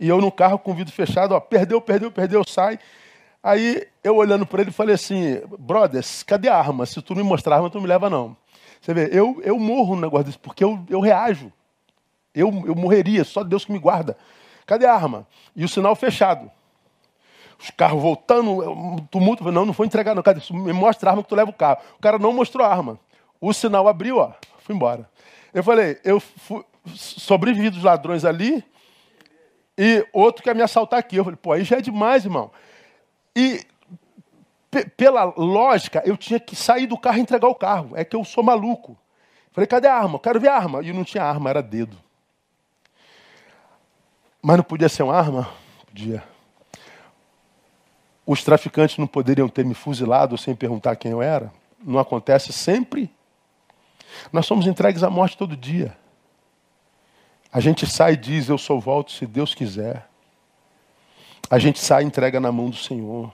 e 0.01 0.09
eu 0.09 0.21
no 0.21 0.33
carro 0.33 0.59
com 0.59 0.73
o 0.73 0.75
vidro 0.75 0.93
fechado, 0.93 1.35
ó, 1.35 1.41
perdeu, 1.41 1.81
perdeu, 1.81 2.11
perdeu, 2.11 2.43
sai. 2.45 2.81
Aí 3.43 3.87
eu 4.03 4.17
olhando 4.17 4.45
para 4.45 4.63
ele 4.63 4.73
falei 4.73 4.97
assim, 4.97 5.41
brothers, 5.57 6.25
cadê 6.25 6.49
a 6.49 6.57
arma? 6.57 6.85
Se 6.85 7.01
tu 7.01 7.15
me 7.15 7.23
mostrar 7.23 7.55
a 7.55 7.59
arma, 7.59 7.71
tu 7.71 7.81
me 7.81 7.87
leva 7.87 8.11
não. 8.11 8.37
Você 8.81 8.93
vê, 8.93 9.09
eu, 9.13 9.41
eu 9.45 9.59
morro 9.59 9.95
no 9.95 10.03
negócio 10.03 10.27
desse, 10.27 10.39
porque 10.39 10.65
eu, 10.65 10.85
eu 10.89 11.01
reajo. 11.01 11.53
Eu, 12.35 12.49
eu 12.67 12.75
morreria, 12.75 13.25
só 13.25 13.45
Deus 13.45 13.65
que 13.65 13.73
me 13.73 13.79
guarda. 13.79 14.17
Cadê 14.67 14.85
a 14.85 14.95
arma? 14.95 15.27
E 15.55 15.65
o 15.65 15.69
sinal 15.69 15.95
fechado. 15.95 16.51
Os 17.59 17.71
carros 17.71 18.01
voltando, 18.01 19.07
tumulto. 19.11 19.51
Não, 19.51 19.67
não 19.67 19.73
foi 19.73 19.87
entregar 19.87 20.15
não. 20.15 20.23
Cadê? 20.23 20.41
Me 20.51 20.73
mostra 20.73 21.11
a 21.11 21.13
arma 21.13 21.23
que 21.23 21.29
tu 21.29 21.35
leva 21.35 21.51
o 21.51 21.55
carro. 21.55 21.79
O 21.97 22.01
cara 22.01 22.19
não 22.19 22.33
mostrou 22.33 22.65
a 22.65 22.71
arma. 22.71 22.99
O 23.41 23.53
sinal 23.53 23.89
abriu, 23.89 24.19
ó, 24.19 24.33
fui 24.59 24.75
embora. 24.75 25.09
Eu 25.53 25.65
falei, 25.65 25.99
eu 26.05 26.21
fui, 26.21 26.65
sobrevivi 26.95 27.71
dos 27.71 27.83
ladrões 27.83 28.25
ali, 28.25 28.65
e 29.77 30.07
outro 30.13 30.43
quer 30.43 30.55
me 30.55 30.63
assaltar 30.63 30.99
aqui. 30.99 31.17
Eu 31.17 31.25
falei, 31.25 31.39
pô, 31.41 31.53
aí 31.53 31.65
já 31.65 31.79
é 31.79 31.81
demais, 31.81 32.25
irmão. 32.25 32.51
E 33.35 33.65
pela 34.97 35.25
lógica, 35.37 36.03
eu 36.05 36.17
tinha 36.17 36.39
que 36.39 36.55
sair 36.55 36.87
do 36.87 36.99
carro 36.99 37.19
e 37.19 37.21
entregar 37.21 37.49
o 37.49 37.55
carro. 37.55 37.91
É 37.95 38.05
que 38.05 38.15
eu 38.15 38.25
sou 38.25 38.43
maluco. 38.43 38.97
Falei, 39.53 39.67
cadê 39.67 39.89
a 39.89 39.95
arma? 39.95 40.19
Quero 40.19 40.41
ver 40.41 40.49
a 40.49 40.57
arma. 40.57 40.83
E 40.83 40.93
não 40.93 41.05
tinha 41.05 41.25
arma, 41.25 41.49
era 41.49 41.63
dedo. 41.63 41.97
Mas 44.43 44.57
não 44.57 44.65
podia 44.65 44.89
ser 44.89 45.03
uma 45.05 45.17
arma? 45.17 45.49
Podia. 45.87 46.23
Os 48.31 48.45
traficantes 48.45 48.99
não 48.99 49.07
poderiam 49.07 49.49
ter 49.49 49.65
me 49.65 49.73
fuzilado 49.73 50.37
sem 50.37 50.55
perguntar 50.55 50.97
quem 50.97 51.13
eu 51.13 51.23
era? 51.23 51.51
Não 51.83 51.99
acontece 51.99 52.53
sempre? 52.53 53.11
Nós 54.31 54.45
somos 54.45 54.67
entregues 54.67 55.03
à 55.03 55.09
morte 55.09 55.35
todo 55.35 55.57
dia. 55.57 55.97
A 57.51 57.59
gente 57.59 57.87
sai 57.87 58.13
e 58.13 58.17
diz: 58.19 58.51
Eu 58.51 58.59
sou 58.59 58.79
volto 58.79 59.13
se 59.13 59.25
Deus 59.25 59.55
quiser. 59.55 60.07
A 61.49 61.59
gente 61.59 61.79
sai 61.79 62.03
e 62.03 62.07
entrega 62.07 62.39
na 62.39 62.53
mão 62.53 62.69
do 62.69 62.77
Senhor. 62.77 63.33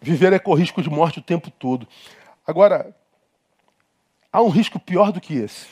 Viver 0.00 0.32
é 0.32 0.40
com 0.40 0.54
risco 0.54 0.82
de 0.82 0.90
morte 0.90 1.20
o 1.20 1.22
tempo 1.22 1.52
todo. 1.52 1.86
Agora, 2.44 2.96
há 4.32 4.42
um 4.42 4.48
risco 4.48 4.80
pior 4.80 5.12
do 5.12 5.20
que 5.20 5.34
esse. 5.34 5.68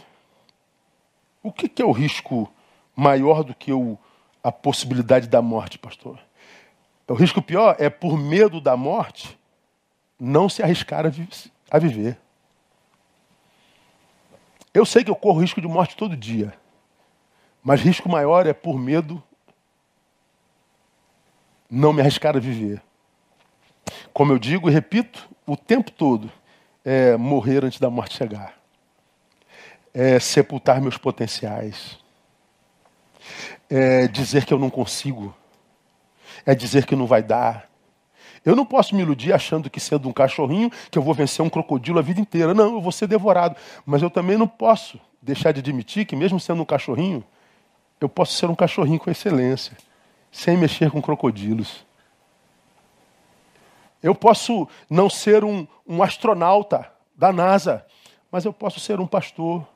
O 1.43 1.51
que, 1.51 1.83
é 1.83 1.85
o 1.85 1.91
risco 1.91 2.49
maior 2.95 3.43
do 3.43 3.53
que 3.53 3.73
a 4.45 4.53
possibilidade 4.53 5.27
da 5.27 5.43
morte, 5.43 5.77
pastor? 5.77 6.25
O 7.09 7.15
risco 7.15 7.41
pior 7.41 7.77
é, 7.79 7.89
por 7.89 8.19
medo 8.19 8.61
da 8.61 8.77
morte, 8.77 9.39
não 10.19 10.49
se 10.49 10.63
arriscar 10.63 11.07
a, 11.07 11.09
vi 11.09 11.29
a 11.71 11.79
viver. 11.79 12.19
Eu 14.75 14.85
sei 14.85 15.05
que 15.05 15.11
eu 15.11 15.17
corro 15.17 15.41
risco 15.41 15.61
de 15.61 15.69
morte 15.69 15.97
todo 15.97 16.17
dia. 16.17 16.53
Mas 17.63 17.81
risco 17.81 18.09
maior 18.09 18.47
é 18.47 18.53
por 18.53 18.79
medo 18.79 19.23
não 21.71 21.93
me 21.93 22.01
arriscar 22.01 22.37
a 22.37 22.41
viver. 22.41 22.83
Como 24.13 24.33
eu 24.33 24.39
digo 24.39 24.69
e 24.69 24.73
repito 24.73 25.29
o 25.47 25.57
tempo 25.57 25.91
todo, 25.91 26.31
é 26.85 27.17
morrer 27.17 27.65
antes 27.65 27.81
da 27.81 27.91
morte 27.91 28.17
chegar. 28.17 28.55
É 29.93 30.21
sepultar 30.21 30.81
meus 30.81 30.97
potenciais. 30.97 31.99
É 33.69 34.07
dizer 34.07 34.45
que 34.45 34.55
eu 34.55 34.59
não 34.59 34.71
consigo. 34.71 35.35
É 36.45 36.55
dizer 36.55 36.87
que 36.87 36.97
não 36.97 37.07
vai 37.07 37.23
dar. 37.23 37.69
Eu 38.45 38.55
não 38.55 38.65
posso 38.65 38.95
me 38.95 39.03
iludir 39.03 39.33
achando 39.33 39.69
que 39.69 39.81
sendo 39.81 40.09
um 40.09 40.13
cachorrinho 40.13 40.71
que 40.91 40.99
eu 40.99 41.03
vou 41.03 41.13
vencer 41.13 41.45
um 41.45 41.51
crocodilo 41.51 41.99
a 41.99 42.03
vida 42.03 42.21
inteira. 42.21 42.55
Não, 42.55 42.75
eu 42.75 42.81
vou 42.81 42.93
ser 42.93 43.09
devorado. 43.09 43.57
Mas 43.85 44.03
eu 44.03 44.11
também 44.11 44.37
não 44.37 44.47
posso 44.47 45.01
deixar 45.21 45.53
de 45.53 45.61
admitir 45.61 46.07
que 46.07 46.15
mesmo 46.15 46.39
sendo 46.39 46.63
um 46.63 46.65
cachorrinho, 46.65 47.25
eu 48.01 48.09
posso 48.09 48.35
ser 48.35 48.47
um 48.47 48.55
cachorrinho 48.55 48.99
com 48.99 49.11
excelência, 49.11 49.77
sem 50.31 50.57
mexer 50.57 50.91
com 50.91 51.03
crocodilos. 51.03 51.85
Eu 54.03 54.15
posso 54.15 54.69
não 54.89 55.11
ser 55.11 55.43
um, 55.43 55.67
um 55.87 56.03
astronauta 56.03 56.87
da 57.17 57.33
NASA, 57.33 57.85
mas 58.31 58.45
eu 58.45 58.53
posso 58.53 58.79
ser 58.79 59.01
um 59.01 59.07
pastor 59.07 59.67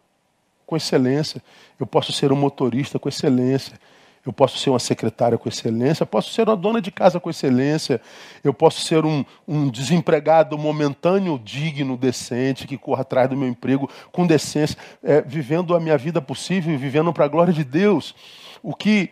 com 0.67 0.77
excelência. 0.77 1.43
Eu 1.79 1.87
posso 1.87 2.13
ser 2.13 2.31
um 2.31 2.37
motorista 2.37 2.99
com 2.99 3.09
excelência. 3.09 3.77
Eu 4.25 4.33
posso 4.33 4.59
ser 4.59 4.69
uma 4.69 4.79
secretária 4.79 5.39
com 5.39 5.49
excelência, 5.49 6.05
posso 6.05 6.33
ser 6.33 6.47
uma 6.49 6.57
dona 6.57 6.81
de 6.81 6.91
casa 6.91 7.19
com 7.19 7.31
excelência, 7.31 8.01
eu 8.45 8.53
posso 8.53 8.83
ser 8.83 9.05
um, 9.05 9.25
um 9.49 9.71
desempregado 9.71 10.59
momentâneo, 10.59 11.39
digno, 11.39 11.97
decente, 11.97 12.67
que 12.67 12.77
corra 12.77 13.01
atrás 13.01 13.31
do 13.31 13.37
meu 13.37 13.49
emprego 13.49 13.89
com 14.13 14.27
decência, 14.27 14.77
é, 15.03 15.23
vivendo 15.23 15.75
a 15.75 15.81
minha 15.81 15.97
vida 15.97 16.21
possível 16.21 16.73
e 16.73 16.77
vivendo 16.77 17.13
para 17.13 17.25
a 17.25 17.29
glória 17.29 17.53
de 17.53 17.65
Deus. 17.65 18.15
O 18.63 18.75
que 18.75 19.11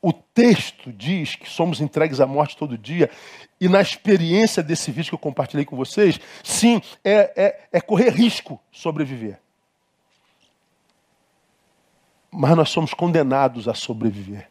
o 0.00 0.12
texto 0.12 0.92
diz 0.92 1.34
que 1.34 1.48
somos 1.48 1.80
entregues 1.80 2.20
à 2.20 2.26
morte 2.26 2.56
todo 2.56 2.78
dia, 2.78 3.10
e 3.60 3.68
na 3.68 3.80
experiência 3.80 4.62
desse 4.62 4.90
vídeo 4.90 5.10
que 5.10 5.14
eu 5.14 5.18
compartilhei 5.18 5.64
com 5.64 5.76
vocês, 5.76 6.20
sim, 6.44 6.80
é, 7.04 7.32
é, 7.36 7.60
é 7.72 7.80
correr 7.80 8.10
risco 8.10 8.60
sobreviver. 8.70 9.38
Mas 12.30 12.56
nós 12.56 12.68
somos 12.70 12.92
condenados 12.92 13.68
a 13.68 13.74
sobreviver. 13.74 14.48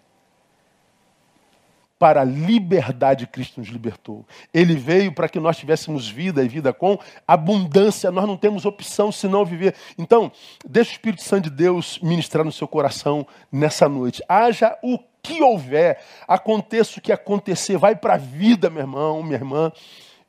Para 1.98 2.22
a 2.22 2.26
liberdade 2.26 3.26
Cristo 3.26 3.60
nos 3.60 3.70
libertou. 3.70 4.26
Ele 4.54 4.76
veio 4.76 5.14
para 5.14 5.30
que 5.30 5.40
nós 5.40 5.58
tivéssemos 5.58 6.10
vida 6.10 6.44
e 6.44 6.48
vida 6.48 6.74
com 6.74 7.00
abundância. 7.26 8.12
Nós 8.12 8.28
não 8.28 8.36
temos 8.36 8.66
opção 8.66 9.12
senão 9.12 9.46
viver. 9.46 9.74
Então, 9.98 10.30
deixa 10.68 10.92
o 10.92 10.94
Espírito 10.94 11.24
Santo 11.24 11.50
de 11.50 11.56
Deus 11.56 11.98
ministrar 12.04 12.44
no 12.44 12.52
seu 12.52 12.68
coração 12.68 13.26
nessa 13.50 13.88
noite. 13.88 14.22
Haja 14.28 14.78
o 14.84 15.00
que 15.24 15.42
houver, 15.42 16.00
aconteça 16.28 17.00
o 17.00 17.02
que 17.02 17.12
acontecer, 17.12 17.78
vai 17.78 17.96
para 17.96 18.14
a 18.14 18.18
vida, 18.18 18.70
meu 18.70 18.82
irmão, 18.82 19.24
minha 19.24 19.36
irmã. 19.36 19.72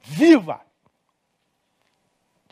Viva! 0.01 0.66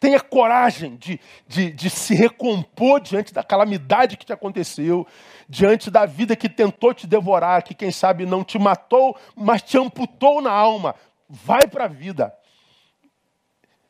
Tenha 0.05 0.21
coragem 0.21 0.97
de, 0.97 1.19
de, 1.49 1.73
de, 1.73 1.89
se 1.89 2.15
recompor 2.15 3.01
diante 3.01 3.33
da 3.33 3.43
calamidade 3.43 4.19
que 4.19 4.27
te 4.27 4.35
aconteceu, 4.35 5.07
diante 5.49 5.91
da 5.91 6.05
vida 6.05 6.37
que 6.37 6.47
tentou 6.47 6.93
te 6.93 7.07
devorar, 7.07 7.63
que 7.63 7.73
quem 7.73 7.91
sabe 7.91 8.27
não 8.27 8.45
te 8.45 8.59
matou, 8.59 9.17
mas 9.35 9.63
te 9.63 9.79
amputou 9.79 10.43
na 10.43 10.53
alma. 10.53 10.95
Vai 11.27 11.67
para 11.67 11.87
a 11.87 11.89
vida. 11.89 12.35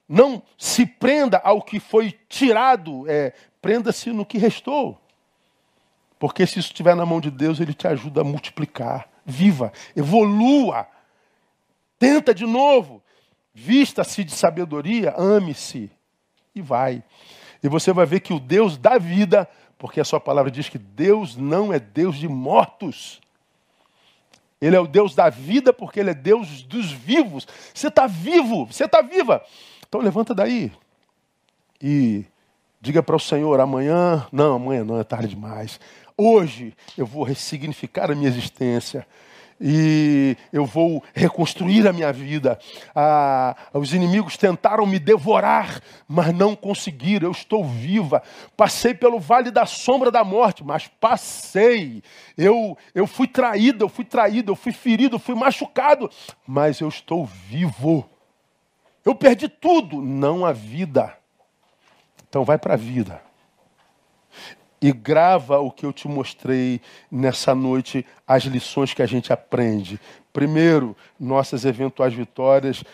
Não 0.09 0.41
se 0.57 0.87
prenda 0.87 1.39
ao 1.39 1.61
que 1.61 1.81
foi 1.81 2.13
tirado, 2.29 3.11
é, 3.11 3.33
prenda-se 3.61 4.13
no 4.13 4.25
que 4.25 4.39
restou. 4.39 4.97
Porque 6.17 6.47
se 6.47 6.61
isso 6.61 6.69
estiver 6.69 6.95
na 6.95 7.05
mão 7.05 7.21
de 7.21 7.29
Deus, 7.33 7.59
Ele 7.59 7.75
te 7.75 7.89
ajuda 7.89 8.21
a 8.21 8.25
multiplicar. 8.25 9.09
Viva, 9.27 9.73
evolua, 9.97 10.87
tenta 11.99 12.33
de 12.33 12.47
novo. 12.47 13.03
Vista-se 13.53 14.23
de 14.23 14.31
sabedoria, 14.31 15.13
ame-se 15.19 15.91
e 16.55 16.63
vai. 16.63 17.03
E 17.63 17.69
você 17.69 17.93
vai 17.93 18.07
ver 18.07 18.21
que 18.21 18.33
o 18.33 18.41
Deus 18.41 18.77
da 18.77 18.99
vida, 18.99 19.49
porque 19.79 20.01
a 20.01 20.05
sua 20.05 20.21
palavra 20.21 20.51
diz 20.51 20.69
que 20.69 20.79
Deus 20.79 21.37
não 21.37 21.73
é 21.73 21.79
Deus 21.79 22.17
de 22.17 22.29
mortos. 22.29 23.21
Ele 24.61 24.77
é 24.77 24.81
o 24.81 24.87
Deus 24.87 25.15
da 25.15 25.29
vida 25.29 25.73
porque 25.73 26.01
ele 26.01 26.11
é 26.11 26.15
Deus 26.15 26.63
dos 26.63 26.91
vivos. 26.91 27.47
Você 27.73 27.89
está 27.89 28.07
vivo, 28.07 28.67
você 28.67 28.85
está 28.85 29.03
viva. 29.03 29.45
Então 29.87 30.01
levanta 30.01 30.35
daí 30.35 30.73
e 31.83 32.25
diga 32.81 33.03
para 33.03 33.17
o 33.17 33.21
Senhor: 33.21 33.61
amanhã, 33.61 34.27
não, 34.33 34.55
amanhã 34.55 34.85
não, 34.85 34.99
é 34.99 35.05
tarde 35.05 35.29
demais. 35.29 35.79
Hoje 36.17 36.75
eu 36.97 37.05
vou 37.05 37.25
ressignificar 37.25 38.11
a 38.11 38.15
minha 38.15 38.29
existência 38.29 39.07
e 39.61 40.37
eu 40.53 40.65
vou 40.65 41.03
reconstruir 41.15 41.87
a 41.87 41.93
minha 41.93 42.13
vida. 42.13 42.59
Ah, 42.95 43.57
os 43.73 43.95
inimigos 43.95 44.37
tentaram 44.37 44.87
me 44.87 44.99
devorar, 44.99 45.81
mas 46.09 46.35
não 46.35 46.57
conseguiram. 46.57 47.29
Eu 47.29 47.33
estou 47.33 47.65
viva. 47.65 48.23
Passei 48.57 48.95
pelo 48.95 49.19
vale 49.19 49.51
da 49.51 49.67
sombra 49.67 50.11
da 50.11 50.25
morte, 50.25 50.65
mas 50.65 50.89
passei. 50.89 52.03
Eu, 52.37 52.77
eu 52.95 53.07
fui 53.07 53.27
traído, 53.27 53.85
eu 53.85 53.89
fui 53.89 54.05
traído, 54.05 54.53
eu 54.53 54.57
fui 54.57 54.73
ferido, 54.73 55.17
eu 55.17 55.21
fui 55.21 55.35
machucado, 55.35 56.11
mas 56.47 56.81
eu 56.81 56.89
estou 56.89 57.25
vivo. 57.25 58.09
Eu 59.05 59.15
perdi 59.15 59.49
tudo, 59.49 60.01
não 60.01 60.45
a 60.45 60.53
vida. 60.53 61.17
Então 62.29 62.45
vai 62.45 62.59
para 62.59 62.75
a 62.75 62.79
vida 62.79 63.34
e 64.85 64.93
grava 64.93 65.61
o 65.61 65.71
que 65.71 65.87
eu 65.87 65.95
te 65.95 66.07
mostrei 66.07 66.79
nessa 67.11 67.55
noite, 67.55 68.05
as 68.29 68.43
lições 68.43 68.93
que 68.93 69.01
a 69.01 69.07
gente 69.07 69.33
aprende. 69.33 69.99
Primeiro, 70.31 70.95
nossas 71.19 71.65
eventuais 71.65 72.13
vitórias 72.13 72.85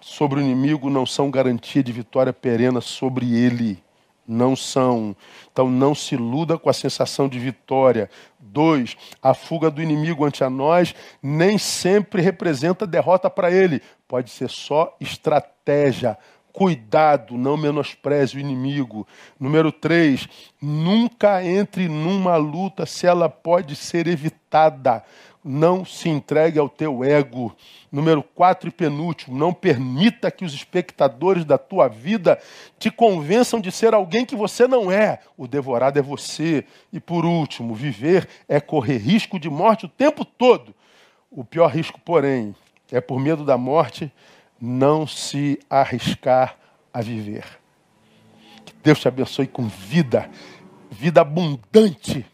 sobre 0.00 0.40
o 0.40 0.42
inimigo 0.42 0.90
não 0.90 1.06
são 1.06 1.30
garantia 1.30 1.84
de 1.84 1.92
vitória 1.92 2.32
perena 2.32 2.80
sobre 2.80 3.32
ele. 3.32 3.80
Não 4.26 4.56
são. 4.56 5.14
Então 5.52 5.70
não 5.70 5.94
se 5.94 6.16
iluda 6.16 6.58
com 6.58 6.68
a 6.68 6.72
sensação 6.72 7.28
de 7.28 7.38
vitória. 7.38 8.10
Dois, 8.40 8.96
a 9.22 9.32
fuga 9.32 9.70
do 9.70 9.80
inimigo 9.80 10.24
ante 10.24 10.42
a 10.42 10.50
nós 10.50 10.96
nem 11.22 11.58
sempre 11.58 12.20
representa 12.22 12.84
derrota 12.88 13.30
para 13.30 13.52
ele. 13.52 13.80
Pode 14.08 14.30
ser 14.30 14.50
só 14.50 14.96
estratégia 14.98 16.18
Cuidado, 16.56 17.36
não 17.36 17.54
menospreze 17.54 18.38
o 18.38 18.40
inimigo. 18.40 19.06
Número 19.38 19.70
três, 19.70 20.26
nunca 20.58 21.44
entre 21.44 21.86
numa 21.86 22.36
luta 22.36 22.86
se 22.86 23.06
ela 23.06 23.28
pode 23.28 23.76
ser 23.76 24.06
evitada. 24.06 25.04
Não 25.44 25.84
se 25.84 26.08
entregue 26.08 26.58
ao 26.58 26.66
teu 26.66 27.04
ego. 27.04 27.54
Número 27.92 28.22
quatro 28.22 28.70
e 28.70 28.72
penúltimo, 28.72 29.36
não 29.36 29.52
permita 29.52 30.30
que 30.30 30.46
os 30.46 30.54
espectadores 30.54 31.44
da 31.44 31.58
tua 31.58 31.88
vida 31.88 32.38
te 32.78 32.90
convençam 32.90 33.60
de 33.60 33.70
ser 33.70 33.92
alguém 33.92 34.24
que 34.24 34.34
você 34.34 34.66
não 34.66 34.90
é. 34.90 35.18
O 35.36 35.46
devorado 35.46 35.98
é 35.98 36.02
você. 36.02 36.64
E 36.90 36.98
por 36.98 37.26
último, 37.26 37.74
viver 37.74 38.26
é 38.48 38.62
correr 38.62 38.96
risco 38.96 39.38
de 39.38 39.50
morte 39.50 39.84
o 39.84 39.90
tempo 39.90 40.24
todo. 40.24 40.74
O 41.30 41.44
pior 41.44 41.66
risco, 41.66 42.00
porém, 42.00 42.54
é 42.90 42.98
por 42.98 43.20
medo 43.20 43.44
da 43.44 43.58
morte 43.58 44.10
não 44.60 45.06
se 45.06 45.58
arriscar 45.68 46.56
a 46.92 47.00
viver. 47.00 47.44
Que 48.64 48.72
Deus 48.82 48.98
te 48.98 49.08
abençoe 49.08 49.46
com 49.46 49.68
vida, 49.68 50.30
vida 50.90 51.20
abundante. 51.20 52.24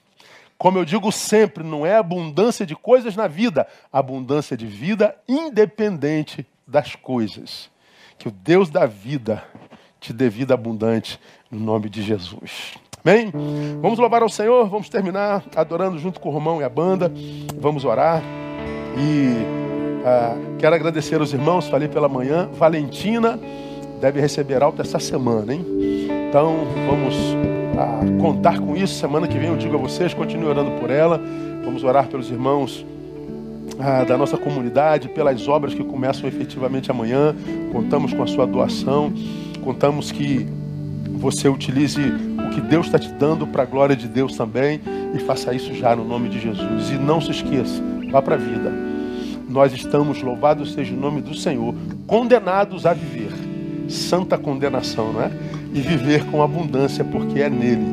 Como 0.56 0.78
eu 0.78 0.84
digo 0.84 1.10
sempre, 1.10 1.64
não 1.64 1.84
é 1.84 1.96
abundância 1.96 2.64
de 2.64 2.76
coisas 2.76 3.16
na 3.16 3.26
vida, 3.26 3.66
abundância 3.92 4.56
de 4.56 4.66
vida 4.66 5.16
independente 5.28 6.46
das 6.66 6.94
coisas. 6.94 7.70
Que 8.16 8.28
o 8.28 8.30
Deus 8.30 8.70
da 8.70 8.86
vida 8.86 9.42
te 9.98 10.12
dê 10.12 10.28
vida 10.28 10.54
abundante 10.54 11.18
no 11.50 11.58
nome 11.58 11.88
de 11.88 12.02
Jesus. 12.02 12.74
Amém? 13.04 13.32
Vamos 13.80 13.98
louvar 13.98 14.22
ao 14.22 14.28
Senhor, 14.28 14.68
vamos 14.68 14.88
terminar 14.88 15.42
adorando 15.56 15.98
junto 15.98 16.20
com 16.20 16.28
o 16.28 16.32
Romão 16.32 16.60
e 16.60 16.64
a 16.64 16.68
banda. 16.68 17.12
Vamos 17.58 17.84
orar 17.84 18.22
e 18.96 19.71
ah, 20.04 20.36
quero 20.58 20.74
agradecer 20.74 21.20
aos 21.20 21.32
irmãos, 21.32 21.68
falei 21.68 21.88
pela 21.88 22.08
manhã. 22.08 22.48
Valentina 22.54 23.38
deve 24.00 24.20
receber 24.20 24.62
alta 24.62 24.82
essa 24.82 24.98
semana, 24.98 25.54
hein? 25.54 25.64
Então 26.28 26.66
vamos 26.88 27.14
ah, 27.78 28.00
contar 28.20 28.58
com 28.58 28.76
isso. 28.76 28.94
Semana 28.94 29.28
que 29.28 29.38
vem 29.38 29.48
eu 29.48 29.56
digo 29.56 29.76
a 29.76 29.78
vocês, 29.78 30.12
continue 30.12 30.46
orando 30.46 30.72
por 30.72 30.90
ela. 30.90 31.20
Vamos 31.64 31.84
orar 31.84 32.08
pelos 32.08 32.30
irmãos 32.30 32.84
ah, 33.78 34.02
da 34.02 34.18
nossa 34.18 34.36
comunidade, 34.36 35.08
pelas 35.08 35.46
obras 35.46 35.72
que 35.72 35.84
começam 35.84 36.28
efetivamente 36.28 36.90
amanhã. 36.90 37.34
Contamos 37.72 38.12
com 38.12 38.24
a 38.24 38.26
sua 38.26 38.46
doação. 38.46 39.12
Contamos 39.62 40.10
que 40.10 40.48
você 41.12 41.48
utilize 41.48 42.00
o 42.00 42.50
que 42.50 42.60
Deus 42.60 42.86
está 42.86 42.98
te 42.98 43.08
dando 43.12 43.46
para 43.46 43.62
a 43.62 43.66
glória 43.66 43.94
de 43.94 44.08
Deus 44.08 44.36
também 44.36 44.80
e 45.14 45.20
faça 45.20 45.54
isso 45.54 45.72
já 45.74 45.94
no 45.94 46.04
nome 46.04 46.28
de 46.28 46.40
Jesus. 46.40 46.90
E 46.90 46.94
não 46.94 47.20
se 47.20 47.30
esqueça, 47.30 47.80
vá 48.10 48.20
para 48.20 48.34
a 48.34 48.38
vida 48.38 48.91
nós 49.52 49.72
estamos, 49.74 50.22
louvado 50.22 50.64
seja 50.64 50.94
o 50.94 50.96
nome 50.96 51.20
do 51.20 51.34
Senhor, 51.34 51.74
condenados 52.06 52.86
a 52.86 52.94
viver. 52.94 53.30
Santa 53.86 54.38
condenação, 54.38 55.12
não 55.12 55.22
é? 55.22 55.30
E 55.74 55.80
viver 55.80 56.24
com 56.30 56.42
abundância, 56.42 57.04
porque 57.04 57.40
é 57.40 57.50
nele 57.50 57.84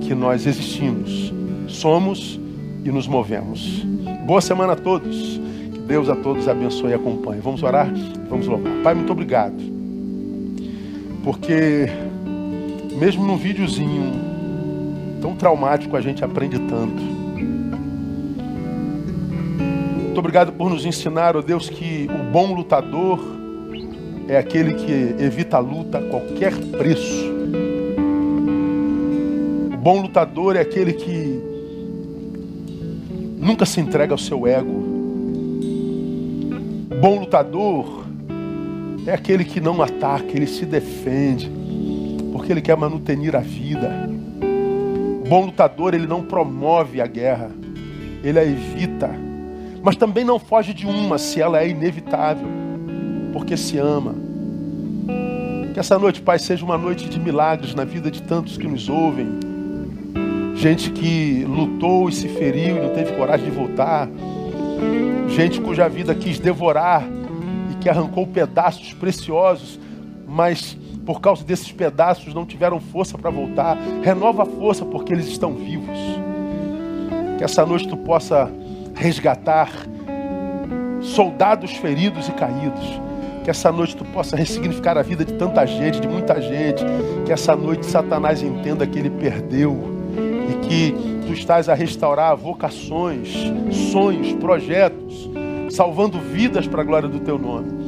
que 0.00 0.14
nós 0.14 0.44
existimos, 0.46 1.32
somos 1.68 2.40
e 2.84 2.90
nos 2.90 3.06
movemos. 3.06 3.84
Boa 4.26 4.40
semana 4.40 4.72
a 4.72 4.76
todos. 4.76 5.40
Que 5.72 5.78
Deus 5.80 6.08
a 6.08 6.16
todos 6.16 6.48
abençoe 6.48 6.90
e 6.90 6.94
acompanhe. 6.94 7.40
Vamos 7.40 7.62
orar? 7.62 7.88
Vamos 8.28 8.46
louvar. 8.46 8.72
Pai, 8.82 8.94
muito 8.94 9.12
obrigado. 9.12 9.54
Porque 11.22 11.86
mesmo 12.98 13.24
num 13.24 13.36
videozinho 13.36 14.12
tão 15.20 15.36
traumático 15.36 15.96
a 15.96 16.00
gente 16.00 16.24
aprende 16.24 16.58
tanto. 16.58 17.17
Muito 20.18 20.26
obrigado 20.26 20.52
por 20.52 20.68
nos 20.68 20.84
ensinar, 20.84 21.36
ó 21.36 21.40
Deus, 21.40 21.70
que 21.70 22.08
o 22.10 22.32
bom 22.32 22.52
lutador 22.52 23.20
é 24.26 24.36
aquele 24.36 24.74
que 24.74 25.14
evita 25.22 25.58
a 25.58 25.60
luta 25.60 25.98
a 25.98 26.02
qualquer 26.02 26.52
preço. 26.76 27.32
O 29.72 29.76
bom 29.76 30.02
lutador 30.02 30.56
é 30.56 30.60
aquele 30.60 30.92
que 30.94 31.40
nunca 33.38 33.64
se 33.64 33.80
entrega 33.80 34.12
ao 34.12 34.18
seu 34.18 34.44
ego. 34.44 34.72
O 36.90 37.00
bom 37.00 37.20
lutador 37.20 38.04
é 39.06 39.12
aquele 39.12 39.44
que 39.44 39.60
não 39.60 39.80
ataca, 39.80 40.32
ele 40.34 40.48
se 40.48 40.66
defende, 40.66 41.48
porque 42.32 42.50
ele 42.50 42.60
quer 42.60 42.76
manutenir 42.76 43.36
a 43.36 43.40
vida. 43.40 44.10
O 45.24 45.28
bom 45.28 45.46
lutador, 45.46 45.94
ele 45.94 46.08
não 46.08 46.24
promove 46.24 47.00
a 47.00 47.06
guerra, 47.06 47.52
ele 48.24 48.36
a 48.36 48.44
evita 48.44 49.27
mas 49.82 49.96
também 49.96 50.24
não 50.24 50.38
foge 50.38 50.74
de 50.74 50.86
uma 50.86 51.18
se 51.18 51.40
ela 51.40 51.60
é 51.62 51.68
inevitável, 51.68 52.48
porque 53.32 53.56
se 53.56 53.78
ama. 53.78 54.14
Que 55.72 55.80
essa 55.80 55.98
noite, 55.98 56.20
Pai, 56.20 56.38
seja 56.38 56.64
uma 56.64 56.76
noite 56.76 57.08
de 57.08 57.20
milagres 57.20 57.74
na 57.74 57.84
vida 57.84 58.10
de 58.10 58.22
tantos 58.22 58.56
que 58.56 58.66
nos 58.66 58.88
ouvem. 58.88 59.28
Gente 60.56 60.90
que 60.90 61.44
lutou 61.44 62.08
e 62.08 62.12
se 62.12 62.28
feriu 62.28 62.76
e 62.76 62.80
não 62.80 62.90
teve 62.90 63.12
coragem 63.12 63.48
de 63.48 63.52
voltar. 63.52 64.08
Gente 65.28 65.60
cuja 65.60 65.88
vida 65.88 66.14
quis 66.14 66.38
devorar 66.38 67.04
e 67.70 67.74
que 67.76 67.88
arrancou 67.88 68.26
pedaços 68.26 68.92
preciosos, 68.92 69.78
mas 70.26 70.76
por 71.06 71.20
causa 71.20 71.44
desses 71.44 71.70
pedaços 71.70 72.34
não 72.34 72.44
tiveram 72.44 72.80
força 72.80 73.16
para 73.16 73.30
voltar. 73.30 73.78
Renova 74.02 74.42
a 74.42 74.46
força 74.46 74.84
porque 74.84 75.12
eles 75.12 75.28
estão 75.28 75.54
vivos. 75.54 75.96
Que 77.38 77.44
essa 77.44 77.64
noite 77.64 77.86
tu 77.86 77.96
possa 77.96 78.50
resgatar 78.98 79.70
soldados 81.00 81.72
feridos 81.72 82.28
e 82.28 82.32
caídos. 82.32 83.00
Que 83.44 83.50
essa 83.50 83.72
noite 83.72 83.96
tu 83.96 84.04
possa 84.04 84.36
ressignificar 84.36 84.98
a 84.98 85.02
vida 85.02 85.24
de 85.24 85.32
tanta 85.34 85.64
gente, 85.64 86.00
de 86.00 86.08
muita 86.08 86.40
gente. 86.40 86.84
Que 87.24 87.32
essa 87.32 87.56
noite 87.56 87.86
Satanás 87.86 88.42
entenda 88.42 88.86
que 88.86 88.98
ele 88.98 89.10
perdeu 89.10 89.78
e 90.50 90.66
que 90.66 90.94
tu 91.26 91.32
estás 91.32 91.68
a 91.68 91.74
restaurar 91.74 92.36
vocações, 92.36 93.28
sonhos, 93.90 94.32
projetos, 94.34 95.30
salvando 95.70 96.18
vidas 96.18 96.66
para 96.66 96.82
a 96.82 96.84
glória 96.84 97.08
do 97.08 97.20
teu 97.20 97.38
nome. 97.38 97.78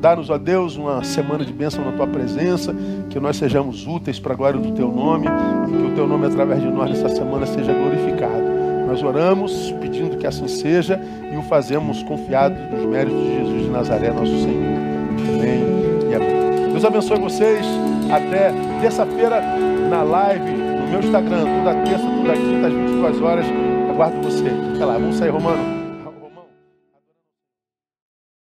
Dá-nos, 0.00 0.28
ó 0.28 0.36
Deus, 0.36 0.76
uma 0.76 1.02
semana 1.02 1.44
de 1.44 1.52
bênção 1.52 1.82
na 1.82 1.92
tua 1.92 2.06
presença, 2.06 2.74
que 3.08 3.18
nós 3.18 3.36
sejamos 3.36 3.86
úteis 3.86 4.20
para 4.20 4.34
a 4.34 4.36
glória 4.36 4.60
do 4.60 4.72
teu 4.72 4.92
nome 4.92 5.26
e 5.26 5.76
que 5.76 5.92
o 5.92 5.94
teu 5.94 6.06
nome, 6.06 6.26
através 6.26 6.60
de 6.60 6.68
nós, 6.68 6.90
nessa 6.90 7.08
semana, 7.08 7.46
seja 7.46 7.72
glorificado. 7.72 8.53
Nós 8.86 9.02
oramos 9.02 9.72
pedindo 9.80 10.16
que 10.16 10.26
assim 10.26 10.48
seja 10.48 11.00
e 11.30 11.36
o 11.36 11.42
fazemos 11.42 12.02
confiados 12.02 12.58
nos 12.70 12.84
méritos 12.84 13.20
de 13.20 13.36
Jesus 13.36 13.62
de 13.62 13.70
Nazaré, 13.70 14.10
nosso 14.10 14.36
Senhor. 14.42 14.78
Amém 15.28 16.10
e 16.10 16.14
amém. 16.14 16.70
Deus 16.70 16.84
abençoe 16.84 17.18
vocês. 17.18 17.66
Até 18.10 18.52
terça-feira 18.80 19.40
na 19.88 20.02
live, 20.02 20.52
no 20.52 20.88
meu 20.88 21.00
Instagram, 21.00 21.44
toda 21.44 21.74
terça, 21.84 22.04
toda 22.04 22.32
quinta, 22.34 22.66
às 22.66 22.72
22 22.72 23.22
horas. 23.22 23.46
Aguardo 23.90 24.22
você. 24.22 24.50
Até 24.74 24.84
lá, 24.84 24.94
vamos 24.94 25.16
sair, 25.16 25.30
Romano. 25.30 25.73